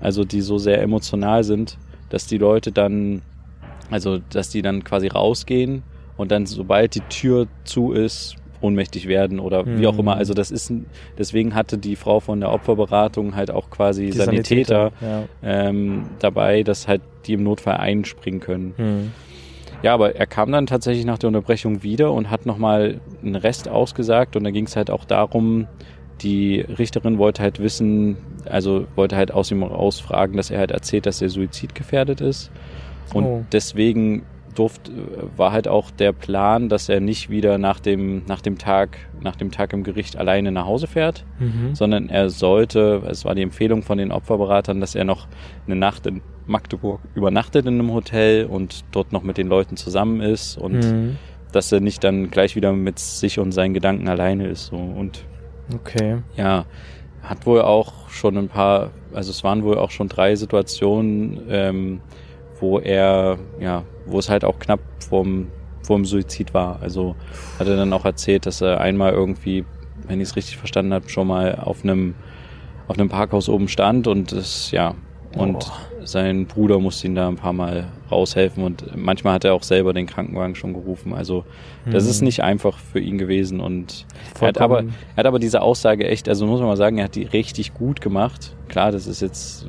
also 0.00 0.24
die 0.24 0.42
so 0.42 0.58
sehr 0.58 0.80
emotional 0.80 1.42
sind, 1.42 1.76
dass 2.10 2.28
die 2.28 2.38
Leute 2.38 2.70
dann 2.70 3.22
also, 3.90 4.18
dass 4.30 4.50
die 4.50 4.62
dann 4.62 4.84
quasi 4.84 5.08
rausgehen 5.08 5.82
und 6.16 6.30
dann, 6.30 6.46
sobald 6.46 6.94
die 6.94 7.00
Tür 7.08 7.48
zu 7.64 7.92
ist, 7.92 8.36
ohnmächtig 8.60 9.08
werden 9.08 9.40
oder 9.40 9.64
mhm. 9.64 9.80
wie 9.80 9.86
auch 9.86 9.98
immer. 9.98 10.16
Also 10.16 10.34
das 10.34 10.50
ist, 10.50 10.72
deswegen 11.18 11.54
hatte 11.54 11.78
die 11.78 11.96
Frau 11.96 12.20
von 12.20 12.40
der 12.40 12.52
Opferberatung 12.52 13.36
halt 13.36 13.50
auch 13.50 13.70
quasi 13.70 14.06
die 14.06 14.12
Sanitäter, 14.12 14.92
Sanitäter 15.00 15.28
ja. 15.42 15.68
ähm, 15.68 16.04
dabei, 16.18 16.62
dass 16.62 16.88
halt 16.88 17.02
die 17.26 17.34
im 17.34 17.42
Notfall 17.42 17.76
einspringen 17.76 18.40
können. 18.40 18.74
Mhm. 18.76 19.12
Ja, 19.82 19.94
aber 19.94 20.14
er 20.16 20.26
kam 20.26 20.52
dann 20.52 20.66
tatsächlich 20.66 21.06
nach 21.06 21.18
der 21.18 21.28
Unterbrechung 21.28 21.82
wieder 21.82 22.12
und 22.12 22.30
hat 22.30 22.44
nochmal 22.44 23.00
einen 23.22 23.36
Rest 23.36 23.68
ausgesagt 23.68 24.36
und 24.36 24.44
da 24.44 24.50
ging 24.50 24.66
es 24.66 24.76
halt 24.76 24.90
auch 24.90 25.04
darum, 25.04 25.66
die 26.20 26.60
Richterin 26.60 27.16
wollte 27.16 27.42
halt 27.42 27.60
wissen, 27.60 28.18
also 28.44 28.86
wollte 28.94 29.16
halt 29.16 29.32
aus 29.32 29.50
ihm 29.50 29.62
rausfragen, 29.62 30.36
dass 30.36 30.50
er 30.50 30.58
halt 30.58 30.70
erzählt, 30.70 31.06
dass 31.06 31.22
er 31.22 31.30
suizidgefährdet 31.30 32.20
ist. 32.20 32.50
Und 33.14 33.24
oh. 33.24 33.44
deswegen 33.52 34.22
durft, 34.60 34.90
war 35.36 35.52
halt 35.52 35.68
auch 35.68 35.90
der 35.90 36.12
Plan, 36.12 36.68
dass 36.68 36.88
er 36.88 37.00
nicht 37.00 37.30
wieder 37.30 37.56
nach 37.56 37.80
dem, 37.80 38.22
nach 38.26 38.42
dem 38.42 38.58
Tag, 38.58 38.98
nach 39.20 39.36
dem 39.36 39.50
Tag 39.50 39.72
im 39.72 39.84
Gericht 39.84 40.16
alleine 40.16 40.52
nach 40.52 40.66
Hause 40.66 40.86
fährt, 40.86 41.24
mhm. 41.38 41.74
sondern 41.74 42.10
er 42.10 42.28
sollte, 42.28 43.02
es 43.08 43.24
war 43.24 43.34
die 43.34 43.42
Empfehlung 43.42 43.82
von 43.82 43.96
den 43.96 44.12
Opferberatern, 44.12 44.80
dass 44.80 44.94
er 44.94 45.04
noch 45.04 45.28
eine 45.66 45.76
Nacht 45.76 46.06
in 46.06 46.20
Magdeburg 46.46 47.00
übernachtet 47.14 47.64
in 47.66 47.74
einem 47.74 47.92
Hotel 47.92 48.44
und 48.44 48.84
dort 48.92 49.12
noch 49.12 49.22
mit 49.22 49.38
den 49.38 49.48
Leuten 49.48 49.76
zusammen 49.76 50.20
ist 50.20 50.58
und 50.58 50.84
mhm. 50.84 51.16
dass 51.52 51.72
er 51.72 51.80
nicht 51.80 52.04
dann 52.04 52.30
gleich 52.30 52.54
wieder 52.54 52.72
mit 52.72 52.98
sich 52.98 53.38
und 53.38 53.52
seinen 53.52 53.72
Gedanken 53.72 54.08
alleine 54.08 54.46
ist. 54.46 54.66
So. 54.66 54.76
Und 54.76 55.24
okay. 55.74 56.18
ja, 56.36 56.66
hat 57.22 57.46
wohl 57.46 57.62
auch 57.62 58.10
schon 58.10 58.36
ein 58.36 58.48
paar, 58.48 58.90
also 59.14 59.30
es 59.30 59.42
waren 59.42 59.62
wohl 59.62 59.78
auch 59.78 59.90
schon 59.90 60.08
drei 60.08 60.36
Situationen, 60.36 61.40
ähm, 61.48 62.00
wo 62.60 62.78
er, 62.78 63.38
ja, 63.58 63.84
wo 64.06 64.18
es 64.18 64.28
halt 64.28 64.44
auch 64.44 64.58
knapp 64.58 64.80
vorm, 65.08 65.48
vorm 65.82 66.04
Suizid 66.04 66.54
war. 66.54 66.80
Also 66.82 67.16
hat 67.58 67.66
er 67.66 67.76
dann 67.76 67.92
auch 67.92 68.04
erzählt, 68.04 68.46
dass 68.46 68.60
er 68.60 68.80
einmal 68.80 69.12
irgendwie, 69.12 69.64
wenn 70.06 70.20
ich 70.20 70.28
es 70.28 70.36
richtig 70.36 70.56
verstanden 70.56 70.92
habe, 70.92 71.08
schon 71.08 71.26
mal 71.26 71.56
auf 71.56 71.82
einem, 71.82 72.14
auf 72.88 72.98
einem 72.98 73.08
Parkhaus 73.08 73.48
oben 73.48 73.68
stand 73.68 74.06
und 74.06 74.32
es, 74.32 74.70
ja, 74.70 74.94
und 75.36 75.56
oh. 75.56 76.04
sein 76.04 76.46
Bruder 76.46 76.80
musste 76.80 77.06
ihn 77.06 77.14
da 77.14 77.28
ein 77.28 77.36
paar 77.36 77.52
Mal 77.52 77.86
raushelfen 78.10 78.64
und 78.64 78.96
manchmal 78.96 79.34
hat 79.34 79.44
er 79.44 79.54
auch 79.54 79.62
selber 79.62 79.92
den 79.92 80.06
Krankenwagen 80.06 80.56
schon 80.56 80.72
gerufen. 80.72 81.14
Also 81.14 81.44
das 81.86 82.04
mhm. 82.04 82.10
ist 82.10 82.22
nicht 82.22 82.42
einfach 82.42 82.78
für 82.78 82.98
ihn 82.98 83.16
gewesen 83.16 83.60
und 83.60 84.06
er 84.40 84.48
hat, 84.48 84.58
aber, 84.58 84.80
er 84.80 85.16
hat 85.16 85.26
aber 85.26 85.38
diese 85.38 85.62
Aussage 85.62 86.08
echt, 86.08 86.28
also 86.28 86.46
muss 86.46 86.58
man 86.58 86.68
mal 86.68 86.76
sagen, 86.76 86.98
er 86.98 87.04
hat 87.04 87.14
die 87.14 87.22
richtig 87.22 87.74
gut 87.74 88.00
gemacht. 88.00 88.56
Klar, 88.68 88.90
das 88.90 89.06
ist 89.06 89.22
jetzt, 89.22 89.68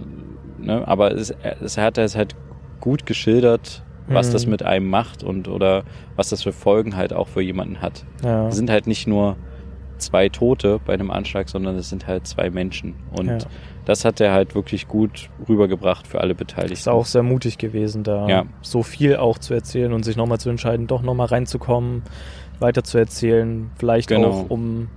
ne, 0.57 0.87
aber 0.87 1.11
es, 1.11 1.31
es 1.61 1.77
hat 1.77 1.99
er 1.99 2.05
es 2.05 2.15
halt 2.15 2.35
gut 2.81 3.05
geschildert, 3.05 3.83
was 4.07 4.27
mhm. 4.29 4.33
das 4.33 4.45
mit 4.47 4.63
einem 4.63 4.89
macht 4.89 5.23
und 5.23 5.47
oder 5.47 5.83
was 6.17 6.29
das 6.29 6.43
für 6.43 6.51
Folgen 6.51 6.97
halt 6.97 7.13
auch 7.13 7.27
für 7.29 7.41
jemanden 7.41 7.81
hat. 7.81 8.03
Ja. 8.23 8.51
sind 8.51 8.69
halt 8.69 8.87
nicht 8.87 9.07
nur 9.07 9.37
zwei 9.97 10.29
Tote 10.29 10.79
bei 10.83 10.93
einem 10.93 11.11
Anschlag, 11.11 11.47
sondern 11.47 11.75
es 11.77 11.89
sind 11.89 12.07
halt 12.07 12.25
zwei 12.27 12.49
Menschen. 12.49 12.95
Und 13.17 13.27
Ja. 13.27 13.37
das 13.85 14.03
hat 14.03 14.19
er 14.19 14.33
halt 14.33 14.55
wirklich 14.55 14.87
gut 14.87 15.29
rübergebracht 15.47 16.07
für 16.07 16.19
alle 16.19 16.33
Beteiligten. 16.33 16.73
Ist 16.73 16.89
auch 16.89 17.05
sehr 17.05 17.21
mutig 17.23 17.59
gewesen, 17.59 18.03
da 18.03 18.27
Ja. 18.27 18.45
so 18.61 18.81
viel 18.83 19.15
auch 19.17 19.37
zu 19.37 19.53
erzählen 19.53 19.93
und 19.93 20.03
sich 20.03 20.17
nochmal 20.17 20.39
zu 20.39 20.49
entscheiden, 20.49 20.87
doch 20.87 21.03
nochmal 21.03 21.27
reinzukommen, 21.27 22.01
weiter 22.59 22.83
zu 22.83 22.97
erzählen, 22.97 23.69
vielleicht 23.77 24.09
Genau. 24.09 24.29
auch 24.29 24.49
um, 24.49 24.87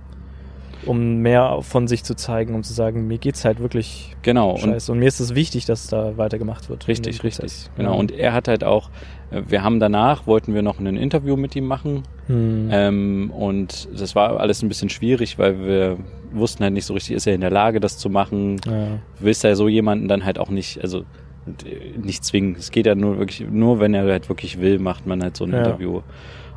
um 0.85 1.17
mehr 1.17 1.59
von 1.61 1.87
sich 1.87 2.03
zu 2.03 2.15
zeigen, 2.15 2.53
um 2.55 2.63
zu 2.63 2.73
sagen, 2.73 3.07
mir 3.07 3.17
geht's 3.17 3.45
halt 3.45 3.59
wirklich 3.59 4.15
genau. 4.21 4.51
Und 4.51 4.59
scheiße. 4.59 4.91
Und 4.91 4.99
mir 4.99 5.07
ist 5.07 5.19
es 5.19 5.35
wichtig, 5.35 5.65
dass 5.65 5.87
da 5.87 6.17
weitergemacht 6.17 6.69
wird. 6.69 6.87
Richtig, 6.87 7.23
richtig. 7.23 7.69
Genau. 7.77 7.93
Ja. 7.93 7.99
Und 7.99 8.11
er 8.11 8.33
hat 8.33 8.47
halt 8.47 8.63
auch, 8.63 8.89
äh, 9.31 9.41
wir 9.47 9.63
haben 9.63 9.79
danach, 9.79 10.27
wollten 10.27 10.53
wir 10.53 10.61
noch 10.61 10.79
ein 10.79 10.97
Interview 10.97 11.35
mit 11.35 11.55
ihm 11.55 11.65
machen. 11.65 12.03
Hm. 12.27 12.69
Ähm, 12.71 13.31
und 13.31 13.87
das 13.97 14.15
war 14.15 14.39
alles 14.39 14.61
ein 14.61 14.67
bisschen 14.67 14.89
schwierig, 14.89 15.37
weil 15.39 15.59
wir 15.65 15.97
wussten 16.31 16.63
halt 16.63 16.73
nicht 16.73 16.85
so 16.85 16.93
richtig, 16.93 17.15
ist 17.15 17.27
er 17.27 17.35
in 17.35 17.41
der 17.41 17.51
Lage, 17.51 17.79
das 17.79 17.97
zu 17.97 18.09
machen? 18.09 18.59
ja. 18.65 18.99
Willst 19.19 19.43
du 19.43 19.47
ja 19.47 19.55
so 19.55 19.67
jemanden 19.67 20.07
dann 20.07 20.25
halt 20.25 20.39
auch 20.39 20.49
nicht, 20.49 20.81
also 20.81 20.99
äh, 20.99 21.97
nicht 21.97 22.23
zwingen. 22.25 22.55
Es 22.57 22.71
geht 22.71 22.85
ja 22.85 22.95
nur 22.95 23.17
wirklich, 23.17 23.47
nur 23.49 23.79
wenn 23.79 23.93
er 23.93 24.03
halt 24.05 24.29
wirklich 24.29 24.59
will, 24.59 24.79
macht 24.79 25.05
man 25.07 25.23
halt 25.23 25.37
so 25.37 25.45
ein 25.45 25.51
Ja. 25.51 25.59
Interview. 25.59 26.01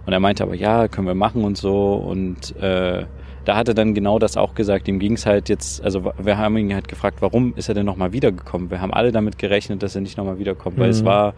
Und 0.06 0.12
er 0.14 0.20
meinte 0.20 0.42
aber, 0.42 0.54
ja, 0.54 0.88
können 0.88 1.06
wir 1.06 1.14
machen 1.14 1.44
und 1.44 1.58
so. 1.58 1.92
Und 1.94 2.56
äh, 2.62 3.04
da 3.48 3.56
hat 3.56 3.66
er 3.66 3.72
dann 3.72 3.94
genau 3.94 4.18
das 4.18 4.36
auch 4.36 4.54
gesagt. 4.54 4.88
Ihm 4.88 4.98
ging 4.98 5.14
es 5.14 5.24
halt 5.24 5.48
jetzt, 5.48 5.82
also 5.82 6.12
wir 6.18 6.36
haben 6.36 6.58
ihn 6.58 6.74
halt 6.74 6.86
gefragt, 6.86 7.22
warum 7.22 7.54
ist 7.56 7.70
er 7.70 7.74
denn 7.74 7.86
nochmal 7.86 8.12
wiedergekommen? 8.12 8.70
Wir 8.70 8.82
haben 8.82 8.92
alle 8.92 9.10
damit 9.10 9.38
gerechnet, 9.38 9.82
dass 9.82 9.94
er 9.94 10.02
nicht 10.02 10.18
nochmal 10.18 10.38
wiederkommt, 10.38 10.76
weil 10.78 10.90
es 10.90 11.00
Mhm. 11.00 11.06
war 11.06 11.34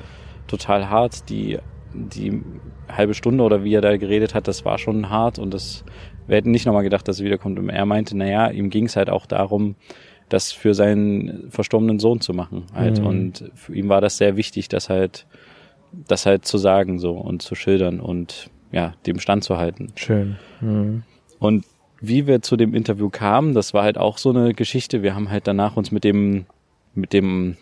total 0.49 0.91
hart. 0.91 1.31
Die, 1.31 1.59
die 1.95 2.43
halbe 2.89 3.15
Stunde 3.15 3.45
oder 3.45 3.63
wie 3.63 3.73
er 3.75 3.81
da 3.81 3.97
geredet 3.97 4.35
hat, 4.35 4.49
das 4.49 4.65
war 4.65 4.79
schon 4.79 5.09
hart 5.09 5.39
und 5.39 5.55
das, 5.55 5.85
wir 6.27 6.37
hätten 6.37 6.51
nicht 6.51 6.67
nochmal 6.67 6.83
gedacht, 6.83 7.07
dass 7.07 7.21
er 7.21 7.27
wiederkommt. 7.27 7.61
Und 7.61 7.69
er 7.69 7.87
meinte, 7.87 8.17
naja, 8.17 8.51
ihm 8.51 8.71
ging 8.71 8.87
es 8.87 8.97
halt 8.97 9.09
auch 9.09 9.27
darum, 9.27 9.77
das 10.29 10.51
für 10.51 10.75
seinen 10.75 11.49
verstorbenen 11.51 12.01
Sohn 12.01 12.21
zu 12.21 12.35
machen 12.35 12.65
halt. 12.75 12.99
Mhm. 12.99 13.07
Und 13.07 13.51
für 13.55 13.73
ihn 13.73 13.89
war 13.89 14.01
das 14.01 14.17
sehr 14.17 14.37
wichtig, 14.37 14.69
das 14.69 14.89
halt, 14.91 15.29
das 15.93 16.27
halt 16.27 16.45
zu 16.45 16.59
sagen 16.59 16.99
so 16.99 17.13
und 17.13 17.41
zu 17.41 17.55
schildern 17.55 18.01
und 18.01 18.51
ja, 18.73 18.95
dem 19.07 19.21
Stand 19.21 19.45
zu 19.45 19.59
halten. 19.59 19.93
Schön. 19.95 20.39
Hm. 20.59 21.05
Und 21.39 21.65
wie 22.01 22.27
wir 22.27 22.43
zu 22.43 22.57
dem 22.57 22.75
Interview 22.75 23.11
kamen, 23.11 23.55
das 23.55 23.75
war 23.75 23.83
halt 23.83 23.99
auch 23.99 24.19
so 24.19 24.31
eine 24.31 24.55
Geschichte. 24.55 25.03
Wir 25.03 25.15
haben 25.15 25.31
halt 25.31 25.47
danach 25.47 25.77
uns 25.77 25.93
mit 25.93 26.05
dem, 26.05 26.47
mit 26.95 27.13
dem 27.13 27.57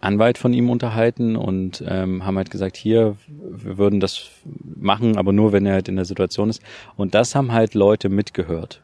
Anwalt 0.00 0.38
von 0.38 0.52
ihm 0.52 0.70
unterhalten 0.70 1.36
und 1.36 1.82
ähm, 1.86 2.24
haben 2.24 2.36
halt 2.36 2.50
gesagt, 2.50 2.76
hier, 2.76 3.16
wir 3.26 3.78
würden 3.78 3.98
das 3.98 4.30
machen, 4.76 5.16
aber 5.16 5.32
nur, 5.32 5.52
wenn 5.52 5.66
er 5.66 5.74
halt 5.74 5.88
in 5.88 5.96
der 5.96 6.04
Situation 6.04 6.50
ist. 6.50 6.62
Und 6.96 7.14
das 7.14 7.34
haben 7.34 7.52
halt 7.52 7.74
Leute 7.74 8.08
mitgehört. 8.08 8.80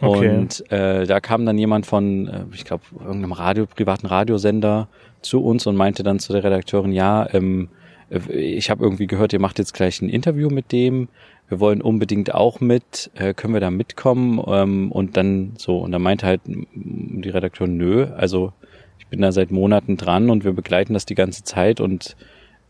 Okay. 0.00 0.36
Und 0.36 0.70
äh, 0.70 1.06
da 1.06 1.20
kam 1.20 1.46
dann 1.46 1.58
jemand 1.58 1.86
von, 1.86 2.28
äh, 2.28 2.44
ich 2.52 2.64
glaube, 2.64 2.84
irgendeinem 2.98 3.32
Radio, 3.32 3.66
privaten 3.66 4.06
Radiosender 4.06 4.88
zu 5.22 5.42
uns 5.42 5.66
und 5.66 5.76
meinte 5.76 6.02
dann 6.02 6.18
zu 6.18 6.32
der 6.32 6.44
Redakteurin, 6.44 6.92
ja, 6.92 7.26
ähm, 7.32 7.68
äh, 8.10 8.32
ich 8.32 8.70
habe 8.70 8.84
irgendwie 8.84 9.06
gehört, 9.06 9.32
ihr 9.32 9.40
macht 9.40 9.58
jetzt 9.58 9.74
gleich 9.74 10.00
ein 10.02 10.08
Interview 10.08 10.48
mit 10.48 10.72
dem. 10.72 11.08
Wir 11.48 11.60
wollen 11.60 11.80
unbedingt 11.80 12.34
auch 12.34 12.60
mit, 12.60 13.10
äh, 13.14 13.32
können 13.34 13.54
wir 13.54 13.60
da 13.60 13.70
mitkommen? 13.70 14.42
Ähm, 14.46 14.90
und 14.90 15.16
dann 15.16 15.52
so, 15.58 15.78
und 15.78 15.92
dann 15.92 16.02
meinte 16.02 16.26
halt 16.26 16.40
die 16.46 17.28
Redakteurin, 17.28 17.76
nö, 17.76 18.06
also 18.16 18.52
ich 18.98 19.06
bin 19.06 19.20
da 19.20 19.30
seit 19.30 19.50
Monaten 19.52 19.96
dran 19.96 20.30
und 20.30 20.44
wir 20.44 20.52
begleiten 20.52 20.94
das 20.94 21.06
die 21.06 21.14
ganze 21.14 21.44
Zeit 21.44 21.80
und 21.80 22.16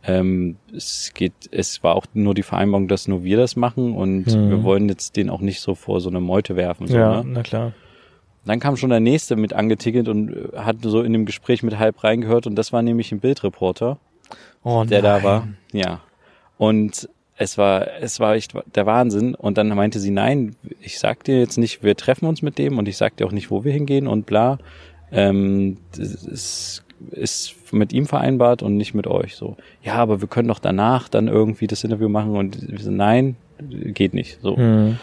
ähm, 0.04 0.56
es 0.74 1.12
geht, 1.14 1.32
es 1.50 1.82
war 1.82 1.96
auch 1.96 2.04
nur 2.14 2.34
die 2.34 2.42
Vereinbarung, 2.42 2.86
dass 2.86 3.08
nur 3.08 3.24
wir 3.24 3.38
das 3.38 3.56
machen 3.56 3.94
und 3.94 4.26
Mhm. 4.26 4.50
wir 4.50 4.62
wollen 4.62 4.88
jetzt 4.88 5.16
den 5.16 5.30
auch 5.30 5.40
nicht 5.40 5.60
so 5.60 5.74
vor 5.74 6.00
so 6.00 6.10
eine 6.10 6.20
Meute 6.20 6.54
werfen. 6.54 6.86
So, 6.86 6.96
Ja, 6.96 7.22
ne? 7.22 7.30
na 7.32 7.42
klar. 7.42 7.72
Dann 8.44 8.60
kam 8.60 8.76
schon 8.76 8.90
der 8.90 9.00
nächste 9.00 9.34
mit 9.34 9.52
angetickelt 9.54 10.06
und 10.06 10.30
äh, 10.32 10.58
hat 10.58 10.76
so 10.82 11.00
in 11.02 11.12
dem 11.12 11.24
Gespräch 11.24 11.62
mit 11.64 11.78
halb 11.78 12.04
reingehört 12.04 12.46
und 12.46 12.54
das 12.56 12.72
war 12.72 12.82
nämlich 12.82 13.10
ein 13.10 13.18
Bildreporter, 13.20 13.98
Oh, 14.62 14.84
der 14.84 15.02
da 15.02 15.14
nein. 15.14 15.24
war. 15.24 15.48
Ja. 15.72 16.00
Und 16.58 17.08
es 17.38 17.58
war, 17.58 17.86
es 18.00 18.18
war 18.18 18.34
echt 18.34 18.54
der 18.74 18.86
Wahnsinn. 18.86 19.34
Und 19.34 19.58
dann 19.58 19.68
meinte 19.68 19.98
sie, 20.00 20.10
nein, 20.10 20.56
ich 20.80 20.98
sag 20.98 21.24
dir 21.24 21.38
jetzt 21.38 21.58
nicht, 21.58 21.82
wir 21.82 21.96
treffen 21.96 22.26
uns 22.26 22.42
mit 22.42 22.58
dem 22.58 22.78
und 22.78 22.88
ich 22.88 22.96
sag 22.96 23.16
dir 23.16 23.26
auch 23.26 23.32
nicht, 23.32 23.50
wo 23.50 23.64
wir 23.64 23.72
hingehen 23.72 24.06
und 24.06 24.26
bla. 24.26 24.58
Ähm, 25.12 25.78
das 25.96 26.82
ist, 27.12 27.54
mit 27.72 27.92
ihm 27.92 28.06
vereinbart 28.06 28.62
und 28.62 28.76
nicht 28.76 28.94
mit 28.94 29.06
euch 29.06 29.36
so. 29.36 29.56
Ja, 29.82 29.94
aber 29.94 30.20
wir 30.20 30.28
können 30.28 30.48
doch 30.48 30.58
danach 30.58 31.08
dann 31.08 31.28
irgendwie 31.28 31.66
das 31.66 31.84
Interview 31.84 32.08
machen 32.08 32.36
und 32.36 32.70
wir 32.70 32.78
so, 32.78 32.90
nein, 32.90 33.36
geht 33.58 34.14
nicht. 34.14 34.38
So. 34.40 34.56
Hm. 34.56 34.98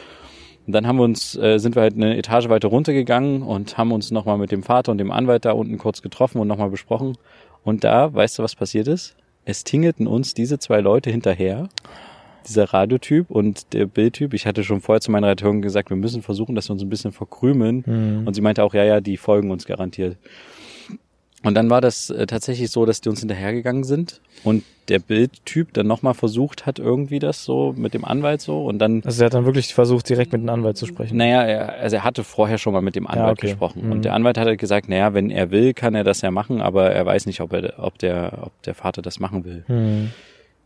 Und 0.65 0.74
dann 0.74 0.88
haben 0.88 0.98
wir 0.98 1.04
uns, 1.04 1.36
äh, 1.36 1.60
sind 1.60 1.76
wir 1.76 1.82
halt 1.82 1.96
eine 1.96 2.17
Etage 2.17 2.50
weiter 2.50 2.69
runtergegangen 2.69 3.41
und 3.43 3.78
haben 3.78 3.91
uns 3.91 4.12
nochmal 4.12 4.38
mit 4.38 4.52
dem 4.52 4.63
Vater 4.63 4.91
und 4.91 4.98
dem 4.98 5.12
Anwalt 5.12 5.46
da 5.46 5.52
unten 5.52 5.78
kurz 5.78 6.02
getroffen 6.02 6.39
und 6.39 6.48
nochmal 6.48 6.69
besprochen. 6.69 7.17
Und 7.63 7.84
da, 7.84 8.13
weißt 8.13 8.39
du, 8.39 8.43
was 8.43 8.56
passiert 8.56 8.88
ist? 8.88 9.15
Es 9.46 9.63
tingelten 9.63 10.08
uns 10.08 10.34
diese 10.34 10.58
zwei 10.60 10.80
Leute 10.80 11.12
hinterher. 11.12 11.67
Dieser 12.47 12.73
Radiotyp 12.73 13.29
und 13.29 13.73
der 13.73 13.86
Bildtyp. 13.86 14.34
Ich 14.34 14.45
hatte 14.45 14.63
schon 14.63 14.82
vorher 14.82 15.01
zu 15.01 15.12
meiner 15.12 15.27
Redakteurin 15.27 15.62
gesagt, 15.62 15.89
wir 15.89 15.97
müssen 15.97 16.21
versuchen, 16.21 16.56
dass 16.56 16.69
wir 16.69 16.73
uns 16.73 16.82
ein 16.82 16.89
bisschen 16.89 17.12
verkrümeln. 17.12 17.84
Hm. 17.86 18.27
Und 18.27 18.34
sie 18.34 18.41
meinte 18.41 18.63
auch, 18.63 18.73
ja, 18.73 18.84
ja, 18.84 19.01
die 19.01 19.17
folgen 19.17 19.51
uns 19.51 19.65
garantiert. 19.65 20.17
Und 21.43 21.56
dann 21.56 21.69
war 21.69 21.82
das 21.82 22.10
äh, 22.10 22.25
tatsächlich 22.25 22.71
so, 22.71 22.86
dass 22.86 23.01
die 23.01 23.10
uns 23.10 23.19
hinterhergegangen 23.19 23.84
sind 23.84 24.21
und 24.45 24.63
der 24.88 24.99
Bildtyp 24.99 25.73
dann 25.73 25.88
nochmal 25.88 26.13
versucht 26.13 26.65
hat, 26.65 26.79
irgendwie 26.79 27.19
das 27.19 27.43
so 27.43 27.73
mit 27.77 27.93
dem 27.93 28.06
Anwalt 28.06 28.41
so 28.41 28.65
und 28.65 28.79
dann 28.79 29.01
Also 29.06 29.23
er 29.23 29.25
hat 29.27 29.34
dann 29.34 29.45
wirklich 29.45 29.73
versucht, 29.73 30.08
direkt 30.10 30.32
mit 30.32 30.41
dem 30.41 30.49
Anwalt 30.49 30.77
zu 30.77 30.86
sprechen. 30.86 31.17
naja, 31.17 31.43
er, 31.43 31.73
also 31.79 31.97
er 31.97 32.03
hatte 32.03 32.23
vorher 32.23 32.58
schon 32.58 32.73
mal 32.73 32.82
mit 32.82 32.95
dem 32.95 33.08
Anwalt 33.08 33.39
okay. 33.39 33.47
gesprochen. 33.47 33.86
Mhm. 33.86 33.91
Und 33.91 34.06
der 34.06 34.13
Anwalt 34.13 34.38
hat 34.38 34.47
halt 34.47 34.60
gesagt, 34.60 34.88
naja, 34.89 35.13
wenn 35.13 35.29
er 35.29 35.51
will, 35.51 35.73
kann 35.73 35.95
er 35.95 36.03
das 36.03 36.21
ja 36.21 36.32
machen, 36.32 36.62
aber 36.62 36.91
er 36.91 37.06
weiß 37.06 37.25
nicht, 37.25 37.41
ob 37.41 37.53
er, 37.53 37.73
ob 37.77 37.97
der, 37.97 38.39
ob 38.43 38.62
der 38.63 38.73
Vater 38.73 39.01
das 39.01 39.19
machen 39.19 39.43
will. 39.43 39.63
Hm. 39.67 40.12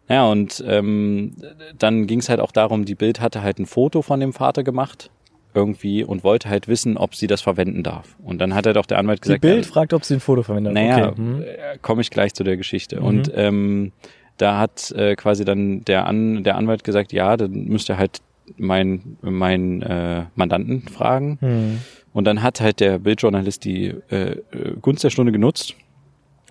Ja, 0.09 0.27
und 0.27 0.63
ähm, 0.65 1.33
dann 1.77 2.07
ging 2.07 2.19
es 2.19 2.29
halt 2.29 2.39
auch 2.39 2.51
darum, 2.51 2.85
die 2.85 2.95
Bild 2.95 3.19
hatte 3.19 3.41
halt 3.41 3.59
ein 3.59 3.65
Foto 3.65 4.01
von 4.01 4.19
dem 4.19 4.33
Vater 4.33 4.63
gemacht 4.63 5.11
irgendwie 5.53 6.03
und 6.03 6.23
wollte 6.23 6.49
halt 6.49 6.67
wissen, 6.67 6.97
ob 6.97 7.15
sie 7.15 7.27
das 7.27 7.41
verwenden 7.41 7.83
darf. 7.83 8.15
Und 8.23 8.39
dann 8.39 8.53
hat 8.53 8.65
halt 8.67 8.77
auch 8.77 8.85
der 8.85 8.99
Anwalt 8.99 9.19
Die 9.19 9.23
gesagt, 9.23 9.41
Bild 9.41 9.65
ja, 9.65 9.71
fragt, 9.71 9.93
ob 9.93 10.05
sie 10.05 10.13
ein 10.15 10.19
Foto 10.19 10.43
verwendet. 10.43 10.73
naja, 10.73 11.09
Okay. 11.09 11.17
Hm. 11.17 11.41
äh, 11.41 11.45
komme 11.81 12.01
ich 12.01 12.09
gleich 12.11 12.33
zu 12.33 12.43
der 12.43 12.57
Geschichte. 12.57 12.99
Mhm. 12.99 13.05
Und 13.05 13.31
ähm, 13.35 13.91
da 14.37 14.59
hat 14.59 14.91
äh, 14.91 15.15
quasi 15.15 15.45
dann 15.45 15.83
der, 15.85 16.05
An 16.05 16.43
der 16.43 16.55
Anwalt 16.57 16.83
gesagt, 16.83 17.11
ja, 17.11 17.35
dann 17.37 17.65
müsst 17.65 17.89
ihr 17.89 17.97
halt 17.97 18.21
meinen 18.57 19.17
mein, 19.21 19.81
äh, 19.81 20.25
Mandanten 20.35 20.83
fragen. 20.83 21.37
Hm. 21.41 21.79
Und 22.13 22.25
dann 22.25 22.43
hat 22.43 22.61
halt 22.61 22.79
der 22.79 22.99
Bildjournalist 22.99 23.65
die 23.65 23.93
äh, 24.09 24.31
äh, 24.31 24.37
Gunst 24.81 25.03
der 25.03 25.09
Stunde 25.09 25.31
genutzt 25.31 25.75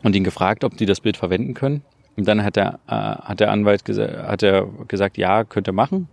und 0.02 0.14
ihn 0.14 0.24
gefragt, 0.24 0.62
ob 0.64 0.76
die 0.76 0.84
das 0.84 1.00
Bild 1.00 1.16
verwenden 1.16 1.54
können. 1.54 1.82
Und 2.16 2.26
dann 2.26 2.42
hat 2.42 2.57
der, 2.57 2.79
äh, 2.87 2.92
hat 2.92 3.40
der 3.40 3.50
Anwalt 3.50 3.85
gesa 3.85 4.24
hat 4.29 4.42
er 4.42 4.66
gesagt, 4.88 5.18
ja, 5.18 5.44
könnt 5.44 5.68
ihr 5.68 5.72
machen. 5.72 6.09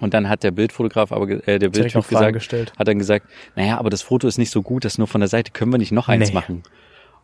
Und 0.00 0.14
dann 0.14 0.28
hat 0.28 0.42
der 0.42 0.50
Bildfotograf, 0.50 1.12
aber 1.12 1.28
äh, 1.46 1.58
der 1.58 1.68
Bildtyp 1.68 2.08
gesagt, 2.08 2.32
gestellt. 2.32 2.72
hat 2.78 2.88
dann 2.88 2.98
gesagt, 2.98 3.26
naja, 3.54 3.78
aber 3.78 3.90
das 3.90 4.00
Foto 4.02 4.26
ist 4.26 4.38
nicht 4.38 4.50
so 4.50 4.62
gut, 4.62 4.84
das 4.84 4.96
nur 4.98 5.06
von 5.06 5.20
der 5.20 5.28
Seite 5.28 5.52
können 5.52 5.72
wir 5.72 5.78
nicht 5.78 5.92
noch 5.92 6.08
eins 6.08 6.28
Nee. 6.28 6.34
machen. 6.34 6.62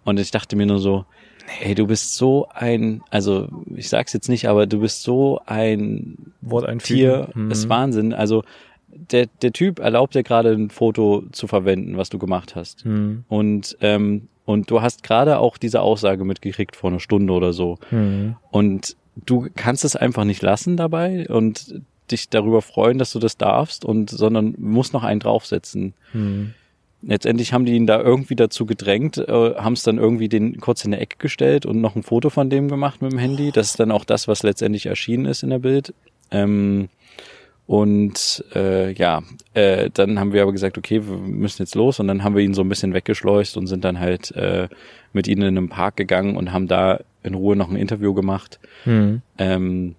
Und 0.04 0.20
ich 0.20 0.30
dachte 0.30 0.56
mir 0.56 0.66
nur 0.66 0.78
so, 0.78 1.04
ey, 1.62 1.74
du 1.74 1.86
bist 1.86 2.16
so 2.16 2.46
ein, 2.52 3.02
also 3.10 3.48
ich 3.74 3.88
sag's 3.88 4.12
jetzt 4.12 4.28
nicht, 4.28 4.46
aber 4.48 4.66
du 4.66 4.80
bist 4.80 5.02
so 5.02 5.40
ein 5.46 6.32
Wort 6.42 6.66
einfügen. 6.66 6.98
Tier, 6.98 7.28
Hm. 7.32 7.50
ist 7.50 7.68
Wahnsinn. 7.68 8.12
Also 8.12 8.44
der, 8.88 9.26
der 9.42 9.52
Typ 9.52 9.78
erlaubt 9.78 10.14
dir 10.14 10.22
gerade 10.22 10.52
ein 10.52 10.68
Foto 10.70 11.24
zu 11.32 11.46
verwenden, 11.46 11.96
was 11.96 12.08
du 12.10 12.18
gemacht 12.18 12.54
hast. 12.56 12.84
Hm. 12.84 13.24
Und, 13.28 13.76
ähm, 13.80 14.28
und 14.46 14.70
du 14.70 14.80
hast 14.80 15.02
gerade 15.02 15.38
auch 15.38 15.58
diese 15.58 15.82
Aussage 15.82 16.24
mitgekriegt 16.24 16.76
vor 16.76 16.88
einer 16.88 17.00
Stunde 17.00 17.32
oder 17.34 17.52
so. 17.52 17.78
Hm. 17.90 18.36
Und 18.50 18.96
du 19.16 19.48
kannst 19.54 19.84
es 19.84 19.96
einfach 19.96 20.24
nicht 20.24 20.40
lassen 20.40 20.76
dabei 20.76 21.28
und 21.28 21.82
dich 22.10 22.30
darüber 22.30 22.62
freuen, 22.62 22.98
dass 22.98 23.10
du 23.12 23.18
das 23.18 23.36
darfst 23.36 23.84
und, 23.84 24.08
sondern 24.08 24.54
musst 24.56 24.92
noch 24.92 25.02
einen 25.02 25.20
draufsetzen. 25.20 25.94
Hm. 26.12 26.54
Letztendlich 27.02 27.52
haben 27.52 27.64
die 27.64 27.74
ihn 27.74 27.88
da 27.88 28.00
irgendwie 28.00 28.36
dazu 28.36 28.66
gedrängt, 28.66 29.18
äh, 29.18 29.54
haben 29.56 29.74
es 29.74 29.82
dann 29.82 29.98
irgendwie 29.98 30.28
den 30.28 30.60
kurz 30.60 30.84
in 30.84 30.92
der 30.92 31.00
Ecke 31.00 31.18
gestellt 31.18 31.66
und 31.66 31.80
noch 31.80 31.96
ein 31.96 32.04
Foto 32.04 32.30
von 32.30 32.48
dem 32.48 32.68
gemacht 32.68 33.02
mit 33.02 33.10
dem 33.10 33.18
Handy. 33.18 33.50
Das 33.50 33.70
ist 33.70 33.80
dann 33.80 33.90
auch 33.90 34.04
das, 34.04 34.28
was 34.28 34.44
letztendlich 34.44 34.86
erschienen 34.86 35.26
ist 35.26 35.42
in 35.42 35.50
der 35.50 35.58
Bild. 35.58 35.92
Ähm, 36.30 36.88
und 37.66 38.44
äh, 38.54 38.92
ja, 38.92 39.22
äh, 39.54 39.90
dann 39.92 40.20
haben 40.20 40.32
wir 40.32 40.42
aber 40.42 40.52
gesagt, 40.52 40.78
okay, 40.78 41.06
wir 41.06 41.16
müssen 41.16 41.62
jetzt 41.62 41.74
los 41.74 41.98
und 41.98 42.06
dann 42.06 42.22
haben 42.22 42.36
wir 42.36 42.42
ihn 42.42 42.54
so 42.54 42.62
ein 42.62 42.68
bisschen 42.68 42.94
weggeschleust 42.94 43.56
und 43.56 43.66
sind 43.66 43.84
dann 43.84 43.98
halt 43.98 44.30
äh, 44.36 44.68
mit 45.12 45.26
ihnen 45.26 45.42
in 45.42 45.58
einen 45.58 45.68
Park 45.68 45.96
gegangen 45.96 46.36
und 46.36 46.52
haben 46.52 46.68
da 46.68 47.00
in 47.24 47.34
Ruhe 47.34 47.56
noch 47.56 47.68
ein 47.68 47.76
Interview 47.76 48.14
gemacht. 48.14 48.60
Hm. 48.84 49.20
Ähm, 49.38 49.96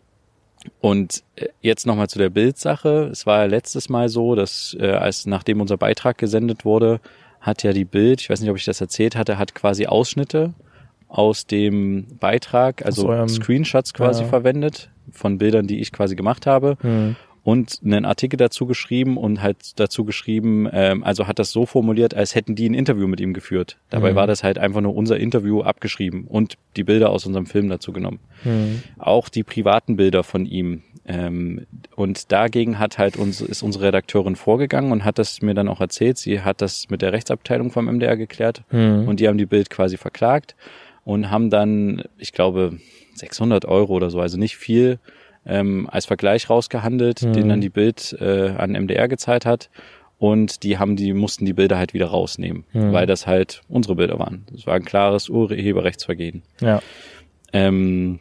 und 0.80 1.24
äh, 1.36 1.48
jetzt 1.62 1.86
nochmal 1.86 2.08
zu 2.08 2.20
der 2.20 2.30
Bildsache. 2.30 3.10
Es 3.12 3.26
war 3.26 3.40
ja 3.40 3.46
letztes 3.46 3.90
Mal 3.90 4.08
so, 4.08 4.36
dass 4.36 4.76
äh, 4.80 4.92
als 4.92 5.26
nachdem 5.26 5.60
unser 5.60 5.78
Beitrag 5.78 6.18
gesendet 6.18 6.64
wurde, 6.64 7.02
hat 7.42 7.64
ja 7.64 7.74
die 7.74 7.86
Bild, 7.86 8.22
ich 8.22 8.30
weiß 8.30 8.40
nicht, 8.40 8.50
ob 8.50 8.58
ich 8.58 8.66
das 8.66 8.80
erzählt 8.80 9.16
hatte, 9.16 9.38
hat 9.38 9.56
quasi 9.56 9.88
Ausschnitte 9.88 10.54
aus 11.10 11.48
dem 11.48 12.08
Beitrag, 12.20 12.86
also 12.86 13.08
eurem- 13.08 13.30
Screenshots 13.30 13.94
quasi 13.94 14.24
ja. 14.24 14.30
verwendet 14.30 14.90
von 15.12 15.38
Bildern, 15.38 15.68
die 15.68 15.80
ich 15.80 15.92
quasi 15.92 16.16
gemacht 16.16 16.46
habe. 16.46 16.78
Hm. 16.82 17.16
Und 17.48 17.80
einen 17.82 18.04
Artikel 18.04 18.36
dazu 18.36 18.66
geschrieben 18.66 19.16
und 19.16 19.42
halt 19.42 19.80
dazu 19.80 20.04
geschrieben, 20.04 20.68
ähm, 20.70 21.02
also 21.06 21.28
hat 21.28 21.40
das 21.40 21.52
so 21.52 21.66
formuliert, 21.66 22.14
als 22.14 22.36
hätten 22.36 22.56
die 22.56 22.68
ein 22.68 22.74
Interview 22.74 23.08
mit 23.08 23.22
ihm 23.22 23.34
geführt. 23.34 23.78
Dabei 23.90 24.12
mhm. 24.12 24.16
war 24.18 24.28
das 24.28 24.44
halt 24.44 24.58
einfach 24.58 24.82
nur 24.82 24.94
unser 24.94 25.18
Interview 25.18 25.62
abgeschrieben 25.62 26.26
und 26.28 26.58
die 26.76 26.84
Bilder 26.84 27.10
aus 27.10 27.26
unserem 27.26 27.46
Film 27.46 27.70
dazu 27.70 27.94
genommen. 27.94 28.20
Mhm. 28.44 28.84
Auch 28.98 29.30
die 29.30 29.44
privaten 29.44 29.96
Bilder 29.96 30.26
von 30.26 30.46
ihm. 30.46 30.82
Ähm, 31.06 31.66
und 31.96 32.34
dagegen 32.34 32.80
hat 32.80 32.98
halt 32.98 33.16
uns, 33.16 33.40
ist 33.40 33.64
unsere 33.64 33.86
Redakteurin 33.86 34.36
vorgegangen 34.36 34.92
und 34.92 35.06
hat 35.06 35.18
das 35.18 35.42
mir 35.42 35.54
dann 35.54 35.70
auch 35.70 35.80
erzählt. 35.80 36.18
Sie 36.18 36.42
hat 36.42 36.60
das 36.62 36.90
mit 36.90 37.02
der 37.02 37.14
Rechtsabteilung 37.14 37.72
vom 37.72 37.86
MDR 37.86 38.18
geklärt 38.18 38.64
mhm. 38.72 39.08
und 39.08 39.22
die 39.22 39.30
haben 39.30 39.38
die 39.38 39.46
Bild 39.46 39.70
quasi 39.70 39.96
verklagt 39.96 40.58
und 41.06 41.32
haben 41.32 41.50
dann, 41.50 42.04
ich 42.18 42.34
glaube, 42.34 42.78
600 43.14 43.64
Euro 43.64 43.94
oder 43.94 44.10
so, 44.10 44.20
also 44.20 44.38
nicht 44.38 44.58
viel, 44.58 45.00
ähm, 45.48 45.88
als 45.92 46.06
Vergleich 46.06 46.50
rausgehandelt, 46.50 47.24
mhm. 47.24 47.34
den 47.34 47.50
dann 47.50 47.62
die 47.62 47.70
Bild 47.70 48.16
äh, 48.20 48.50
an 48.58 48.72
MDR 48.72 49.08
gezahlt 49.08 49.46
hat. 49.46 49.70
Und 50.20 50.64
die 50.64 50.80
haben 50.80 50.96
die, 50.96 51.14
mussten 51.14 51.46
die 51.46 51.54
Bilder 51.54 51.78
halt 51.78 51.94
wieder 51.94 52.08
rausnehmen, 52.08 52.66
mhm. 52.74 52.92
weil 52.92 53.06
das 53.06 53.28
halt 53.28 53.62
unsere 53.70 53.96
Bilder 53.96 54.18
waren. 54.18 54.46
Das 54.52 54.66
war 54.66 54.74
ein 54.74 54.86
klares 54.86 55.30
Urheberrechtsvergehen. 55.30 56.42
Ja. 56.60 56.82
Ähm, 57.54 58.20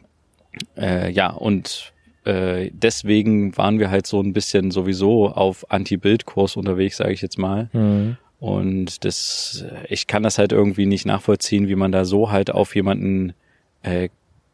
äh, 0.77 1.11
ja, 1.11 1.31
und 1.31 1.93
äh, 2.23 2.69
deswegen 2.71 3.57
waren 3.57 3.79
wir 3.79 3.89
halt 3.89 4.05
so 4.05 4.21
ein 4.21 4.33
bisschen 4.33 4.69
sowieso 4.69 5.29
auf 5.29 5.71
Anti-Bild-Kurs 5.71 6.55
unterwegs, 6.55 6.97
sage 6.97 7.13
ich 7.13 7.21
jetzt 7.21 7.39
mal. 7.39 7.69
Mhm. 7.73 8.17
Und 8.39 9.03
das, 9.03 9.65
ich 9.89 10.05
kann 10.05 10.21
das 10.21 10.37
halt 10.37 10.51
irgendwie 10.51 10.85
nicht 10.85 11.05
nachvollziehen, 11.05 11.67
wie 11.67 11.75
man 11.75 11.91
da 11.91 12.05
so 12.05 12.29
halt 12.29 12.51
auf 12.51 12.75
jemanden 12.75 13.33
äh, 13.81 14.09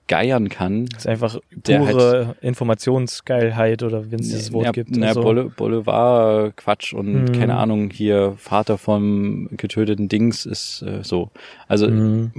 geiern 0.07 0.49
kann. 0.49 0.85
Das 0.87 0.99
ist 0.99 1.07
einfach 1.07 1.39
pure 1.63 2.27
halt, 2.27 2.37
Informationsgeilheit 2.41 3.83
oder 3.83 4.11
wenn 4.11 4.19
es 4.19 4.29
dieses 4.29 4.53
Wort 4.53 4.65
ja, 4.65 4.71
gibt. 4.71 4.95
Na, 4.95 5.13
so. 5.13 5.21
Boulevard 5.21 6.55
Quatsch 6.57 6.93
und 6.93 7.29
hm. 7.29 7.31
keine 7.31 7.55
Ahnung, 7.55 7.89
hier 7.89 8.33
Vater 8.37 8.77
vom 8.77 9.49
getöteten 9.57 10.09
Dings 10.09 10.45
ist 10.45 10.81
äh, 10.81 11.03
so. 11.03 11.31
Also 11.67 11.87
hm 11.87 12.31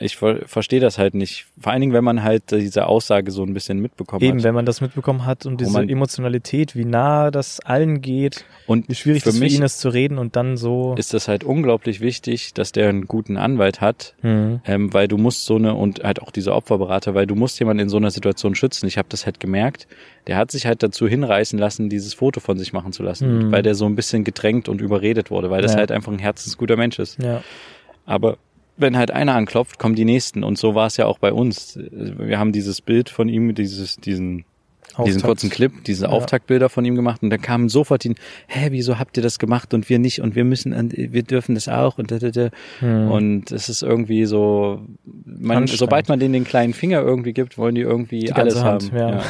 ich 0.00 0.16
ver 0.16 0.40
verstehe 0.46 0.80
das 0.80 0.98
halt 0.98 1.14
nicht. 1.14 1.46
Vor 1.60 1.70
allen 1.72 1.80
Dingen, 1.80 1.92
wenn 1.92 2.02
man 2.02 2.24
halt 2.24 2.50
diese 2.50 2.86
Aussage 2.86 3.30
so 3.30 3.44
ein 3.44 3.54
bisschen 3.54 3.78
mitbekommen 3.78 4.22
Eben, 4.22 4.32
hat. 4.32 4.34
Eben, 4.38 4.44
wenn 4.44 4.54
man 4.54 4.66
das 4.66 4.80
mitbekommen 4.80 5.24
hat 5.24 5.46
und 5.46 5.60
diese 5.60 5.78
Emotionalität, 5.82 6.74
wie 6.74 6.84
nah 6.84 7.30
das 7.30 7.60
allen 7.60 8.00
geht 8.00 8.44
und 8.66 8.88
wie 8.88 8.94
schwierig 8.96 9.22
für 9.22 9.28
das 9.28 9.38
für 9.38 9.46
ihn 9.46 9.62
ist 9.62 9.78
zu 9.78 9.90
reden 9.90 10.18
und 10.18 10.34
dann 10.34 10.56
so. 10.56 10.96
Ist 10.98 11.14
das 11.14 11.28
halt 11.28 11.44
unglaublich 11.44 12.00
wichtig, 12.00 12.54
dass 12.54 12.72
der 12.72 12.88
einen 12.88 13.06
guten 13.06 13.36
Anwalt 13.36 13.80
hat, 13.80 14.14
mhm. 14.22 14.60
ähm, 14.66 14.92
weil 14.92 15.06
du 15.06 15.16
musst 15.16 15.44
so 15.44 15.56
eine 15.56 15.74
und 15.74 16.02
halt 16.02 16.20
auch 16.20 16.32
diese 16.32 16.54
Opferberater, 16.54 17.14
weil 17.14 17.28
du 17.28 17.36
musst 17.36 17.60
jemanden 17.60 17.84
in 17.84 17.88
so 17.88 17.96
einer 17.96 18.10
Situation 18.10 18.56
schützen. 18.56 18.88
Ich 18.88 18.98
habe 18.98 19.08
das 19.10 19.26
halt 19.26 19.38
gemerkt. 19.38 19.86
Der 20.26 20.36
hat 20.36 20.50
sich 20.50 20.66
halt 20.66 20.82
dazu 20.82 21.06
hinreißen 21.06 21.58
lassen, 21.58 21.88
dieses 21.88 22.14
Foto 22.14 22.40
von 22.40 22.58
sich 22.58 22.72
machen 22.72 22.92
zu 22.92 23.04
lassen, 23.04 23.46
mhm. 23.46 23.52
weil 23.52 23.62
der 23.62 23.76
so 23.76 23.84
ein 23.86 23.94
bisschen 23.94 24.24
gedrängt 24.24 24.68
und 24.68 24.80
überredet 24.80 25.30
wurde, 25.30 25.50
weil 25.50 25.62
das 25.62 25.72
ja. 25.72 25.78
halt 25.78 25.92
einfach 25.92 26.10
ein 26.10 26.18
herzensguter 26.18 26.76
Mensch 26.76 26.98
ist. 26.98 27.22
Ja. 27.22 27.42
Aber 28.06 28.38
wenn 28.76 28.96
halt 28.96 29.10
einer 29.10 29.34
anklopft, 29.34 29.78
kommen 29.78 29.94
die 29.94 30.04
nächsten. 30.04 30.44
Und 30.44 30.58
so 30.58 30.74
war 30.74 30.86
es 30.86 30.96
ja 30.96 31.06
auch 31.06 31.18
bei 31.18 31.32
uns. 31.32 31.78
Wir 31.90 32.38
haben 32.38 32.52
dieses 32.52 32.80
Bild 32.80 33.08
von 33.08 33.28
ihm, 33.28 33.54
dieses, 33.54 33.96
diesen, 33.96 34.44
Auftakt. 34.94 35.08
diesen 35.08 35.22
kurzen 35.22 35.50
Clip, 35.50 35.72
diese 35.84 36.04
ja. 36.04 36.10
Auftaktbilder 36.10 36.68
von 36.68 36.84
ihm 36.84 36.94
gemacht 36.94 37.22
und 37.22 37.30
da 37.30 37.36
kamen 37.36 37.68
sofort 37.68 38.04
die, 38.04 38.14
hä, 38.46 38.68
wieso 38.70 38.98
habt 38.98 39.16
ihr 39.16 39.24
das 39.24 39.40
gemacht 39.40 39.74
und 39.74 39.88
wir 39.88 39.98
nicht 39.98 40.20
und 40.20 40.36
wir 40.36 40.44
müssen, 40.44 40.92
wir 40.92 41.22
dürfen 41.24 41.56
das 41.56 41.68
auch 41.68 41.98
und 41.98 42.12
da, 42.12 42.18
da, 42.18 42.30
da. 42.30 42.50
Hm. 42.78 43.10
und 43.10 43.50
es 43.50 43.68
ist 43.68 43.82
irgendwie 43.82 44.24
so, 44.24 44.82
man, 45.24 45.66
sobald 45.66 46.08
man 46.08 46.20
denen 46.20 46.32
den 46.32 46.44
kleinen 46.44 46.74
Finger 46.74 47.00
irgendwie 47.00 47.32
gibt, 47.32 47.58
wollen 47.58 47.74
die 47.74 47.80
irgendwie 47.80 48.20
die 48.20 48.32
alles 48.32 48.62
Hand, 48.62 48.92
haben. 48.92 48.96
Ja. 48.96 49.10
ja. 49.10 49.22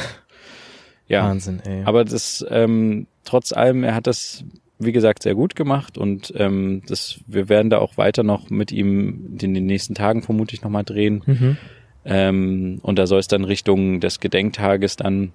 ja. 1.07 1.23
Wahnsinn, 1.23 1.61
ey. 1.65 1.83
Aber 1.83 2.05
das, 2.05 2.45
ähm, 2.49 3.07
trotz 3.23 3.51
allem, 3.51 3.83
er 3.83 3.95
hat 3.95 4.05
das 4.05 4.43
wie 4.77 4.91
gesagt, 4.91 5.23
sehr 5.23 5.35
gut 5.35 5.55
gemacht 5.55 5.97
und 5.97 6.33
ähm, 6.35 6.81
das, 6.87 7.19
wir 7.27 7.49
werden 7.49 7.69
da 7.69 7.79
auch 7.79 7.97
weiter 7.97 8.23
noch 8.23 8.49
mit 8.49 8.71
ihm 8.71 9.37
in 9.41 9.53
den 9.53 9.65
nächsten 9.65 9.95
Tagen 9.95 10.21
vermutlich 10.21 10.61
nochmal 10.61 10.83
drehen. 10.83 11.23
Mhm. 11.25 11.57
Ähm, 12.03 12.79
und 12.83 12.99
da 12.99 13.07
soll 13.07 13.19
es 13.19 13.27
dann 13.27 13.45
Richtung 13.45 13.99
des 13.99 14.19
Gedenktages 14.19 14.95
dann, 14.95 15.31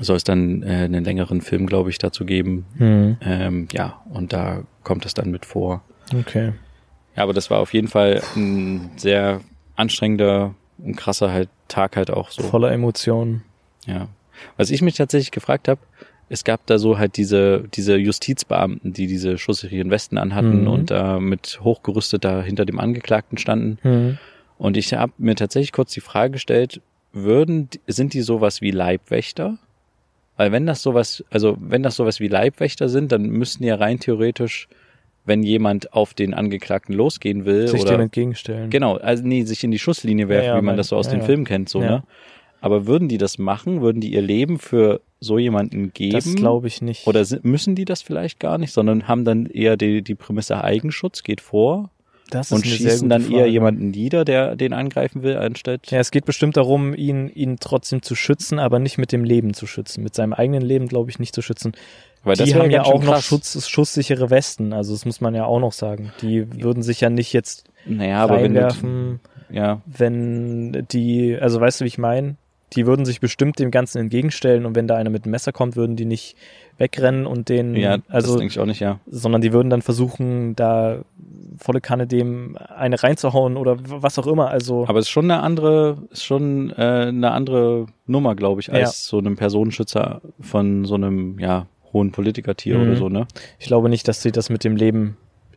soll 0.00 0.16
es 0.16 0.24
dann 0.24 0.62
äh, 0.62 0.84
einen 0.84 1.04
längeren 1.04 1.42
Film, 1.42 1.66
glaube 1.66 1.90
ich, 1.90 1.98
dazu 1.98 2.24
geben. 2.24 2.66
Mhm. 2.76 3.16
Ähm, 3.20 3.68
ja, 3.72 4.00
und 4.10 4.32
da 4.32 4.64
kommt 4.82 5.06
es 5.06 5.14
dann 5.14 5.30
mit 5.30 5.46
vor. 5.46 5.82
Okay. 6.14 6.52
Ja, 7.16 7.22
aber 7.22 7.34
das 7.34 7.50
war 7.50 7.58
auf 7.58 7.74
jeden 7.74 7.88
Fall 7.88 8.22
ein 8.34 8.90
sehr 8.96 9.40
anstrengender 9.76 10.54
und 10.78 10.96
krasser 10.96 11.30
halt 11.30 11.48
Tag 11.68 11.96
halt 11.96 12.10
auch 12.10 12.30
so. 12.30 12.42
Voller 12.42 12.72
Emotionen. 12.72 13.42
Ja. 13.86 14.08
Was 14.56 14.70
ich 14.70 14.82
mich 14.82 14.94
tatsächlich 14.94 15.30
gefragt 15.30 15.68
habe, 15.68 15.80
es 16.32 16.44
gab 16.44 16.66
da 16.66 16.78
so 16.78 16.98
halt 16.98 17.18
diese, 17.18 17.64
diese 17.74 17.96
Justizbeamten, 17.96 18.94
die 18.94 19.06
diese 19.06 19.36
schusssicheren 19.36 19.90
Westen 19.90 20.16
anhatten 20.16 20.62
mhm. 20.62 20.68
und 20.68 20.90
da 20.90 21.20
mit 21.20 21.60
hochgerüstet 21.62 22.24
da 22.24 22.42
hinter 22.42 22.64
dem 22.64 22.80
Angeklagten 22.80 23.36
standen. 23.36 23.78
Mhm. 23.82 24.18
Und 24.56 24.78
ich 24.78 24.94
habe 24.94 25.12
mir 25.18 25.34
tatsächlich 25.34 25.72
kurz 25.72 25.92
die 25.92 26.00
Frage 26.00 26.32
gestellt, 26.32 26.80
würden, 27.12 27.68
sind 27.86 28.14
die 28.14 28.22
sowas 28.22 28.62
wie 28.62 28.70
Leibwächter? 28.70 29.58
Weil 30.38 30.52
wenn 30.52 30.64
das 30.64 30.82
sowas, 30.82 31.22
also 31.28 31.58
wenn 31.60 31.82
das 31.82 31.96
sowas 31.96 32.18
wie 32.18 32.28
Leibwächter 32.28 32.88
sind, 32.88 33.12
dann 33.12 33.24
müssten 33.24 33.64
ja 33.64 33.74
rein 33.74 34.00
theoretisch, 34.00 34.68
wenn 35.26 35.42
jemand 35.42 35.92
auf 35.92 36.14
den 36.14 36.32
Angeklagten 36.32 36.94
losgehen 36.94 37.44
will 37.44 37.68
sich 37.68 37.82
oder 37.82 37.92
dem 37.92 38.00
entgegenstellen. 38.00 38.70
Genau, 38.70 38.96
also 38.96 39.22
nee, 39.22 39.44
sich 39.44 39.62
in 39.64 39.70
die 39.70 39.78
Schusslinie 39.78 40.30
werfen, 40.30 40.46
ja, 40.46 40.54
ja, 40.54 40.60
wie 40.62 40.64
man 40.64 40.78
das 40.78 40.88
so 40.88 40.96
aus 40.96 41.06
ja, 41.06 41.12
den 41.12 41.22
Filmen 41.22 41.44
kennt, 41.44 41.68
so, 41.68 41.80
ne? 41.80 42.02
Aber 42.62 42.86
würden 42.86 43.08
die 43.08 43.18
das 43.18 43.38
machen? 43.38 43.82
Würden 43.82 44.00
die 44.00 44.12
ihr 44.12 44.22
Leben 44.22 44.58
für 44.58 45.00
so 45.20 45.36
jemanden 45.36 45.92
geben? 45.92 46.12
Das 46.12 46.34
glaube 46.34 46.68
ich 46.68 46.80
nicht. 46.80 47.06
Oder 47.06 47.26
müssen 47.42 47.74
die 47.74 47.84
das 47.84 48.02
vielleicht 48.02 48.38
gar 48.38 48.56
nicht, 48.56 48.72
sondern 48.72 49.08
haben 49.08 49.24
dann 49.24 49.46
eher 49.46 49.76
die, 49.76 50.02
die 50.02 50.14
Prämisse 50.14 50.62
Eigenschutz 50.62 51.24
geht 51.24 51.40
vor? 51.40 51.90
Das 52.30 52.46
ist 52.46 52.52
und 52.52 52.66
schießen 52.66 53.10
dann 53.10 53.22
Frage. 53.22 53.36
eher 53.36 53.46
jemanden 53.48 53.90
nieder, 53.90 54.24
der 54.24 54.56
den 54.56 54.72
angreifen 54.72 55.22
will, 55.22 55.36
anstatt. 55.36 55.90
Ja, 55.90 55.98
es 55.98 56.10
geht 56.10 56.24
bestimmt 56.24 56.56
darum, 56.56 56.94
ihn, 56.94 57.28
ihn 57.28 57.58
trotzdem 57.60 58.00
zu 58.00 58.14
schützen, 58.14 58.58
aber 58.58 58.78
nicht 58.78 58.96
mit 58.96 59.12
dem 59.12 59.24
Leben 59.24 59.52
zu 59.52 59.66
schützen. 59.66 60.02
Mit 60.02 60.14
seinem 60.14 60.32
eigenen 60.32 60.62
Leben, 60.62 60.86
glaube 60.86 61.10
ich, 61.10 61.18
nicht 61.18 61.34
zu 61.34 61.42
schützen. 61.42 61.72
Weil 62.24 62.36
die 62.36 62.54
haben 62.54 62.70
ja 62.70 62.84
auch 62.84 63.02
noch 63.02 63.20
Schutz, 63.20 63.68
schusssichere 63.68 64.30
Westen, 64.30 64.72
also 64.72 64.92
das 64.92 65.04
muss 65.04 65.20
man 65.20 65.34
ja 65.34 65.44
auch 65.44 65.58
noch 65.58 65.72
sagen. 65.72 66.12
Die 66.22 66.62
würden 66.62 66.84
sich 66.84 67.00
ja 67.00 67.10
nicht 67.10 67.32
jetzt 67.32 67.64
naja, 67.84 68.22
aber 68.22 68.40
wenn, 68.40 69.18
ja. 69.50 69.82
wenn 69.86 70.86
die, 70.92 71.36
also 71.38 71.60
weißt 71.60 71.80
du, 71.80 71.84
wie 71.84 71.88
ich 71.88 71.98
meine? 71.98 72.36
Die 72.74 72.86
würden 72.86 73.04
sich 73.04 73.20
bestimmt 73.20 73.58
dem 73.58 73.70
Ganzen 73.70 73.98
entgegenstellen 73.98 74.66
und 74.66 74.74
wenn 74.74 74.86
da 74.86 74.96
einer 74.96 75.10
mit 75.10 75.24
einem 75.24 75.32
Messer 75.32 75.52
kommt, 75.52 75.76
würden 75.76 75.96
die 75.96 76.04
nicht 76.04 76.36
wegrennen 76.78 77.26
und 77.26 77.48
den, 77.48 77.76
ja, 77.76 77.98
also, 78.08 78.32
das 78.32 78.38
denke 78.38 78.52
ich 78.52 78.58
auch 78.58 78.66
nicht, 78.66 78.80
ja. 78.80 79.00
Sondern 79.06 79.40
die 79.40 79.52
würden 79.52 79.70
dann 79.70 79.82
versuchen, 79.82 80.56
da 80.56 81.04
volle 81.58 81.80
Kanne 81.80 82.06
dem 82.06 82.56
eine 82.56 83.02
reinzuhauen 83.02 83.56
oder 83.56 83.76
was 83.82 84.18
auch 84.18 84.26
immer, 84.26 84.48
also. 84.48 84.86
Aber 84.88 84.98
es 84.98 85.06
ist 85.06 85.10
schon 85.10 85.30
eine 85.30 85.42
andere, 85.42 85.98
ist 86.10 86.24
schon 86.24 86.70
äh, 86.70 87.06
eine 87.08 87.30
andere 87.30 87.86
Nummer, 88.06 88.34
glaube 88.34 88.60
ich, 88.60 88.72
als 88.72 88.80
ja. 88.80 89.10
so 89.10 89.18
einem 89.18 89.36
Personenschützer 89.36 90.22
von 90.40 90.84
so 90.84 90.94
einem, 90.94 91.38
ja, 91.38 91.66
hohen 91.92 92.10
Politikertier 92.10 92.78
mhm. 92.78 92.82
oder 92.82 92.96
so, 92.96 93.08
ne? 93.08 93.26
Ich 93.58 93.66
glaube 93.66 93.88
nicht, 93.88 94.08
dass 94.08 94.22
sie 94.22 94.32
das 94.32 94.48
mit 94.48 94.64
dem 94.64 94.76
Leben 94.76 95.16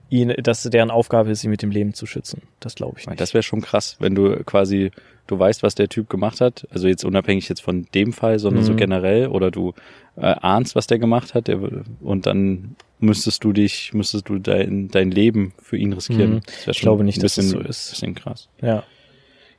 ihn, 0.09 0.33
dass 0.43 0.63
deren 0.63 0.91
Aufgabe 0.91 1.31
ist, 1.31 1.41
sie 1.41 1.47
mit 1.47 1.61
dem 1.61 1.71
Leben 1.71 1.93
zu 1.93 2.05
schützen. 2.05 2.43
Das 2.59 2.75
glaube 2.75 2.99
ich 2.99 3.07
nicht. 3.07 3.19
Das 3.19 3.33
wäre 3.33 3.43
schon 3.43 3.61
krass, 3.61 3.97
wenn 3.99 4.15
du 4.15 4.43
quasi 4.43 4.91
du 5.27 5.39
weißt, 5.39 5.63
was 5.63 5.75
der 5.75 5.89
Typ 5.89 6.09
gemacht 6.09 6.41
hat, 6.41 6.67
also 6.71 6.87
jetzt 6.87 7.03
unabhängig 7.03 7.49
jetzt 7.49 7.61
von 7.61 7.87
dem 7.93 8.13
Fall, 8.13 8.39
sondern 8.39 8.63
mhm. 8.63 8.67
so 8.67 8.75
generell, 8.75 9.27
oder 9.27 9.51
du 9.51 9.73
äh, 10.17 10.21
ahnst, 10.21 10.75
was 10.75 10.87
der 10.87 10.99
gemacht 10.99 11.33
hat, 11.33 11.47
der, 11.47 11.59
und 12.01 12.25
dann 12.25 12.75
müsstest 12.99 13.43
du 13.43 13.53
dich, 13.53 13.93
müsstest 13.93 14.29
du 14.29 14.39
dein, 14.39 14.87
dein 14.89 15.11
Leben 15.11 15.53
für 15.61 15.77
ihn 15.77 15.93
riskieren. 15.93 16.35
Mhm. 16.35 16.41
ich 16.67 16.79
glaube 16.79 17.03
nicht, 17.03 17.21
bisschen, 17.21 17.45
dass 17.45 17.53
das 17.53 17.61
so 17.63 17.69
ist. 17.69 17.89
Bisschen 17.91 18.15
krass. 18.15 18.49
Ja. 18.61 18.83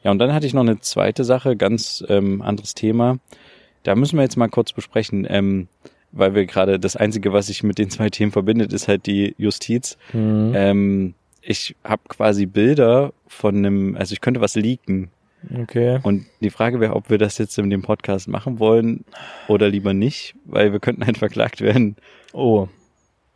Ja, 0.03 0.11
und 0.13 0.19
dann 0.19 0.33
hatte 0.33 0.47
ich 0.47 0.55
noch 0.55 0.63
eine 0.63 0.79
zweite 0.81 1.25
Sache, 1.25 1.57
ganz 1.57 2.05
ähm, 2.09 2.41
anderes 2.41 2.75
Thema. 2.75 3.19
Da 3.83 3.97
müssen 3.97 4.17
wir 4.17 4.23
jetzt 4.23 4.37
mal 4.37 4.49
kurz 4.49 4.73
besprechen, 4.73 5.27
ähm, 5.29 5.69
weil 6.13 6.35
wir 6.35 6.47
gerade 6.47 6.79
das 6.79 6.97
Einzige, 6.97 7.33
was 7.33 7.49
sich 7.49 7.63
mit 7.65 7.79
den 7.79 7.91
zwei 7.91 8.09
Themen 8.09 8.31
verbindet, 8.31 8.73
ist 8.73 8.87
halt 8.89 9.07
die 9.07 9.35
Justiz. 9.37 9.99
Mhm. 10.13 10.53
Ähm, 10.55 11.15
ich 11.43 11.77
habe 11.85 12.03
quasi 12.09 12.47
Bilder 12.47 13.13
von 13.27 13.57
einem, 13.57 13.97
also 13.97 14.13
ich 14.13 14.21
könnte 14.21 14.41
was 14.41 14.55
leaken 14.55 15.11
Okay. 15.63 16.01
Und 16.03 16.27
die 16.41 16.51
Frage 16.51 16.81
wäre, 16.81 16.95
ob 16.95 17.11
wir 17.11 17.19
das 17.19 17.39
jetzt 17.39 17.57
in 17.59 17.71
dem 17.71 17.83
Podcast 17.83 18.29
machen 18.29 18.59
wollen 18.59 19.05
oder 19.49 19.69
lieber 19.69 19.95
nicht, 19.95 20.35
weil 20.45 20.73
wir 20.73 20.81
könnten 20.81 21.07
halt 21.07 21.19
verklagt 21.19 21.61
werden. 21.61 21.97
Oh. 22.33 22.69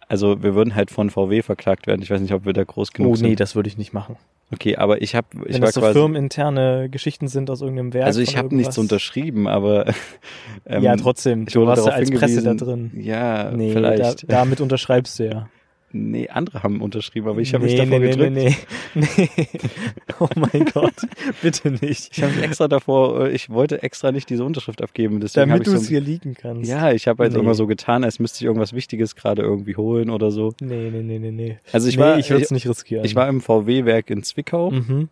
Also 0.08 0.42
wir 0.42 0.54
würden 0.54 0.74
halt 0.74 0.90
von 0.90 1.10
VW 1.10 1.42
verklagt 1.42 1.86
werden. 1.86 2.02
Ich 2.02 2.10
weiß 2.10 2.20
nicht, 2.20 2.32
ob 2.34 2.44
wir 2.44 2.52
da 2.52 2.64
groß 2.64 2.92
genug 2.92 3.16
sind. 3.16 3.26
Oh 3.26 3.28
nee, 3.28 3.36
das 3.36 3.54
würde 3.54 3.68
ich 3.68 3.78
nicht 3.78 3.92
machen. 3.92 4.16
Okay, 4.52 4.76
aber 4.76 5.00
ich 5.00 5.14
habe 5.14 5.28
ich 5.46 5.54
Wenn 5.54 5.62
war 5.62 5.68
das 5.68 5.74
so 5.76 5.80
quasi, 5.80 5.92
firmeninterne 5.92 6.88
Geschichten 6.90 7.28
sind 7.28 7.48
aus 7.50 7.60
irgendeinem 7.60 7.94
Werk. 7.94 8.06
Also 8.06 8.20
ich 8.20 8.36
habe 8.36 8.54
nichts 8.54 8.76
unterschrieben, 8.78 9.46
aber 9.46 9.86
ähm, 10.66 10.82
ja 10.82 10.96
trotzdem. 10.96 11.46
Ich 11.48 11.54
wurde 11.54 11.66
du 11.66 11.68
warst 11.68 11.86
ja 11.86 11.92
als 11.92 12.10
Presse 12.10 12.42
da 12.42 12.54
drin. 12.54 12.90
Ja, 12.96 13.52
nee, 13.52 13.72
vielleicht. 13.72 14.24
Da, 14.24 14.26
damit 14.26 14.60
unterschreibst 14.60 15.20
du 15.20 15.28
ja. 15.28 15.48
Nee, 15.92 16.29
andere 16.29 16.62
haben 16.62 16.83
unterschrieben, 16.83 17.29
aber 17.29 17.40
ich 17.40 17.53
habe 17.53 17.64
nee, 17.64 17.72
mich 17.72 17.81
davor 17.81 17.98
nee, 17.98 18.11
gedrückt. 18.11 18.33
Nee, 18.33 18.57
nee, 18.94 19.29
nee. 19.37 19.46
Oh 20.20 20.29
mein 20.37 20.64
Gott, 20.66 20.94
bitte 21.42 21.72
nicht. 21.72 22.16
Ich 22.16 22.22
habe 22.22 22.33
mich 22.33 22.44
extra 22.44 22.68
davor, 22.68 23.26
äh, 23.26 23.33
ich 23.33 23.50
wollte 23.50 23.83
extra 23.83 24.12
nicht 24.12 24.31
diese 24.31 24.44
Unterschrift 24.44 24.83
abgeben. 24.83 25.18
Damit 25.35 25.66
du 25.66 25.72
es 25.72 25.85
so, 25.85 25.88
hier 25.88 26.00
liegen 26.00 26.35
kannst. 26.35 26.70
Ja, 26.70 26.92
ich 26.92 27.09
habe 27.09 27.24
halt 27.24 27.33
nee. 27.33 27.40
immer 27.40 27.55
so 27.55 27.66
getan, 27.66 28.05
als 28.05 28.20
müsste 28.20 28.38
ich 28.38 28.44
irgendwas 28.44 28.72
Wichtiges 28.72 29.16
gerade 29.16 29.42
irgendwie 29.42 29.74
holen 29.74 30.11
oder 30.11 30.31
so. 30.31 30.53
Nee, 30.61 30.90
nee, 30.90 31.03
nee, 31.03 31.18
nee, 31.18 31.31
nee. 31.33 31.59
Also 31.72 31.88
ich 31.88 31.96
nee, 31.96 32.03
war, 32.03 32.18
ich 32.18 32.31
würde 32.31 32.44
es 32.44 32.53
nicht 32.53 32.68
riskieren. 32.68 33.05
Ich 33.05 33.16
war 33.16 33.29
im 33.29 33.40
VW-Werk 33.40 34.11
in 34.11 34.22
Zwickau 34.22 34.70
mhm. 34.70 35.09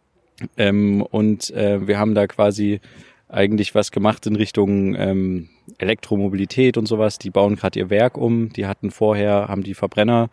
ähm, 0.56 1.02
und 1.02 1.50
äh, 1.50 1.88
wir 1.88 1.98
haben 1.98 2.14
da 2.14 2.28
quasi 2.28 2.80
eigentlich 3.28 3.74
was 3.74 3.90
gemacht 3.90 4.26
in 4.26 4.36
Richtung 4.36 4.94
ähm, 4.94 5.48
Elektromobilität 5.78 6.76
und 6.76 6.86
sowas. 6.86 7.18
Die 7.18 7.30
bauen 7.30 7.56
gerade 7.56 7.80
ihr 7.80 7.90
Werk 7.90 8.16
um. 8.16 8.52
Die 8.52 8.66
hatten 8.66 8.92
vorher, 8.92 9.48
haben 9.48 9.64
die 9.64 9.74
Verbrenner 9.74 10.30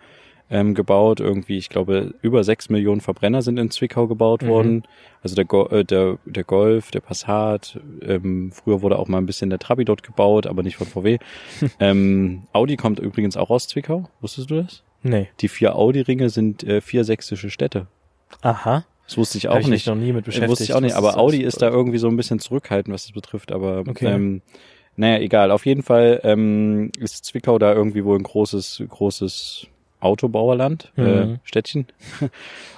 ähm, 0.49 0.73
gebaut. 0.73 1.19
Irgendwie, 1.19 1.57
ich 1.57 1.69
glaube, 1.69 2.13
über 2.21 2.43
sechs 2.43 2.69
Millionen 2.69 3.01
Verbrenner 3.01 3.41
sind 3.41 3.57
in 3.57 3.71
Zwickau 3.71 4.07
gebaut 4.07 4.43
mhm. 4.43 4.47
worden. 4.47 4.83
Also 5.23 5.35
der, 5.35 5.45
Go 5.45 5.67
äh, 5.67 5.83
der, 5.83 6.17
der 6.25 6.43
Golf, 6.43 6.91
der 6.91 7.01
Passat. 7.01 7.79
Ähm, 8.01 8.51
früher 8.51 8.81
wurde 8.81 8.99
auch 8.99 9.07
mal 9.07 9.17
ein 9.17 9.25
bisschen 9.25 9.49
der 9.49 9.59
Trabi 9.59 9.85
dort 9.85 10.03
gebaut, 10.03 10.47
aber 10.47 10.63
nicht 10.63 10.77
von 10.77 10.87
VW. 10.87 11.17
ähm, 11.79 12.43
Audi 12.53 12.77
kommt 12.77 12.99
übrigens 12.99 13.37
auch 13.37 13.49
aus 13.49 13.67
Zwickau. 13.67 14.09
Wusstest 14.21 14.51
du 14.51 14.61
das? 14.61 14.83
Nee. 15.03 15.29
Die 15.39 15.47
vier 15.47 15.75
Audi-Ringe 15.75 16.29
sind 16.29 16.63
äh, 16.63 16.81
vier 16.81 17.03
sächsische 17.03 17.49
Städte. 17.49 17.87
Aha. 18.41 18.85
Das 19.07 19.17
wusste 19.17 19.37
ich 19.37 19.47
auch 19.49 19.55
Hab 19.55 19.67
nicht. 19.67 19.81
Ich 19.81 19.85
noch 19.85 19.95
nie 19.95 20.13
mit 20.13 20.25
beschäftigt. 20.25 20.49
Wusste 20.49 20.63
ich 20.63 20.73
auch 20.73 20.79
nicht, 20.79 20.95
aber 20.95 21.17
Audi 21.17 21.43
ist 21.43 21.61
da 21.61 21.69
irgendwie 21.69 21.99
so 21.99 22.07
ein 22.07 22.17
bisschen 22.17 22.39
zurückhaltend, 22.39 22.93
was 22.93 23.03
das 23.03 23.11
betrifft. 23.11 23.51
Aber 23.51 23.83
okay. 23.87 24.07
ähm, 24.07 24.41
naja, 24.95 25.19
egal. 25.19 25.51
Auf 25.51 25.65
jeden 25.65 25.83
Fall 25.83 26.21
ähm, 26.23 26.91
ist 26.99 27.25
Zwickau 27.25 27.59
da 27.59 27.73
irgendwie 27.73 28.03
wohl 28.03 28.17
ein 28.17 28.23
großes, 28.23 28.83
großes 28.89 29.67
Autobauerland, 30.05 30.91
äh, 30.97 31.01
mhm. 31.01 31.33
äh, 31.33 31.37
Städtchen. 31.43 31.87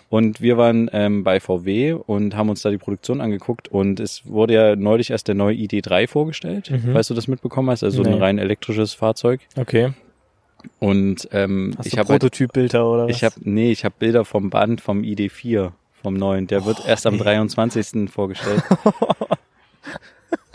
Und 0.10 0.42
wir 0.42 0.58
waren 0.58 0.90
ähm, 0.94 1.26
bei 1.26 1.42
VW 1.42 1.92
und 1.92 2.34
haben 2.34 2.50
uns 2.50 2.62
da 2.62 2.70
die 2.70 2.78
Produktion 2.78 3.20
angeguckt 3.20 3.68
und 3.68 4.00
es 4.00 4.26
wurde 4.26 4.54
ja 4.54 4.76
neulich 4.78 5.10
erst 5.10 5.28
der 5.28 5.36
neue 5.36 5.54
ID3 5.56 6.08
vorgestellt. 6.08 6.72
Mhm. 6.72 6.94
Weißt 6.94 7.10
du 7.10 7.14
das 7.14 7.28
mitbekommen 7.28 7.70
hast? 7.70 7.84
Also 7.84 8.04
nee. 8.04 8.14
ein 8.14 8.14
rein 8.14 8.38
elektrisches 8.38 8.94
Fahrzeug. 8.94 9.42
Okay. 9.58 9.92
Und 10.80 11.28
ähm, 11.34 11.74
hast 11.78 11.88
ich 11.88 11.98
habe 11.98 12.08
halt 12.08 12.22
Prototypbilder 12.22 12.90
oder 12.90 13.08
was? 13.08 13.18
Ich 13.18 13.26
habe 13.26 13.36
nee, 13.42 13.70
ich 13.70 13.84
habe 13.84 13.96
Bilder 14.00 14.24
vom 14.24 14.50
Band 14.50 14.80
vom 14.80 15.02
ID4 15.02 15.72
vom 16.02 16.14
neuen. 16.14 16.48
Der 16.48 16.64
wird 16.64 16.80
oh, 16.86 16.88
erst 16.88 17.06
am 17.06 17.16
nee. 17.16 17.24
23. 17.24 18.10
vorgestellt. 18.10 18.64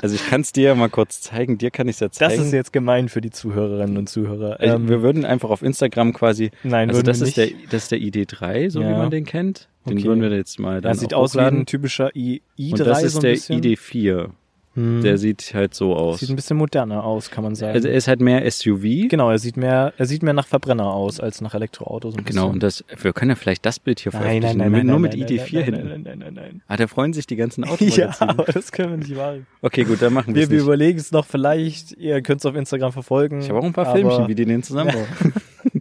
Also 0.02 0.16
ich 0.16 0.28
kann 0.28 0.40
es 0.40 0.52
dir 0.52 0.64
ja 0.64 0.74
mal 0.74 0.88
kurz 0.88 1.20
zeigen, 1.20 1.58
dir 1.58 1.70
kann 1.70 1.86
ich 1.86 1.94
es 1.94 2.00
ja 2.00 2.10
zeigen. 2.10 2.36
Das 2.36 2.46
ist 2.46 2.52
jetzt 2.52 2.72
gemein 2.72 3.08
für 3.08 3.20
die 3.20 3.30
Zuhörerinnen 3.30 3.96
und 3.96 4.08
Zuhörer. 4.08 4.58
Ähm, 4.60 4.88
wir 4.88 5.00
würden 5.00 5.24
einfach 5.24 5.50
auf 5.50 5.62
Instagram 5.62 6.12
quasi. 6.12 6.50
Nein, 6.64 6.90
also 6.90 7.02
das 7.02 7.20
ist 7.20 7.36
nicht. 7.36 7.38
der 7.38 7.68
das 7.70 7.84
ist 7.84 7.92
der 7.92 8.00
ID3, 8.00 8.70
so 8.70 8.80
ja. 8.80 8.88
wie 8.88 8.92
man 8.94 9.10
den 9.10 9.24
kennt. 9.24 9.68
Den 9.86 9.98
okay. 9.98 10.06
würden 10.06 10.22
wir 10.22 10.30
jetzt 10.30 10.58
mal 10.58 10.80
dann. 10.80 10.90
Das 10.90 11.00
sieht 11.00 11.14
aus 11.14 11.36
wie 11.36 11.40
ein 11.40 11.66
typischer 11.66 12.14
I 12.16 12.42
ID3. 12.58 12.70
Und 12.72 12.78
das 12.80 13.02
ist 13.04 13.12
so 13.14 13.20
der 13.20 13.36
ID4. 13.36 14.30
Hm. 14.74 15.02
Der 15.02 15.18
sieht 15.18 15.52
halt 15.54 15.74
so 15.74 15.94
aus. 15.94 16.20
Sieht 16.20 16.30
ein 16.30 16.36
bisschen 16.36 16.56
moderner 16.56 17.04
aus, 17.04 17.30
kann 17.30 17.44
man 17.44 17.54
sagen. 17.54 17.74
Also 17.74 17.88
er 17.88 17.94
ist 17.94 18.08
halt 18.08 18.20
mehr 18.20 18.50
SUV. 18.50 19.08
Genau, 19.08 19.30
er 19.30 19.38
sieht 19.38 19.56
mehr, 19.56 19.92
er 19.98 20.06
sieht 20.06 20.22
mehr 20.22 20.32
nach 20.32 20.46
Verbrenner 20.46 20.86
aus 20.86 21.20
als 21.20 21.40
nach 21.42 21.54
Elektroautos. 21.54 22.16
Ein 22.16 22.24
genau, 22.24 22.48
und 22.48 22.62
das, 22.62 22.84
wir 23.00 23.12
können 23.12 23.30
ja 23.30 23.34
vielleicht 23.34 23.66
das 23.66 23.78
Bild 23.78 24.00
hier 24.00 24.12
nein, 24.12 24.22
veröffentlichen. 24.22 24.58
Nein, 24.58 24.72
nein, 24.72 24.86
nein, 24.86 24.86
nur 24.86 25.08
nein, 25.08 25.18
mit 25.18 25.30
ID4 25.30 25.54
nein, 25.54 25.64
hin. 25.64 25.74
Nein, 25.74 26.02
nein, 26.04 26.18
nein, 26.18 26.34
nein, 26.34 26.62
Ah, 26.68 26.76
da 26.76 26.86
freuen 26.86 27.12
sich 27.12 27.26
die 27.26 27.36
ganzen 27.36 27.64
Autos. 27.68 27.96
ja, 27.96 28.14
aber 28.20 28.44
das 28.44 28.72
können 28.72 28.90
wir 28.90 28.96
nicht 28.98 29.16
machen. 29.16 29.46
Okay, 29.60 29.84
gut, 29.84 30.00
dann 30.00 30.12
machen 30.14 30.34
wir 30.34 30.42
es. 30.42 30.50
Wir, 30.50 30.56
wir 30.56 30.64
überlegen 30.64 30.98
es 30.98 31.12
noch 31.12 31.26
vielleicht. 31.26 31.92
Ihr 31.92 32.22
könnt 32.22 32.40
es 32.40 32.46
auf 32.46 32.54
Instagram 32.54 32.92
verfolgen. 32.92 33.40
Ich 33.40 33.50
habe 33.50 33.58
auch 33.58 33.64
ein 33.64 33.72
paar 33.72 33.94
Filmchen, 33.94 34.28
wie 34.28 34.34
die 34.34 34.46
den 34.46 34.62
zusammenbauen. 34.62 35.06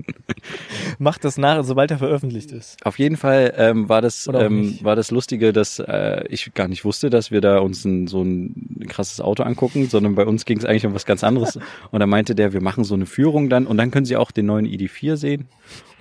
Macht 1.02 1.26
das 1.26 1.40
nach, 1.40 1.64
sobald 1.64 1.90
er 1.90 1.98
veröffentlicht 1.98 2.52
ist. 2.52 2.78
Auf 2.86 3.00
jeden 3.00 3.18
Fall 3.18 3.56
ähm, 3.58 3.90
war 3.90 4.04
das 4.04 4.30
ähm, 4.32 4.78
war 4.84 4.96
das 4.96 5.10
Lustige, 5.10 5.52
dass 5.52 5.80
äh, 5.80 6.26
ich 6.30 6.54
gar 6.54 6.68
nicht 6.68 6.86
wusste, 6.86 7.10
dass 7.10 7.32
wir 7.32 7.42
da 7.42 7.58
uns 7.58 7.84
ein, 7.86 8.06
so 8.06 8.22
ein 8.22 8.86
krasses 8.88 9.20
Auto 9.20 9.42
angucken, 9.42 9.90
sondern 9.90 10.14
bei 10.14 10.28
uns 10.28 10.46
ging 10.46 10.60
es 10.60 10.66
eigentlich 10.66 10.86
um 10.86 10.94
was 10.94 11.08
ganz 11.08 11.24
anderes. 11.24 11.58
Und 11.92 12.02
da 12.02 12.06
meinte 12.06 12.36
der, 12.36 12.54
wir 12.54 12.62
machen 12.62 12.84
so 12.84 12.94
eine 12.94 13.08
Führung 13.08 13.50
dann 13.50 13.66
und 13.66 13.78
dann 13.78 13.90
können 13.90 14.06
Sie 14.06 14.16
auch 14.16 14.30
den 14.30 14.46
neuen 14.46 14.68
ID4 14.68 15.16
sehen. 15.16 15.48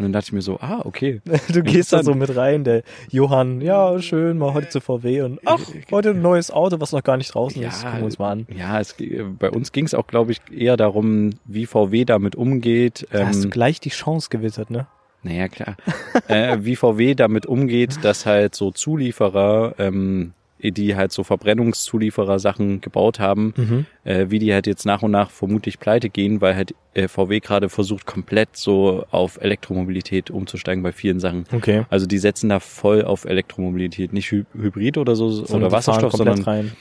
Und 0.00 0.04
dann 0.04 0.12
dachte 0.14 0.28
ich 0.28 0.32
mir 0.32 0.40
so, 0.40 0.58
ah, 0.60 0.80
okay. 0.84 1.20
Du 1.52 1.62
gehst 1.62 1.92
da 1.92 2.02
so 2.02 2.14
mit 2.14 2.34
rein, 2.34 2.64
der 2.64 2.82
Johann, 3.10 3.60
ja, 3.60 4.00
schön, 4.00 4.38
mal 4.38 4.54
heute 4.54 4.70
zu 4.70 4.80
VW 4.80 5.22
und 5.22 5.40
ach, 5.44 5.60
heute 5.90 6.10
ein 6.10 6.22
neues 6.22 6.50
Auto, 6.50 6.80
was 6.80 6.92
noch 6.92 7.02
gar 7.02 7.18
nicht 7.18 7.34
draußen 7.34 7.60
ja, 7.60 7.68
ist. 7.68 7.82
Gucken 7.82 7.98
wir 7.98 8.04
uns 8.06 8.18
mal 8.18 8.30
an. 8.30 8.46
Ja, 8.56 8.80
es, 8.80 8.96
bei 9.38 9.50
uns 9.50 9.72
ging 9.72 9.84
es 9.84 9.92
auch, 9.92 10.06
glaube 10.06 10.32
ich, 10.32 10.40
eher 10.50 10.78
darum, 10.78 11.30
wie 11.44 11.66
VW 11.66 12.06
damit 12.06 12.34
umgeht. 12.34 13.06
Da 13.10 13.26
hast 13.26 13.40
du 13.40 13.48
ähm, 13.48 13.50
gleich 13.50 13.78
die 13.78 13.90
Chance 13.90 14.28
gewittert, 14.30 14.70
ne? 14.70 14.86
Naja, 15.22 15.48
klar. 15.48 15.76
äh, 16.28 16.58
wie 16.60 16.76
VW 16.76 17.14
damit 17.14 17.44
umgeht, 17.44 18.02
dass 18.02 18.24
halt 18.24 18.54
so 18.54 18.70
Zulieferer 18.70 19.74
ähm, 19.78 20.32
die 20.62 20.96
halt 20.96 21.12
so 21.12 21.24
Verbrennungszulieferer 21.24 22.38
Sachen 22.38 22.80
gebaut 22.80 23.18
haben, 23.18 23.54
mhm. 23.56 23.86
äh, 24.04 24.26
wie 24.28 24.38
die 24.38 24.52
halt 24.52 24.66
jetzt 24.66 24.84
nach 24.86 25.02
und 25.02 25.10
nach 25.10 25.30
vermutlich 25.30 25.80
pleite 25.80 26.10
gehen, 26.10 26.40
weil 26.40 26.54
halt 26.54 26.74
äh, 26.94 27.08
VW 27.08 27.40
gerade 27.40 27.68
versucht, 27.68 28.06
komplett 28.06 28.56
so 28.56 29.04
auf 29.10 29.40
Elektromobilität 29.40 30.30
umzusteigen 30.30 30.82
bei 30.82 30.92
vielen 30.92 31.20
Sachen. 31.20 31.44
Okay. 31.52 31.84
Also 31.90 32.06
die 32.06 32.18
setzen 32.18 32.48
da 32.48 32.60
voll 32.60 33.04
auf 33.04 33.24
Elektromobilität, 33.24 34.12
nicht 34.12 34.30
Hy 34.30 34.44
Hybrid 34.54 34.98
oder 34.98 35.16
so 35.16 35.30
sondern 35.30 35.62
oder 35.68 35.72
Wasserstoff, 35.72 36.12
sondern 36.12 36.42
rein. 36.42 36.72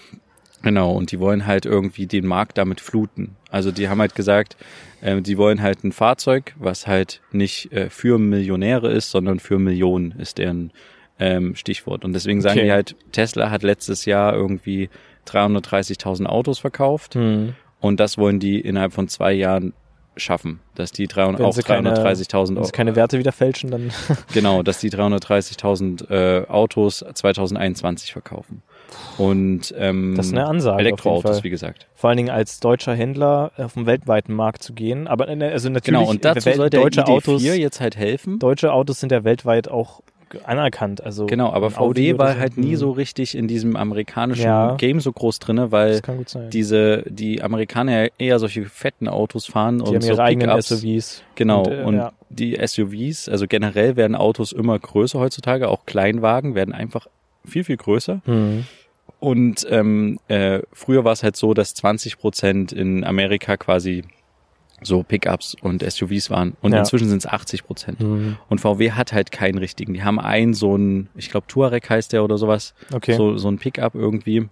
Genau, 0.61 0.91
und 0.91 1.11
die 1.11 1.19
wollen 1.19 1.45
halt 1.47 1.65
irgendwie 1.65 2.05
den 2.05 2.25
Markt 2.25 2.57
damit 2.57 2.81
fluten. 2.81 3.35
Also 3.49 3.71
die 3.71 3.87
haben 3.87 4.01
halt 4.01 4.15
gesagt, 4.15 4.57
äh, 5.01 5.21
die 5.21 5.37
wollen 5.37 5.61
halt 5.61 5.83
ein 5.83 5.91
Fahrzeug, 5.91 6.53
was 6.59 6.85
halt 6.85 7.21
nicht 7.31 7.71
äh, 7.71 7.89
für 7.89 8.17
Millionäre 8.17 8.91
ist, 8.91 9.11
sondern 9.11 9.39
für 9.39 9.57
Millionen 9.57 10.11
ist 10.11 10.37
deren 10.37 10.71
ähm, 11.19 11.55
Stichwort. 11.55 12.05
Und 12.05 12.13
deswegen 12.13 12.41
sagen 12.41 12.59
okay. 12.59 12.65
die 12.67 12.71
halt, 12.71 12.95
Tesla 13.11 13.51
hat 13.51 13.63
letztes 13.63 14.05
Jahr 14.05 14.33
irgendwie 14.33 14.89
330.000 15.27 16.25
Autos 16.25 16.59
verkauft 16.59 17.15
mhm. 17.15 17.55
und 17.79 17.99
das 17.99 18.17
wollen 18.17 18.39
die 18.39 18.59
innerhalb 18.59 18.93
von 18.93 19.07
zwei 19.07 19.33
Jahren 19.33 19.73
schaffen, 20.19 20.59
dass 20.75 20.91
die 20.91 21.07
300, 21.07 21.41
auch 21.41 21.55
330.000 21.55 22.55
Wenn 22.55 22.63
sie 22.63 22.71
keine 22.71 22.95
Werte 22.95 23.19
wieder 23.19 23.31
fälschen, 23.31 23.71
dann 23.71 23.91
genau, 24.33 24.63
dass 24.63 24.79
die 24.79 24.89
330.000 24.89 26.09
äh, 26.09 26.47
Autos 26.47 27.05
2021 27.13 28.11
verkaufen. 28.11 28.61
Und 29.17 29.73
ähm, 29.77 30.15
das 30.15 30.27
ist 30.27 30.33
eine 30.33 30.47
Ansage. 30.47 30.79
Elektroautos, 30.79 31.43
wie 31.43 31.49
gesagt. 31.49 31.87
Vor 31.93 32.09
allen 32.09 32.17
Dingen 32.17 32.31
als 32.31 32.59
deutscher 32.59 32.93
Händler 32.93 33.51
auf 33.57 33.73
dem 33.73 33.85
weltweiten 33.85 34.33
Markt 34.33 34.63
zu 34.63 34.73
gehen. 34.73 35.07
Aber 35.07 35.29
äh, 35.29 35.51
also 35.51 35.69
natürlich 35.69 35.99
genau, 35.99 36.09
und 36.09 36.25
dazu 36.25 36.51
soll 36.51 36.69
der 36.69 36.81
deutsche 36.81 37.01
ID4 37.01 37.09
Autos 37.09 37.43
jetzt 37.43 37.79
halt 37.79 37.97
helfen. 37.97 38.39
Deutsche 38.39 38.73
Autos 38.73 38.99
sind 38.99 39.11
ja 39.11 39.23
weltweit 39.23 39.69
auch 39.69 40.01
anerkannt. 40.43 41.03
Also 41.03 41.25
genau, 41.25 41.51
aber 41.51 41.71
VW 41.71 42.17
war 42.17 42.37
halt 42.37 42.57
nie 42.57 42.75
so 42.75 42.91
richtig 42.91 43.35
in 43.35 43.47
diesem 43.47 43.75
amerikanischen 43.75 44.43
ja, 44.43 44.75
Game 44.75 44.99
so 44.99 45.11
groß 45.11 45.39
drinne, 45.39 45.71
weil 45.71 46.01
diese 46.51 47.03
die 47.07 47.41
Amerikaner 47.41 48.07
eher 48.17 48.39
solche 48.39 48.65
fetten 48.65 49.07
Autos 49.07 49.45
fahren 49.45 49.79
die 49.79 49.83
und 49.83 49.95
haben 49.95 50.01
so 50.01 50.11
ihre 50.13 50.23
eigenen 50.23 50.61
SUVs. 50.61 51.23
Genau 51.35 51.63
und, 51.63 51.71
äh, 51.71 51.83
und 51.83 51.95
ja. 51.95 52.11
die 52.29 52.57
SUVs, 52.65 53.29
also 53.29 53.47
generell 53.47 53.95
werden 53.95 54.15
Autos 54.15 54.51
immer 54.51 54.77
größer 54.77 55.19
heutzutage, 55.19 55.69
auch 55.69 55.85
Kleinwagen 55.85 56.55
werden 56.55 56.73
einfach 56.73 57.07
viel 57.45 57.63
viel 57.63 57.77
größer. 57.77 58.21
Mhm. 58.25 58.65
Und 59.19 59.67
ähm, 59.69 60.19
äh, 60.29 60.61
früher 60.71 61.03
war 61.03 61.11
es 61.11 61.23
halt 61.23 61.35
so, 61.35 61.53
dass 61.53 61.73
20 61.73 62.19
Prozent 62.19 62.71
in 62.71 63.03
Amerika 63.03 63.57
quasi 63.57 64.03
so 64.83 65.03
Pickups 65.03 65.55
und 65.61 65.83
SUVs 65.83 66.29
waren. 66.29 66.55
Und 66.61 66.73
ja. 66.73 66.79
inzwischen 66.79 67.09
sind 67.09 67.19
es 67.19 67.25
80 67.25 67.63
Prozent. 67.65 67.99
Mhm. 67.99 68.37
Und 68.49 68.61
VW 68.61 68.91
hat 68.91 69.13
halt 69.13 69.31
keinen 69.31 69.57
richtigen. 69.57 69.93
Die 69.93 70.03
haben 70.03 70.19
einen 70.19 70.53
so 70.53 70.75
ein, 70.77 71.09
ich 71.15 71.29
glaube 71.29 71.47
Touareg 71.47 71.89
heißt 71.89 72.13
der 72.13 72.23
oder 72.23 72.37
sowas. 72.37 72.73
Okay. 72.93 73.15
So, 73.15 73.37
so 73.37 73.49
ein 73.49 73.57
Pickup 73.57 73.95
irgendwie. 73.95 74.47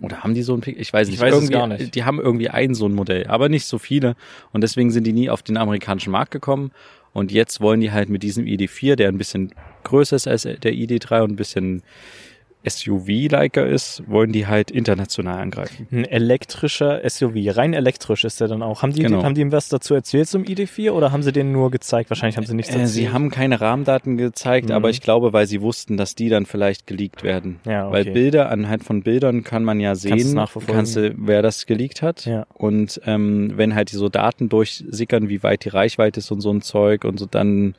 Oder 0.00 0.22
haben 0.22 0.34
die 0.34 0.42
so 0.42 0.54
ein 0.54 0.60
Pickup? 0.60 0.80
Ich 0.80 0.92
weiß 0.92 1.08
nicht. 1.08 1.16
Ich 1.16 1.20
weiß 1.20 1.34
irgendwie, 1.34 1.54
es 1.54 1.58
gar 1.58 1.66
nicht. 1.66 1.94
Die 1.94 2.04
haben 2.04 2.20
irgendwie 2.20 2.50
ein 2.50 2.74
so 2.74 2.86
ein 2.86 2.94
Modell, 2.94 3.26
aber 3.26 3.48
nicht 3.48 3.66
so 3.66 3.78
viele. 3.78 4.16
Und 4.52 4.62
deswegen 4.62 4.90
sind 4.90 5.04
die 5.04 5.12
nie 5.12 5.30
auf 5.30 5.42
den 5.42 5.56
amerikanischen 5.56 6.10
Markt 6.10 6.30
gekommen. 6.30 6.72
Und 7.12 7.32
jetzt 7.32 7.60
wollen 7.60 7.80
die 7.80 7.90
halt 7.90 8.08
mit 8.08 8.22
diesem 8.22 8.44
ID4, 8.44 8.94
der 8.94 9.08
ein 9.08 9.18
bisschen 9.18 9.52
größer 9.84 10.16
ist 10.16 10.28
als 10.28 10.42
der 10.42 10.72
ID3 10.72 11.22
und 11.22 11.32
ein 11.32 11.36
bisschen 11.36 11.82
SUV-liker 12.66 13.66
ist, 13.66 14.02
wollen 14.08 14.32
die 14.32 14.46
halt 14.46 14.70
international 14.70 15.40
angreifen. 15.40 15.86
Ein 15.92 16.04
elektrischer 16.04 17.08
SUV, 17.08 17.56
rein 17.56 17.72
elektrisch 17.72 18.24
ist 18.24 18.40
der 18.40 18.48
dann 18.48 18.62
auch. 18.62 18.82
Haben 18.82 18.92
die, 18.92 19.02
genau. 19.02 19.22
haben 19.22 19.34
die 19.34 19.42
ihm 19.42 19.52
was 19.52 19.68
dazu 19.68 19.94
erzählt 19.94 20.28
zum 20.28 20.42
ID4 20.42 20.90
oder 20.90 21.12
haben 21.12 21.22
sie 21.22 21.32
den 21.32 21.52
nur 21.52 21.70
gezeigt? 21.70 22.10
Wahrscheinlich 22.10 22.36
haben 22.36 22.46
sie 22.46 22.54
nichts 22.54 22.74
äh, 22.74 22.86
Sie 22.86 23.10
haben 23.10 23.30
keine 23.30 23.60
Rahmendaten 23.60 24.16
gezeigt, 24.16 24.68
mhm. 24.68 24.74
aber 24.74 24.90
ich 24.90 25.00
glaube, 25.00 25.32
weil 25.32 25.46
sie 25.46 25.62
wussten, 25.62 25.96
dass 25.96 26.14
die 26.14 26.28
dann 26.28 26.46
vielleicht 26.46 26.86
geleakt 26.86 27.22
werden. 27.22 27.60
Ja, 27.64 27.86
okay. 27.86 27.92
Weil 27.92 28.04
Bilder, 28.12 28.50
anhand 28.50 28.82
von 28.82 29.02
Bildern 29.02 29.44
kann 29.44 29.62
man 29.62 29.78
ja 29.78 29.94
sehen, 29.94 30.38
kannst 30.66 30.96
du, 30.96 31.14
wer 31.16 31.42
das 31.42 31.66
geleakt 31.66 32.02
hat. 32.02 32.26
Ja. 32.26 32.46
Und 32.54 33.00
ähm, 33.06 33.52
wenn 33.54 33.74
halt 33.74 33.92
die 33.92 33.96
so 33.96 34.08
Daten 34.08 34.48
durchsickern, 34.48 35.28
wie 35.28 35.42
weit 35.42 35.64
die 35.64 35.70
Reichweite 35.70 36.18
ist 36.18 36.30
und 36.32 36.40
so 36.40 36.50
ein 36.50 36.60
Zeug 36.62 37.04
und 37.04 37.18
so, 37.18 37.26
dann 37.26 37.74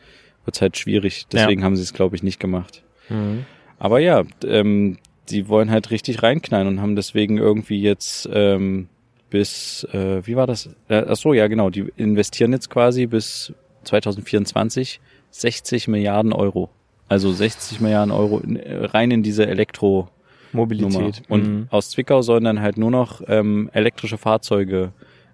wird's 0.45 0.61
halt 0.61 0.77
schwierig. 0.77 1.25
Deswegen 1.31 1.61
ja. 1.61 1.65
haben 1.65 1.75
sie 1.75 1.83
es, 1.83 1.93
glaube 1.93 2.15
ich, 2.15 2.23
nicht 2.23 2.39
gemacht. 2.39 2.83
Mhm. 3.09 3.45
Aber 3.79 3.99
ja, 3.99 4.23
ähm, 4.45 4.97
die 5.29 5.47
wollen 5.47 5.71
halt 5.71 5.89
richtig 5.91 6.21
reinknallen 6.21 6.67
und 6.67 6.81
haben 6.81 6.95
deswegen 6.95 7.37
irgendwie 7.37 7.81
jetzt 7.81 8.29
ähm, 8.31 8.89
bis, 9.29 9.83
äh, 9.93 10.25
wie 10.25 10.35
war 10.35 10.47
das? 10.47 10.67
Äh, 10.87 11.05
ach 11.07 11.15
so, 11.15 11.33
ja 11.33 11.47
genau, 11.47 11.69
die 11.69 11.91
investieren 11.97 12.51
jetzt 12.51 12.69
quasi 12.69 13.05
bis 13.05 13.53
2024 13.83 14.99
60 15.31 15.87
Milliarden 15.87 16.33
Euro. 16.33 16.69
Also 17.07 17.31
60 17.31 17.79
Milliarden 17.79 18.11
Euro 18.11 18.39
in, 18.39 18.55
äh, 18.55 18.85
rein 18.85 19.11
in 19.11 19.23
diese 19.23 19.47
Elektro 19.47 20.09
Mobilität. 20.51 21.21
Und 21.29 21.47
Mhm. 21.47 21.67
aus 21.69 21.91
Zwickau 21.91 22.21
sollen 22.23 22.43
dann 22.43 22.61
halt 22.61 22.77
nur 22.77 22.91
noch 22.91 23.21
ähm, 23.27 23.69
elektrische 23.73 24.17
Fahrzeuge 24.17 24.91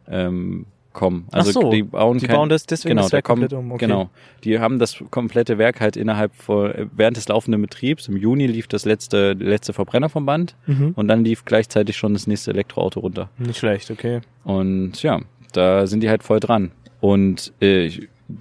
ähm, 0.10 0.66
kommen. 0.96 1.28
Also 1.32 1.52
so, 1.52 1.70
die 1.70 1.84
bauen, 1.84 2.18
die 2.18 2.26
kein, 2.26 2.36
bauen 2.38 2.50
das 2.50 2.66
deswegen 2.66 2.94
genau, 2.94 3.04
das 3.04 3.12
da 3.12 3.18
Werk 3.18 3.26
kommen, 3.26 3.42
komplett 3.42 3.60
um, 3.60 3.72
okay. 3.72 3.86
Genau. 3.86 4.10
Die 4.44 4.60
haben 4.60 4.80
das 4.80 5.04
komplette 5.12 5.60
Werk 5.60 5.80
halt 5.82 5.96
innerhalb 5.96 6.34
vor, 6.34 6.74
während 6.96 7.18
des 7.18 7.28
laufenden 7.28 7.62
Betriebs. 7.62 8.08
Im 8.08 8.18
Juni 8.18 8.48
lief 8.48 8.68
das 8.68 8.86
letzte, 8.86 9.34
letzte 9.34 9.74
Verbrenner 9.74 10.10
vom 10.10 10.26
Band 10.26 10.56
Mhm. 10.66 10.94
und 10.96 11.08
dann 11.08 11.24
lief 11.24 11.46
gleichzeitig 11.46 11.96
schon 11.98 12.14
das 12.14 12.26
nächste 12.26 12.50
Elektroauto 12.52 13.00
runter. 13.02 13.30
Nicht 13.38 13.58
schlecht, 13.60 13.92
okay. 13.92 14.22
Und 14.44 15.04
ja, 15.04 15.22
da 15.54 15.86
sind 15.86 16.02
die 16.02 16.10
halt 16.10 16.24
voll 16.24 16.40
dran. 16.40 16.72
Und 17.02 17.54
äh, 17.62 17.92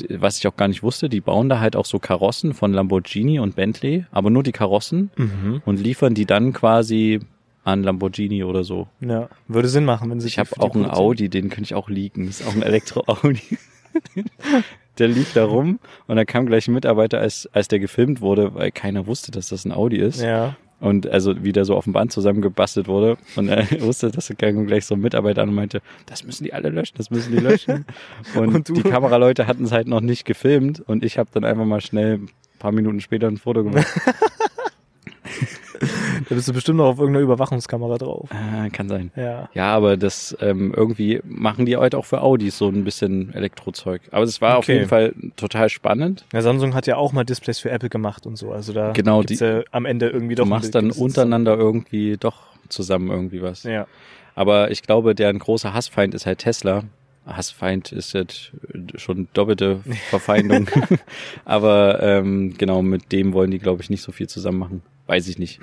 was 0.09 0.39
ich 0.39 0.47
auch 0.47 0.57
gar 0.57 0.69
nicht 0.69 0.83
wusste, 0.83 1.11
die 1.11 1.21
bauen 1.21 1.51
da 1.51 1.61
halt 1.61 1.77
auch 1.77 1.85
so 1.85 1.99
Karossen 1.99 2.55
von 2.55 2.73
Lamborghini 2.73 3.39
und 3.39 3.55
Bentley, 3.55 4.07
aber 4.13 4.31
nur 4.31 4.43
die 4.43 4.53
Karossen 4.53 5.11
Mhm. 5.17 5.61
und 5.67 5.79
liefern 5.79 6.15
die 6.15 6.25
dann 6.25 6.55
quasi 6.55 7.21
an 7.65 7.83
Lamborghini 7.83 8.45
oder 8.45 8.63
so. 8.63 8.87
Ja, 9.01 9.29
würde 9.49 9.69
Sinn 9.69 9.85
machen, 9.85 10.11
wenn 10.11 10.21
sie 10.21 10.29
Ich 10.29 10.39
habe 10.39 10.51
auch 10.59 10.75
einen. 10.75 10.89
Audi, 10.89 11.29
den 11.29 11.49
könnte 11.49 11.65
ich 11.65 11.75
auch 11.75 11.89
liegen. 11.89 12.27
Das 12.27 12.41
ist 12.41 12.47
auch 12.47 12.55
ein 12.55 12.63
Elektro-Audi. 12.63 13.59
der 14.99 15.09
lief 15.09 15.33
da 15.33 15.45
rum 15.45 15.79
und 16.07 16.17
da 16.17 16.25
kam 16.25 16.47
gleich 16.47 16.69
ein 16.69 16.75
Mitarbeiter, 16.75 17.19
als, 17.19 17.49
als 17.53 17.69
der 17.69 17.79
gefilmt 17.79 18.21
wurde, 18.21 18.55
weil 18.55 18.71
keiner 18.71 19.07
wusste, 19.07 19.33
dass 19.33 19.49
das 19.49 19.65
ein 19.65 19.73
Audi 19.73 19.97
ist. 19.97 20.21
Ja. 20.21 20.57
Und 20.81 21.07
also 21.09 21.43
wie 21.43 21.53
der 21.53 21.65
so 21.65 21.77
auf 21.77 21.85
dem 21.85 21.95
Band 21.95 22.13
zusammengebastelt 22.13 22.89
wurde. 22.89 23.17
Und 23.37 23.49
er 23.49 23.67
wusste, 23.81 24.11
dass 24.11 24.29
er 24.29 24.37
gleich 24.37 24.85
so 24.85 24.95
ein 24.95 25.01
Mitarbeiter 25.01 25.43
an 25.43 25.49
und 25.49 25.55
meinte, 25.55 25.81
das 26.07 26.25
müssen 26.25 26.45
die 26.45 26.53
alle 26.53 26.69
löschen, 26.69 26.95
das 26.99 27.11
müssen 27.11 27.33
die 27.33 27.39
löschen. 27.39 27.87
Und, 28.35 28.55
Und 28.55 28.77
die 28.77 28.83
Kameraleute 28.83 29.47
hatten 29.47 29.65
es 29.65 29.73
halt 29.73 29.89
noch 29.89 30.01
nicht 30.01 30.25
gefilmt 30.25 30.81
und 30.81 31.05
ich 31.05 31.19
habe 31.19 31.31
dann 31.33 31.45
einfach 31.45 31.65
mal 31.65 31.81
schnell 31.81 32.15
ein 32.19 32.29
paar 32.59 32.73
Minuten 32.73 33.01
später 33.01 33.29
ein 33.29 33.37
Foto 33.37 33.65
gemacht. 33.65 33.87
Da 36.29 36.35
bist 36.35 36.49
du 36.49 36.53
bestimmt 36.53 36.79
noch 36.79 36.87
auf 36.87 36.99
irgendeiner 36.99 37.25
Überwachungskamera 37.25 37.99
drauf. 37.99 38.29
äh, 38.31 38.71
kann 38.71 38.89
sein. 38.89 39.11
Ja. 39.17 39.49
Ja, 39.55 39.75
aber 39.75 39.97
das 39.97 40.37
ähm, 40.41 40.73
irgendwie 40.75 41.21
machen 41.25 41.67
die 41.67 41.77
heute 41.77 41.99
auch 41.99 42.05
für 42.05 42.21
Audis 42.23 42.57
so 42.59 42.69
ein 42.69 42.85
bisschen 42.85 43.35
Elektrozeug. 43.35 44.01
Aber 44.13 44.23
es 44.25 44.41
war 44.41 44.59
auf 44.59 44.65
Okay. 44.65 44.75
jeden 44.77 44.89
Fall 44.89 45.15
total 45.37 45.69
spannend. 45.69 46.25
Ja, 46.33 46.43
Samsung 46.43 46.75
hat 46.75 46.87
ja 46.87 46.97
auch 46.97 47.13
mal 47.13 47.25
Displays 47.25 47.59
für 47.59 47.71
Apple 47.71 47.89
gemacht 47.91 48.27
und 48.27 48.37
so. 48.37 48.53
Also 48.53 48.73
da 48.73 48.93
Genau, 48.93 49.21
gibt's 49.21 49.39
die- 49.39 49.45
ja 49.45 49.63
am 49.73 49.85
Ende 49.85 50.09
irgendwie 50.09 50.35
Du 50.37 50.43
doch. 50.43 50.47
ein 50.47 50.51
machst 50.51 50.75
dann 50.75 50.91
untereinander 50.91 51.57
irgendwie 51.57 52.17
doch 52.19 52.43
zusammen 52.69 53.11
irgendwie 53.11 53.43
was. 53.43 53.65
Ja. 53.65 53.87
Aber 54.37 54.71
ich 54.71 54.83
glaube, 54.83 55.15
deren 55.15 55.39
großer 55.39 55.75
Hassfeind 55.75 56.15
ist 56.15 56.25
halt 56.27 56.39
Tesla. 56.39 56.85
Hassfeind 57.27 57.91
ist 57.93 58.13
jetzt 58.13 58.53
schon 58.97 59.29
doppelte 59.33 59.81
Verfeindung. 60.11 60.69
Aber 61.45 62.03
ähm, 62.03 62.55
genau, 62.57 62.83
mit 62.83 63.13
dem 63.13 63.33
wollen 63.33 63.51
die, 63.51 63.59
glaube 63.59 63.83
ich, 63.83 63.91
nicht 63.91 64.03
so 64.03 64.13
viel 64.13 64.29
zusammen 64.29 64.59
machen. 64.59 64.83
Weiß 65.07 65.29
ich 65.29 65.39
nicht. 65.39 65.61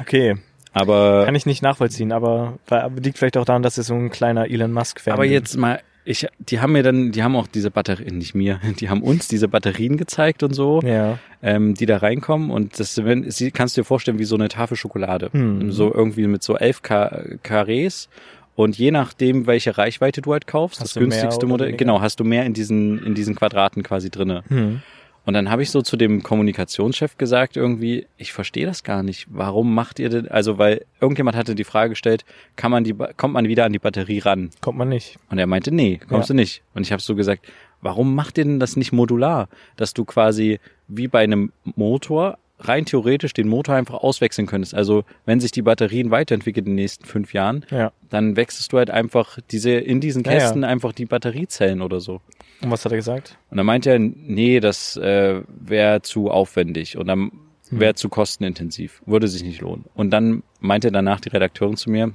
Okay. 0.00 0.36
Aber, 0.72 1.24
Kann 1.24 1.34
ich 1.34 1.46
nicht 1.46 1.62
nachvollziehen, 1.62 2.12
aber 2.12 2.58
weil- 2.68 2.90
liegt 3.02 3.18
vielleicht 3.18 3.36
auch 3.36 3.44
daran, 3.44 3.62
dass 3.62 3.78
er 3.78 3.84
so 3.84 3.94
ein 3.94 4.10
kleiner 4.10 4.48
Elon 4.50 4.72
Musk-Fan 4.72 5.12
aber 5.14 5.22
bin. 5.22 5.32
jetzt 5.32 5.56
mal, 5.56 5.80
ich, 6.04 6.26
die 6.38 6.60
haben 6.60 6.72
mir 6.72 6.82
dann, 6.82 7.10
die 7.10 7.22
haben 7.22 7.34
auch 7.36 7.46
diese 7.46 7.70
Batterien, 7.70 8.18
nicht 8.18 8.34
mir, 8.34 8.60
die 8.80 8.88
haben 8.88 9.02
uns 9.02 9.28
diese 9.28 9.48
Batterien 9.48 9.96
gezeigt 9.96 10.42
und 10.42 10.54
so. 10.54 10.80
Ja. 10.82 11.18
ähm, 11.42 11.74
die 11.74 11.86
da 11.86 11.98
reinkommen 11.98 12.50
und 12.50 12.78
das 12.78 13.02
wenn, 13.04 13.30
sie 13.30 13.50
kannst 13.50 13.76
du 13.76 13.80
dir 13.80 13.84
vorstellen 13.84 14.18
wie 14.18 14.24
so 14.24 14.34
eine 14.36 14.48
Tafel 14.48 14.76
Schokolade. 14.76 15.30
Hm. 15.32 15.72
So 15.72 15.92
irgendwie 15.92 16.26
mit 16.26 16.42
so 16.42 16.56
elf 16.56 16.82
Ka 16.82 17.22
Karrees 17.42 18.08
und 18.54 18.76
je 18.76 18.90
nachdem, 18.90 19.46
welche 19.46 19.78
Reichweite 19.78 20.20
du 20.20 20.32
halt 20.32 20.46
kaufst, 20.46 20.80
Hast 20.80 20.96
das 20.96 21.00
günstigste 21.00 21.46
Modell, 21.46 21.68
weniger? 21.68 21.78
genau, 21.84 22.00
hast 22.00 22.20
du 22.20 22.24
mehr 22.24 22.44
in 22.44 22.54
diesen, 22.54 23.04
in 23.04 23.14
diesen 23.14 23.34
Quadraten 23.36 23.82
quasi 23.82 24.10
drinne. 24.10 24.42
Hm. 24.48 24.82
Und 25.28 25.34
dann 25.34 25.50
habe 25.50 25.62
ich 25.62 25.70
so 25.70 25.82
zu 25.82 25.98
dem 25.98 26.22
Kommunikationschef 26.22 27.18
gesagt, 27.18 27.58
irgendwie, 27.58 28.06
ich 28.16 28.32
verstehe 28.32 28.64
das 28.64 28.82
gar 28.82 29.02
nicht. 29.02 29.26
Warum 29.28 29.74
macht 29.74 29.98
ihr 29.98 30.08
denn, 30.08 30.26
also 30.28 30.56
weil 30.56 30.86
irgendjemand 31.02 31.36
hatte 31.36 31.54
die 31.54 31.64
Frage 31.64 31.90
gestellt, 31.90 32.24
kann 32.56 32.70
man 32.70 32.82
die, 32.82 32.94
kommt 32.94 33.34
man 33.34 33.46
wieder 33.46 33.66
an 33.66 33.74
die 33.74 33.78
Batterie 33.78 34.20
ran? 34.20 34.48
Kommt 34.62 34.78
man 34.78 34.88
nicht. 34.88 35.18
Und 35.28 35.36
er 35.38 35.46
meinte, 35.46 35.70
nee, 35.70 36.00
kommst 36.08 36.30
Ja. 36.30 36.32
du 36.32 36.36
nicht. 36.40 36.62
Und 36.72 36.80
ich 36.86 36.92
habe 36.92 37.02
so 37.02 37.14
gesagt, 37.14 37.46
warum 37.82 38.14
macht 38.14 38.38
ihr 38.38 38.44
denn 38.44 38.58
das 38.58 38.76
nicht 38.78 38.92
modular? 38.92 39.50
Dass 39.76 39.92
du 39.92 40.06
quasi 40.06 40.60
wie 40.88 41.08
bei 41.08 41.24
einem 41.24 41.52
Motor 41.76 42.38
rein 42.60 42.86
theoretisch 42.86 43.34
den 43.34 43.48
Motor 43.48 43.74
einfach 43.74 43.96
auswechseln 43.96 44.46
könntest. 44.46 44.74
Also 44.74 45.04
wenn 45.26 45.40
sich 45.40 45.52
die 45.52 45.60
Batterien 45.60 46.10
weiterentwickeln 46.10 46.64
in 46.64 46.72
den 46.72 46.76
nächsten 46.76 47.04
fünf 47.04 47.34
Jahren, 47.34 47.66
Ja. 47.70 47.92
dann 48.08 48.34
wechselst 48.36 48.72
du 48.72 48.78
halt 48.78 48.88
einfach 48.88 49.38
diese 49.50 49.72
in 49.72 50.00
diesen 50.00 50.24
Ja, 50.24 50.32
ja. 50.32 50.38
Kästen 50.38 50.64
einfach 50.64 50.92
die 50.92 51.04
Batteriezellen 51.04 51.82
oder 51.82 52.00
so. 52.00 52.22
Und 52.62 52.70
was 52.70 52.84
hat 52.84 52.92
er 52.92 52.98
gesagt? 52.98 53.38
Und 53.50 53.56
dann 53.56 53.66
meinte 53.66 53.90
er, 53.90 53.98
nee, 53.98 54.60
das 54.60 54.96
äh, 54.96 55.42
wäre 55.46 56.02
zu 56.02 56.30
aufwendig 56.30 56.96
und 56.96 57.06
dann 57.06 57.30
Hm. 57.70 57.80
wäre 57.80 57.94
zu 57.94 58.08
kostenintensiv, 58.08 59.02
würde 59.06 59.28
sich 59.28 59.42
nicht 59.42 59.60
lohnen. 59.60 59.84
Und 59.94 60.10
dann 60.10 60.42
meinte 60.60 60.90
danach 60.90 61.20
die 61.20 61.28
Redakteurin 61.28 61.76
zu 61.76 61.90
mir, 61.90 62.14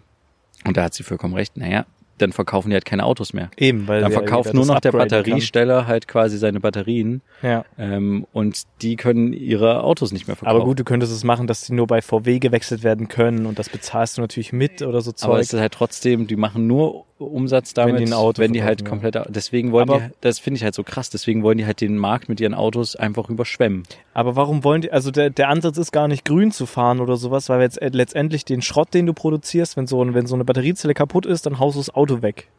und 0.65 0.77
da 0.77 0.83
hat 0.83 0.93
sie 0.93 1.03
vollkommen 1.03 1.33
recht, 1.33 1.57
naja, 1.57 1.85
dann 2.19 2.31
verkaufen 2.31 2.69
die 2.69 2.75
halt 2.75 2.85
keine 2.85 3.05
Autos 3.05 3.33
mehr. 3.33 3.49
Eben, 3.57 3.87
weil 3.87 4.01
Dann 4.01 4.11
der- 4.11 4.19
verkauft 4.19 4.53
nur 4.53 4.65
noch 4.65 4.79
der 4.79 4.89
upgraden 4.93 5.09
kann. 5.09 5.19
Batteriesteller 5.23 5.87
halt 5.87 6.07
quasi 6.07 6.37
seine 6.37 6.59
Batterien 6.59 7.21
Ja. 7.41 7.65
ähm, 7.77 8.25
und 8.33 8.63
die 8.81 8.95
können 8.95 9.33
ihre 9.33 9.83
Autos 9.83 10.11
nicht 10.11 10.27
mehr 10.27 10.35
verkaufen. 10.35 10.55
Aber 10.57 10.65
gut, 10.65 10.79
du 10.79 10.83
könntest 10.83 11.11
es 11.11 11.23
machen, 11.23 11.47
dass 11.47 11.61
die 11.65 11.73
nur 11.73 11.87
bei 11.87 12.01
VW 12.01 12.39
gewechselt 12.39 12.83
werden 12.83 13.07
können 13.07 13.45
und 13.45 13.57
das 13.59 13.69
bezahlst 13.69 14.17
du 14.17 14.21
natürlich 14.21 14.53
mit 14.53 14.81
oder 14.81 15.01
so 15.01 15.11
Zeug. 15.11 15.29
aber 15.29 15.39
es 15.39 15.51
ist 15.53 15.59
halt 15.59 15.73
trotzdem, 15.73 16.27
die 16.27 16.35
machen 16.35 16.67
nur 16.67 17.05
Umsatz 17.19 17.73
damit, 17.73 17.99
die 17.99 18.03
ein 18.05 18.11
Auto 18.13 18.41
wenn 18.41 18.51
die 18.51 18.63
halt 18.63 18.83
komplett, 18.83 19.17
deswegen 19.29 19.71
wollen 19.71 19.89
Aber- 19.89 19.99
die, 20.01 20.09
das 20.21 20.39
finde 20.39 20.57
ich 20.57 20.63
halt 20.65 20.75
so 20.75 20.83
krass, 20.83 21.09
deswegen 21.09 21.41
wollen 21.41 21.57
die 21.57 21.65
halt 21.65 21.79
den 21.79 21.97
Markt 21.97 22.27
mit 22.27 22.41
ihren 22.41 22.53
Autos 22.53 22.95
einfach 22.97 23.29
überschwemmen. 23.29 23.83
Aber 24.13 24.35
warum 24.35 24.63
wollen 24.65 24.81
die, 24.81 24.91
also 24.91 25.09
der, 25.09 25.29
der 25.29 25.47
Ansatz 25.49 25.77
ist 25.77 25.91
gar 25.93 26.07
nicht 26.09 26.25
grün 26.25 26.51
zu 26.51 26.65
fahren 26.65 26.99
oder 26.99 27.15
sowas, 27.15 27.47
weil 27.49 27.61
jetzt 27.61 27.81
äh, 27.81 27.89
letztendlich 27.93 28.43
den 28.43 28.61
Schrott, 28.61 28.93
den 28.93 29.05
du 29.05 29.13
produzierst, 29.13 29.77
wenn 29.77 29.87
so, 29.87 30.05
wenn 30.13 30.25
so 30.27 30.35
eine 30.35 30.43
Batteriezelle 30.43 30.93
kaputt 30.93 31.25
ist, 31.25 31.45
dann 31.45 31.59
haust 31.59 31.75
du 31.75 31.79
das 31.79 31.89
Auto 32.03 32.21
weg. 32.21 32.49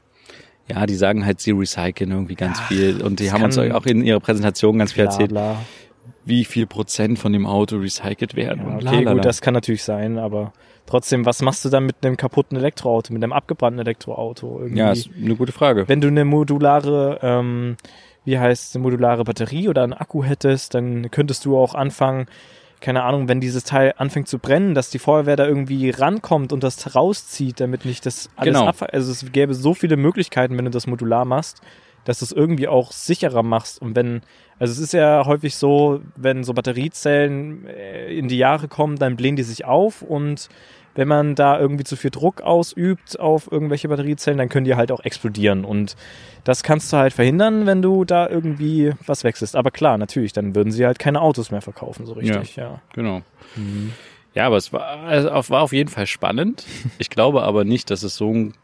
Ja, 0.68 0.86
die 0.86 0.94
sagen 0.94 1.26
halt, 1.26 1.40
sie 1.40 1.50
recyceln 1.50 2.10
irgendwie 2.10 2.34
ganz 2.36 2.58
Ja, 2.58 2.64
viel 2.64 3.02
und 3.02 3.20
die 3.20 3.30
haben 3.30 3.42
uns 3.42 3.58
auch 3.58 3.84
in 3.86 4.02
ihrer 4.02 4.20
Präsentation 4.20 4.78
ganz 4.78 4.92
viel 4.92 5.04
erzählt, 5.04 5.28
bla. 5.28 5.56
wie 6.24 6.44
viel 6.46 6.66
Prozent 6.66 7.18
von 7.18 7.32
dem 7.34 7.44
Auto 7.46 7.76
recycelt 7.76 8.34
werden. 8.34 8.64
Ja, 8.66 8.76
okay, 8.76 9.04
gut, 9.04 9.24
das 9.24 9.42
kann 9.42 9.52
natürlich 9.52 9.84
sein, 9.84 10.16
aber 10.18 10.54
trotzdem, 10.86 11.26
was 11.26 11.42
machst 11.42 11.64
du 11.66 11.68
dann 11.68 11.84
mit 11.84 11.96
einem 12.02 12.16
kaputten 12.16 12.56
Elektroauto, 12.56 13.12
mit 13.12 13.22
einem 13.22 13.32
abgebrannten 13.34 13.80
Elektroauto? 13.80 14.60
Irgendwie? 14.60 14.78
ja, 14.78 14.92
ist 14.92 15.10
eine 15.22 15.36
gute 15.36 15.52
Frage. 15.52 15.86
wenn 15.86 16.00
du 16.00 16.08
eine 16.08 16.24
modulare, 16.24 17.18
ähm, 17.22 17.76
wie 18.24 18.38
heißt 18.38 18.74
eine 18.74 18.82
modulare 18.82 19.24
Batterie 19.24 19.68
oder 19.68 19.82
einen 19.82 19.92
Akku 19.92 20.24
hättest, 20.24 20.72
dann 20.74 21.10
könntest 21.10 21.44
du 21.44 21.58
auch 21.58 21.74
anfangen, 21.74 22.24
keine 22.84 23.02
Ahnung, 23.02 23.28
wenn 23.28 23.40
dieses 23.40 23.64
Teil 23.64 23.94
anfängt 23.96 24.28
zu 24.28 24.38
brennen, 24.38 24.74
dass 24.74 24.90
die 24.90 24.98
Feuerwehr 24.98 25.36
da 25.36 25.46
irgendwie 25.46 25.88
rankommt 25.88 26.52
und 26.52 26.62
das 26.62 26.94
rauszieht, 26.94 27.58
damit 27.58 27.86
nicht 27.86 28.04
das 28.04 28.28
alles 28.36 28.54
Genau. 28.54 28.66
abfällt. 28.68 28.92
Also 28.92 29.10
es 29.10 29.32
gäbe 29.32 29.54
so 29.54 29.72
viele 29.72 29.96
Möglichkeiten, 29.96 30.58
wenn 30.58 30.66
du 30.66 30.70
das 30.70 30.86
modular 30.86 31.24
machst, 31.24 31.62
dass 32.04 32.18
du 32.18 32.26
es 32.26 32.32
irgendwie 32.32 32.68
auch 32.68 32.92
sicherer 32.92 33.42
machst. 33.42 33.80
Und 33.80 33.96
wenn, 33.96 34.20
also 34.58 34.70
es 34.72 34.78
ist 34.78 34.92
ja 34.92 35.24
häufig 35.24 35.56
so, 35.56 36.00
wenn 36.16 36.44
so 36.44 36.52
Batteriezellen 36.52 37.66
äh, 37.66 38.12
in 38.12 38.28
die 38.28 38.36
Jahre 38.36 38.68
kommen, 38.68 38.96
dann 38.96 39.16
blähen 39.16 39.36
die 39.36 39.44
sich 39.44 39.64
auf 39.64 40.02
und 40.02 40.50
wenn 40.94 41.08
man 41.08 41.34
da 41.34 41.58
irgendwie 41.58 41.84
zu 41.84 41.96
viel 41.96 42.10
Druck 42.10 42.40
ausübt 42.42 43.18
auf 43.18 43.50
irgendwelche 43.50 43.88
Batteriezellen, 43.88 44.38
dann 44.38 44.48
können 44.48 44.64
die 44.64 44.74
halt 44.76 44.92
auch 44.92 45.00
explodieren. 45.04 45.64
Und 45.64 45.96
das 46.44 46.62
kannst 46.62 46.92
du 46.92 46.96
halt 46.98 47.12
verhindern, 47.12 47.66
wenn 47.66 47.82
du 47.82 48.04
da 48.04 48.28
irgendwie 48.28 48.92
was 49.06 49.24
wechselst. 49.24 49.56
Aber 49.56 49.70
klar, 49.70 49.98
natürlich, 49.98 50.32
dann 50.32 50.54
würden 50.54 50.70
sie 50.72 50.84
halt 50.86 50.98
keine 50.98 51.20
Autos 51.20 51.50
mehr 51.50 51.62
verkaufen, 51.62 52.06
so 52.06 52.12
richtig, 52.12 52.56
ja. 52.56 52.80
Genau. 52.94 53.22
Ja, 54.34 54.46
aber 54.46 54.56
es 54.56 54.72
war, 54.72 54.84
also 55.04 55.30
auf- 55.30 55.50
war 55.50 55.62
auf 55.62 55.72
jeden 55.72 55.90
Fall 55.90 56.06
spannend. 56.06 56.64
Ich 56.98 57.08
glaube 57.10 57.42
aber 57.42 57.64
nicht, 57.64 57.90
dass 57.90 58.02
es 58.02 58.16
so 58.16 58.30
ein 58.32 58.54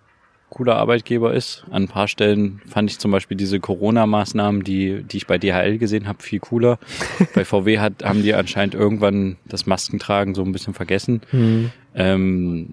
cooler 0.50 0.76
Arbeitgeber 0.76 1.32
ist. 1.32 1.64
An 1.70 1.84
ein 1.84 1.88
paar 1.88 2.08
Stellen 2.08 2.60
fand 2.66 2.90
ich 2.90 2.98
zum 2.98 3.10
Beispiel 3.10 3.36
diese 3.36 3.60
Corona-Maßnahmen, 3.60 4.64
die, 4.64 5.02
die 5.02 5.16
ich 5.16 5.26
bei 5.26 5.38
DHL 5.38 5.78
gesehen 5.78 6.06
habe, 6.06 6.22
viel 6.22 6.40
cooler. 6.40 6.78
bei 7.34 7.44
VW 7.44 7.78
hat, 7.78 8.04
haben 8.04 8.22
die 8.22 8.34
anscheinend 8.34 8.74
irgendwann 8.74 9.36
das 9.46 9.66
Maskentragen 9.66 10.34
so 10.34 10.42
ein 10.42 10.52
bisschen 10.52 10.74
vergessen. 10.74 11.22
Hm. 11.30 11.70
Ähm, 11.94 12.68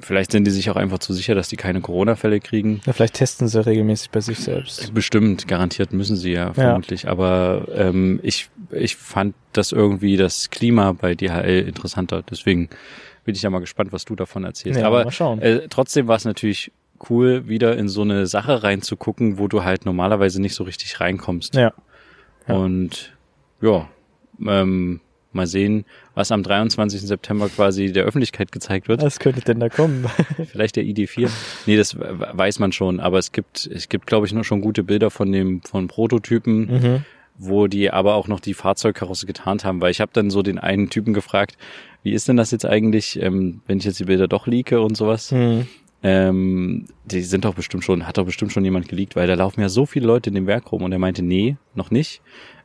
vielleicht 0.00 0.32
sind 0.32 0.44
die 0.44 0.50
sich 0.50 0.70
auch 0.70 0.76
einfach 0.76 0.98
zu 0.98 1.12
sicher, 1.12 1.34
dass 1.34 1.48
die 1.48 1.56
keine 1.56 1.80
Corona-Fälle 1.80 2.40
kriegen. 2.40 2.80
ja. 2.84 2.92
Vielleicht 2.92 3.14
testen 3.14 3.48
sie 3.48 3.64
regelmäßig 3.64 4.10
bei 4.10 4.20
sich 4.20 4.38
selbst. 4.38 4.92
Bestimmt, 4.92 5.48
garantiert 5.48 5.92
müssen 5.92 6.16
sie 6.16 6.32
ja 6.32 6.52
vermutlich. 6.52 7.08
Aber 7.08 7.68
ähm, 7.74 8.20
ich, 8.22 8.48
ich 8.70 8.96
fand 8.96 9.34
das 9.52 9.72
irgendwie 9.72 10.16
das 10.16 10.50
Klima 10.50 10.92
bei 10.92 11.14
DHL 11.14 11.64
interessanter. 11.66 12.22
Deswegen 12.28 12.68
bin 13.24 13.34
ich 13.34 13.42
ja 13.42 13.50
mal 13.50 13.60
gespannt, 13.60 13.92
was 13.92 14.04
du 14.04 14.14
davon 14.14 14.44
erzählst. 14.44 14.80
Ja, 14.80 14.86
Aber 14.86 15.06
äh, 15.40 15.68
trotzdem 15.68 16.08
war 16.08 16.16
es 16.16 16.24
natürlich 16.24 16.70
cool, 17.10 17.48
wieder 17.48 17.76
in 17.76 17.88
so 17.88 18.02
eine 18.02 18.26
Sache 18.26 18.62
reinzugucken, 18.62 19.38
wo 19.38 19.48
du 19.48 19.64
halt 19.64 19.84
normalerweise 19.84 20.40
nicht 20.40 20.54
so 20.54 20.64
richtig 20.64 21.00
reinkommst. 21.00 21.54
Ja. 21.54 21.72
Ja. 22.48 22.54
Und 22.54 23.14
ja, 23.60 23.88
ähm, 24.46 25.00
mal 25.32 25.46
sehen, 25.46 25.84
was 26.14 26.30
am 26.30 26.42
23. 26.42 27.00
September 27.00 27.48
quasi 27.48 27.90
der 27.92 28.04
Öffentlichkeit 28.04 28.52
gezeigt 28.52 28.86
wird. 28.88 29.02
Was 29.02 29.18
könnte 29.18 29.40
denn 29.40 29.58
da 29.60 29.68
kommen? 29.68 30.06
Vielleicht 30.46 30.76
der 30.76 30.84
ID4. 30.84 31.28
Nee, 31.66 31.76
das 31.76 31.98
we- 31.98 32.28
weiß 32.32 32.58
man 32.60 32.70
schon, 32.72 33.00
aber 33.00 33.18
es 33.18 33.32
gibt, 33.32 33.66
es 33.66 33.88
gibt, 33.88 34.06
glaube 34.06 34.26
ich, 34.26 34.32
nur 34.32 34.44
schon 34.44 34.60
gute 34.60 34.84
Bilder 34.84 35.10
von 35.10 35.32
dem, 35.32 35.62
von 35.62 35.88
Prototypen. 35.88 36.66
mhm. 36.66 37.04
wo 37.36 37.66
die 37.66 37.90
aber 37.90 38.14
auch 38.14 38.28
noch 38.28 38.38
die 38.38 38.54
Fahrzeugkarosse 38.54 39.26
getarnt 39.26 39.64
haben, 39.64 39.80
weil 39.80 39.90
ich 39.90 40.00
habe 40.00 40.12
dann 40.14 40.30
so 40.30 40.42
den 40.42 40.60
einen 40.60 40.88
Typen 40.88 41.12
gefragt, 41.14 41.56
wie 42.04 42.12
ist 42.12 42.28
denn 42.28 42.36
das 42.36 42.52
jetzt 42.52 42.64
eigentlich, 42.64 43.20
ähm, 43.20 43.60
wenn 43.66 43.78
ich 43.78 43.84
jetzt 43.84 43.98
die 43.98 44.04
Bilder 44.04 44.28
doch 44.28 44.46
leake 44.46 44.80
und 44.80 44.96
sowas? 44.96 45.32
Hm. 45.32 45.66
Ähm, 46.06 46.84
die 47.06 47.22
sind 47.22 47.46
doch 47.46 47.54
bestimmt 47.54 47.82
schon, 47.82 48.06
hat 48.06 48.18
doch 48.18 48.26
bestimmt 48.26 48.52
schon 48.52 48.62
jemand 48.62 48.88
geleakt, 48.88 49.16
weil 49.16 49.26
da 49.26 49.32
laufen 49.32 49.62
ja 49.62 49.70
so 49.70 49.86
viele 49.86 50.06
Leute 50.06 50.28
in 50.28 50.34
dem 50.34 50.46
Werk 50.46 50.70
rum 50.70 50.82
und 50.82 50.92
er 50.92 50.98
meinte, 50.98 51.22
nee, 51.22 51.56
noch 51.74 51.90
nicht. 51.90 52.20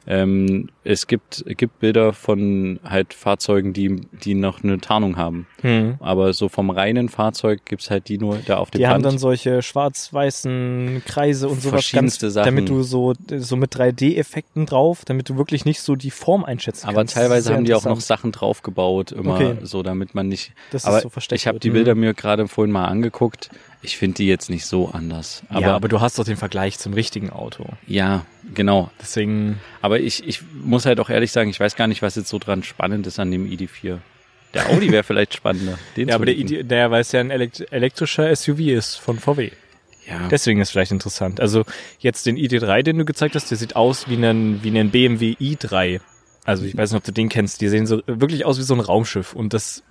Ähm, 0.07 0.69
es 0.83 1.05
gibt, 1.05 1.43
gibt 1.45 1.79
Bilder 1.79 2.13
von 2.13 2.79
halt 2.83 3.13
Fahrzeugen, 3.13 3.73
die, 3.73 4.01
die 4.23 4.33
noch 4.33 4.63
eine 4.63 4.79
Tarnung 4.79 5.17
haben. 5.17 5.45
Hm. 5.61 5.97
Aber 5.99 6.33
so 6.33 6.49
vom 6.49 6.69
reinen 6.71 7.09
Fahrzeug 7.09 7.61
gibt's 7.65 7.91
halt 7.91 8.07
die 8.07 8.17
nur 8.17 8.39
da 8.45 8.57
auf 8.57 8.71
dem 8.71 8.79
Die 8.79 8.87
haben 8.87 9.03
Band. 9.03 9.05
dann 9.05 9.17
solche 9.19 9.61
schwarz-weißen 9.61 11.03
Kreise 11.05 11.47
und 11.47 11.61
sowas 11.61 11.71
Verschiedenste 11.85 12.31
Sachen. 12.31 12.45
damit 12.45 12.69
du 12.69 12.81
so, 12.83 13.13
so 13.37 13.55
mit 13.55 13.75
3D-Effekten 13.75 14.65
drauf, 14.65 15.05
damit 15.05 15.29
du 15.29 15.37
wirklich 15.37 15.65
nicht 15.65 15.81
so 15.81 15.95
die 15.95 16.11
Form 16.11 16.43
einschätzen 16.43 16.87
aber 16.87 16.97
kannst. 16.97 17.13
teilweise 17.15 17.47
Sehr 17.47 17.55
haben 17.57 17.65
die 17.65 17.73
auch 17.73 17.85
noch. 17.85 17.99
Sachen 18.01 18.31
draufgebaut, 18.31 19.11
immer 19.11 19.35
Okay. 19.35 19.57
so, 19.63 19.83
damit 19.83 20.15
man 20.15 20.27
nicht. 20.27 20.53
Das 20.71 20.83
ist 20.83 20.87
aber 20.87 21.01
so 21.01 21.09
versteckt 21.09 21.41
ich 21.41 21.47
habe 21.47 21.59
die 21.59 21.69
Mhm. 21.69 21.73
Bilder 21.73 21.95
mir 21.95 22.13
gerade 22.13 22.47
vorhin 22.47 22.71
mal 22.71 22.85
angeguckt. 22.85 23.49
Ich 23.81 23.97
finde 23.97 24.15
die 24.15 24.27
jetzt 24.27 24.49
nicht 24.49 24.65
so 24.65 24.89
anders. 24.89 25.41
Aber 25.49 25.61
ja, 25.61 25.75
aber 25.75 25.87
du 25.87 26.01
hast 26.01 26.19
doch 26.19 26.25
den 26.25 26.35
Vergleich 26.35 26.77
zum 26.79 26.93
richtigen 26.93 27.29
Auto. 27.29 27.65
ja, 27.87 28.25
genau. 28.53 28.91
Deswegen, 29.01 29.59
Aber 29.81 29.99
ich, 29.99 30.27
ich 30.27 30.41
muss 30.63 30.85
halt 30.85 30.99
auch 30.99 31.09
ehrlich 31.09 31.31
sagen, 31.31 31.49
ich 31.49 31.59
weiß 31.59 31.75
gar 31.77 31.87
nicht, 31.87 32.01
was 32.01 32.15
jetzt 32.15 32.27
so 32.29 32.39
dran 32.39 32.63
spannend 32.63 33.07
ist 33.07 33.19
an 33.19 33.31
dem 33.31 33.45
ID4. 33.49 33.99
Der 34.53 34.69
Audi 34.69 34.91
wäre 34.91 35.03
vielleicht 35.03 35.33
spannender. 35.35 35.77
Ja, 35.95 36.15
aber 36.15 36.25
der. 36.25 36.35
Ide- 36.35 36.63
der, 36.65 36.91
weil 36.91 37.01
es 37.01 37.11
ja 37.11 37.19
ein 37.21 37.29
elekt 37.31 37.71
elektrischer 37.71 38.35
SUV 38.35 38.59
ist 38.59 38.95
von 38.95 39.17
VW. 39.19 39.51
Ja. 40.09 40.27
Deswegen 40.27 40.59
ist 40.59 40.71
vielleicht 40.71 40.91
interessant. 40.91 41.39
Also 41.39 41.63
jetzt 41.99 42.25
den 42.25 42.35
ID3, 42.35 42.81
den 42.81 42.97
du 42.97 43.05
gezeigt 43.05 43.35
hast, 43.35 43.51
der 43.51 43.57
sieht 43.59 43.75
aus 43.75 44.09
wie 44.09 44.15
ein, 44.15 44.63
wie 44.63 44.77
ein 44.77 44.89
BMW 44.89 45.35
i3. 45.39 46.01
Also 46.49 46.63
ich 46.65 46.75
weiß 46.75 46.91
nicht, 46.91 46.97
ob 46.97 47.03
du 47.03 47.11
den 47.11 47.29
kennst. 47.29 47.61
Die 47.61 47.67
sehen 47.67 47.85
so 47.85 48.01
wirklich 48.07 48.43
aus 48.43 48.57
wie 48.57 48.63
so 48.63 48.73
ein 48.73 48.79
Raumschiff. 48.79 49.33
Und 49.33 49.53
das, 49.53 49.83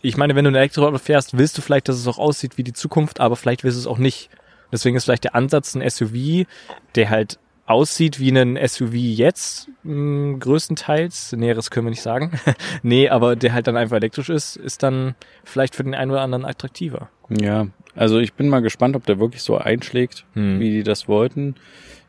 ich 0.00 0.16
meine, 0.16 0.34
wenn 0.34 0.44
du 0.46 0.50
ein 0.50 0.54
Elektroauto 0.54 0.96
fährst, 0.96 1.36
willst 1.36 1.58
du 1.58 1.62
vielleicht, 1.62 1.88
dass 1.90 1.96
es 1.96 2.06
auch 2.08 2.16
aussieht 2.18 2.56
wie 2.56 2.62
die 2.64 2.72
Zukunft, 2.72 3.20
aber 3.20 3.36
vielleicht 3.36 3.64
willst 3.64 3.76
du 3.76 3.80
es 3.80 3.86
auch 3.86 3.98
nicht. 3.98 4.30
Deswegen 4.72 4.96
ist 4.96 5.04
vielleicht 5.04 5.24
der 5.24 5.34
Ansatz 5.34 5.74
ein 5.74 5.88
SUV, 5.88 6.46
der 6.94 7.10
halt 7.10 7.38
aussieht 7.66 8.18
wie 8.18 8.30
ein 8.30 8.56
SUV 8.66 8.94
jetzt, 8.94 9.68
mh, 9.82 10.38
größtenteils. 10.38 11.32
Näheres 11.32 11.70
können 11.70 11.86
wir 11.86 11.90
nicht 11.90 12.00
sagen. 12.02 12.40
nee, 12.82 13.08
aber 13.10 13.36
der 13.36 13.52
halt 13.52 13.66
dann 13.66 13.76
einfach 13.76 13.96
elektrisch 13.96 14.30
ist, 14.30 14.56
ist 14.56 14.82
dann 14.82 15.14
vielleicht 15.44 15.74
für 15.74 15.84
den 15.84 15.94
einen 15.94 16.12
oder 16.12 16.22
anderen 16.22 16.46
attraktiver. 16.46 17.10
Ja, 17.28 17.66
also 17.94 18.20
ich 18.20 18.32
bin 18.34 18.48
mal 18.48 18.60
gespannt, 18.62 18.96
ob 18.96 19.04
der 19.04 19.18
wirklich 19.18 19.42
so 19.42 19.58
einschlägt, 19.58 20.24
Hm. 20.34 20.60
wie 20.60 20.70
die 20.70 20.82
das 20.82 21.08
wollten. 21.08 21.56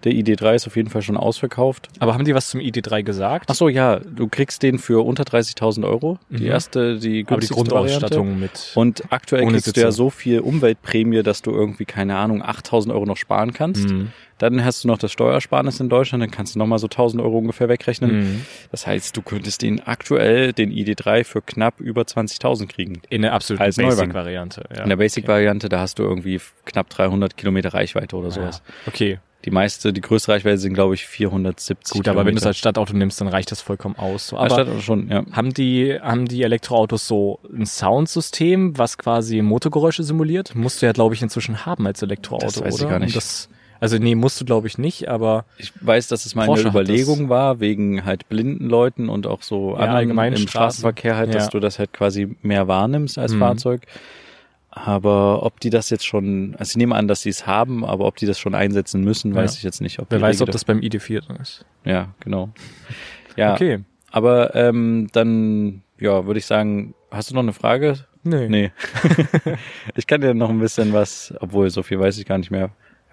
Der 0.03 0.11
ID3 0.11 0.55
ist 0.55 0.67
auf 0.67 0.75
jeden 0.75 0.89
Fall 0.89 1.01
schon 1.01 1.17
ausverkauft. 1.17 1.89
Aber 1.99 2.13
haben 2.13 2.23
die 2.23 2.35
was 2.35 2.49
zum 2.49 2.59
ID3 2.59 3.01
gesagt? 3.03 3.49
Ach 3.49 3.55
so, 3.55 3.67
ja, 3.67 3.99
du 3.99 4.27
kriegst 4.27 4.61
den 4.61 4.77
für 4.77 5.03
unter 5.03 5.23
30.000 5.23 5.85
Euro. 5.85 6.19
Die 6.29 6.43
Mhm. 6.43 6.49
erste, 6.51 6.79
die 6.99 7.25
aber 7.27 7.39
die 7.39 7.47
günstigste 7.47 7.55
Grundausstattung 7.55 8.27
Variante. 8.27 8.39
mit. 8.41 8.71
Und 8.75 9.03
aktuell 9.11 9.47
kriegst 9.47 9.75
du 9.75 9.81
ja 9.81 9.87
Sitze. 9.87 9.97
so 9.97 10.09
viel 10.11 10.39
Umweltprämie, 10.41 11.23
dass 11.23 11.41
du 11.41 11.51
irgendwie, 11.51 11.85
keine 11.85 12.15
Ahnung, 12.15 12.43
8.000 12.43 12.93
Euro 12.93 13.05
noch 13.05 13.17
sparen 13.17 13.53
kannst. 13.53 13.89
Mhm. 13.89 14.11
Dann 14.37 14.63
hast 14.63 14.83
du 14.83 14.87
noch 14.87 14.99
das 14.99 15.11
Steuersparnis 15.11 15.79
in 15.79 15.89
Deutschland, 15.89 16.21
dann 16.23 16.29
kannst 16.29 16.53
du 16.53 16.59
nochmal 16.59 16.77
so 16.77 16.87
1.000 16.87 17.19
Euro 17.23 17.39
ungefähr 17.39 17.67
wegrechnen. 17.69 18.19
Mhm. 18.19 18.45
Das 18.69 18.85
heißt, 18.85 19.17
du 19.17 19.23
könntest 19.23 19.63
den 19.63 19.81
aktuell, 19.87 20.53
den 20.53 20.71
ID3, 20.71 21.23
für 21.23 21.41
knapp 21.41 21.79
über 21.79 22.03
20.000 22.03 22.67
kriegen. 22.67 23.01
In 23.09 23.23
der 23.23 23.33
absoluten. 23.33 23.63
Basic-Variante. 23.65 24.63
Ja. 24.75 24.83
In 24.83 24.89
der 24.89 24.97
Basic-Variante, 24.97 25.69
da 25.69 25.79
hast 25.79 25.97
du 25.97 26.03
irgendwie 26.03 26.39
knapp 26.65 26.87
300 26.91 27.35
Kilometer 27.35 27.73
Reichweite 27.73 28.15
oder 28.15 28.29
sowas. 28.29 28.61
Ja. 28.67 28.73
Okay, 28.93 29.19
Die 29.47 29.51
meiste, 29.51 29.93
die 29.93 30.01
größte 30.01 30.29
Reichweite 30.33 30.57
sind, 30.57 30.73
glaube 30.73 30.93
ich, 30.95 31.05
470 31.07 31.93
gut, 31.95 32.07
aber 32.09 32.25
wenn 32.25 32.25
du 32.25 32.29
es 32.31 32.41
Kilometer. 32.41 32.47
als 32.47 32.57
Stadtauto 32.57 32.93
nimmst, 32.93 33.21
dann 33.21 33.29
reicht 33.29 33.49
das 33.49 33.61
vollkommen 33.61 33.95
aus. 33.95 34.27
So, 34.27 34.35
Als 34.35 34.51
aber 34.51 34.63
Stadtauto 34.63 34.81
schon, 34.83 35.07
ja. 35.09 35.23
haben 35.31 35.53
die, 35.53 35.97
haben 36.01 36.25
die 36.25 36.43
Elektroautos 36.43 37.07
so 37.07 37.39
ein 37.57 37.65
Soundsystem, 37.65 38.77
was 38.77 38.97
quasi 38.97 39.41
Motorgeräusche 39.41 40.03
simuliert? 40.03 40.53
Musst 40.53 40.81
du 40.81 40.85
ja, 40.85 40.91
glaube 40.91 41.15
ich, 41.15 41.21
inzwischen 41.21 41.65
haben 41.65 41.87
als 41.87 42.01
Elektroauto, 42.01 42.45
Das 42.45 42.61
weiß 42.61 42.75
ich 42.75 42.81
oder? 42.81 42.89
gar 42.89 42.99
nicht. 42.99 43.15
Das, 43.15 43.47
also 43.79 43.97
nee, 43.97 44.15
musst 44.15 44.41
du, 44.41 44.43
glaube 44.43 44.67
ich, 44.67 44.77
nicht, 44.77 45.07
aber 45.07 45.45
Ich 45.57 45.71
weiß, 45.79 46.09
dass 46.09 46.25
es 46.25 46.35
mal 46.35 46.45
Porsche 46.45 46.67
Überlegung 46.67 47.29
war, 47.29 47.61
wegen 47.61 48.03
halt 48.03 48.27
blinden 48.27 48.65
Leuten 48.67 49.07
und 49.07 49.27
auch 49.27 49.43
so 49.43 49.77
Ja, 49.79 49.93
allgemein 49.93 50.33
im 50.33 50.39
Straßen. 50.39 50.49
Straßenverkehr 50.81 51.15
halt, 51.15 51.33
dass 51.33 51.45
Ja. 51.45 51.49
du 51.51 51.59
das 51.61 51.79
halt 51.79 51.93
quasi 51.93 52.35
mehr 52.41 52.67
wahrnimmst 52.67 53.17
als 53.17 53.31
Mhm. 53.31 53.39
Fahrzeug. 53.39 53.83
Aber 54.85 55.43
ob 55.43 55.59
die 55.59 55.69
das 55.69 55.89
jetzt 55.89 56.05
schon, 56.05 56.55
also 56.57 56.71
ich 56.71 56.77
nehme 56.77 56.95
an, 56.95 57.07
dass 57.07 57.21
sie 57.21 57.29
es 57.29 57.47
haben, 57.47 57.83
aber 57.85 58.05
ob 58.05 58.15
die 58.17 58.25
das 58.25 58.39
schon 58.39 58.55
einsetzen 58.55 59.03
müssen, 59.03 59.33
weiß 59.35 59.53
Ja. 59.55 59.57
ich 59.57 59.63
jetzt 59.63 59.81
nicht. 59.81 59.99
Ob 59.99 60.07
wer 60.09 60.21
weiß, 60.21 60.41
ob 60.41 60.51
das 60.51 60.65
beim 60.65 60.79
ID4 60.79 61.21
drin 61.25 61.37
ist. 61.37 61.65
Ja, 61.85 62.09
genau. 62.19 62.49
Ja, 63.35 63.53
Okay. 63.53 63.79
aber 64.11 64.55
ähm, 64.55 65.07
dann, 65.13 65.83
ja, 65.99 66.25
würde 66.25 66.39
ich 66.39 66.45
sagen, 66.45 66.93
hast 67.11 67.29
du 67.31 67.35
noch 67.35 67.41
eine 67.43 67.53
Frage? 67.53 67.95
Nee. 68.23 68.49
Nee. 68.49 68.71
ich 69.95 70.05
kann 70.07 70.21
dir 70.21 70.33
noch 70.33 70.49
ein 70.49 70.59
bisschen 70.59 70.93
was, 70.93 71.33
obwohl 71.39 71.69
so 71.69 71.83
viel 71.83 71.99
weiß 71.99 72.17
ich 72.17 72.25
gar 72.25 72.37
nicht 72.37 72.51
mehr. 72.51 72.71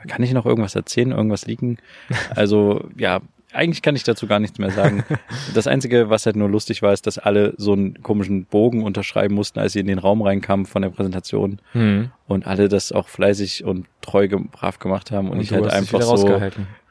Kann 0.08 0.22
ich 0.22 0.32
noch 0.34 0.44
irgendwas 0.44 0.74
erzählen, 0.74 1.12
irgendwas 1.12 1.46
liegen? 1.46 1.78
Also, 2.34 2.88
ja, 2.96 3.20
eigentlich 3.54 3.82
kann 3.82 3.96
ich 3.96 4.02
dazu 4.04 4.26
gar 4.26 4.40
nichts 4.40 4.58
mehr 4.58 4.70
sagen. 4.70 5.04
Das 5.54 5.66
Einzige, 5.66 6.10
was 6.10 6.26
halt 6.26 6.36
nur 6.36 6.48
lustig 6.48 6.82
war, 6.82 6.92
ist, 6.92 7.06
dass 7.06 7.18
alle 7.18 7.54
so 7.56 7.72
einen 7.72 8.02
komischen 8.02 8.44
Bogen 8.46 8.82
unterschreiben 8.82 9.34
mussten, 9.34 9.58
als 9.60 9.72
sie 9.74 9.80
in 9.80 9.86
den 9.86 9.98
Raum 9.98 10.22
reinkamen 10.22 10.66
von 10.66 10.82
der 10.82 10.90
Präsentation 10.90 11.60
Hm. 11.72 12.10
und 12.26 12.46
alle 12.46 12.68
das 12.68 12.90
auch 12.92 13.08
fleißig 13.08 13.64
und 13.64 13.86
treu 14.00 14.28
brav 14.28 14.78
gemacht 14.78 15.10
haben 15.10 15.28
und, 15.28 15.38
Und 15.38 15.42
ich 15.42 15.52
halt 15.52 15.68
einfach 15.70 16.02
so, 16.02 16.40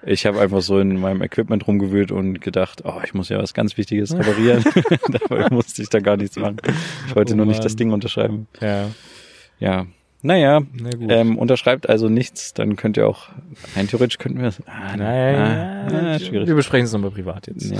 ich 0.06 0.26
habe 0.26 0.40
einfach 0.40 0.62
so 0.62 0.80
in 0.80 1.00
meinem 1.00 1.22
Equipment 1.22 1.66
rumgewühlt 1.68 2.12
und 2.12 2.42
gedacht, 2.42 2.84
oh, 2.86 3.00
ich 3.04 3.14
muss 3.14 3.30
ja 3.30 3.38
was 3.40 3.54
ganz 3.54 3.78
Wichtiges 3.78 4.14
reparieren. 4.18 4.64
Dabei 5.12 5.50
musste 5.50 5.82
ich 5.82 5.90
da 5.90 6.00
gar 6.00 6.18
nichts 6.18 6.38
machen. 6.38 6.58
Ich 7.08 7.16
wollte 7.16 7.34
Oh 7.34 7.38
nur 7.38 7.46
nicht 7.46 7.64
das 7.64 7.76
Ding 7.76 7.92
unterschreiben. 7.92 8.48
Ja. 8.62 8.86
Ja. 9.60 9.86
Naja, 10.26 10.62
Na 10.74 10.90
ähm, 11.14 11.38
unterschreibt 11.38 11.88
also 11.90 12.08
nichts, 12.10 12.54
dann 12.54 12.76
könnt 12.78 12.96
ihr 12.98 13.08
auch, 13.08 13.28
rein 13.76 13.88
theoretisch 13.88 14.18
könnten 14.18 14.40
wir 14.40 14.48
es. 14.48 14.62
Ah, 14.66 14.96
Nein, 14.98 15.36
ah, 15.36 15.88
ah, 16.16 16.20
schwierig. 16.20 16.48
wir 16.48 16.56
besprechen 16.56 16.86
es 16.86 16.94
nochmal 16.94 17.12
privat 17.12 17.48
jetzt. 17.48 17.70
Ja. 17.72 17.78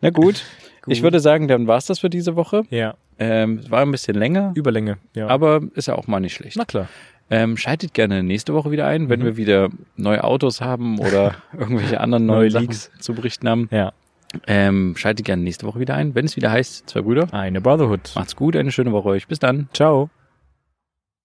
Na 0.00 0.10
gut. 0.10 0.44
Gut. 0.84 0.94
Ich 0.96 1.02
würde 1.04 1.20
sagen, 1.20 1.46
dann 1.46 1.68
war's 1.68 1.86
das 1.86 2.00
für 2.00 2.10
diese 2.10 2.34
Woche. 2.34 2.64
Ja, 2.68 2.94
Ähm, 3.16 3.58
es 3.62 3.70
war 3.70 3.82
ein 3.82 3.92
bisschen 3.92 4.16
länger, 4.16 4.50
Überlänge. 4.56 4.98
Ja. 5.14 5.28
aber 5.28 5.60
ist 5.76 5.86
ja 5.86 5.94
auch 5.94 6.08
mal 6.08 6.18
nicht 6.18 6.34
schlecht. 6.34 6.56
na 6.56 6.64
klar. 6.64 6.88
Ähm, 7.30 7.56
schaltet 7.56 7.94
gerne 7.94 8.24
nächste 8.24 8.52
Woche 8.52 8.72
wieder 8.72 8.84
ein, 8.88 9.08
wenn 9.08 9.20
Mhm. 9.20 9.24
wir 9.24 9.36
wieder 9.36 9.68
neue 9.96 10.24
Autos 10.24 10.60
haben 10.60 10.98
oder 10.98 11.36
irgendwelche 11.56 12.00
anderen 12.00 12.26
Neue 12.26 12.38
neuen 12.38 12.50
Sachen 12.50 12.66
Leaks. 12.66 12.90
zu 12.98 13.14
berichten 13.14 13.48
haben. 13.48 13.68
Ja. 13.70 13.92
Ähm, 14.48 14.94
schaltet 14.96 15.24
gerne 15.24 15.42
nächste 15.44 15.66
Woche 15.68 15.78
wieder 15.78 15.94
ein, 15.94 16.16
wenn 16.16 16.24
es 16.24 16.34
wieder 16.34 16.50
heißt, 16.50 16.90
zwei 16.90 17.02
Brüder. 17.02 17.32
Eine 17.32 17.60
Brotherhood. 17.60 18.10
Macht's 18.16 18.34
gut, 18.34 18.56
eine 18.56 18.72
schöne 18.72 18.90
Woche 18.90 19.08
euch. 19.10 19.28
Bis 19.28 19.38
dann. 19.38 19.68
Ciao. 19.72 20.10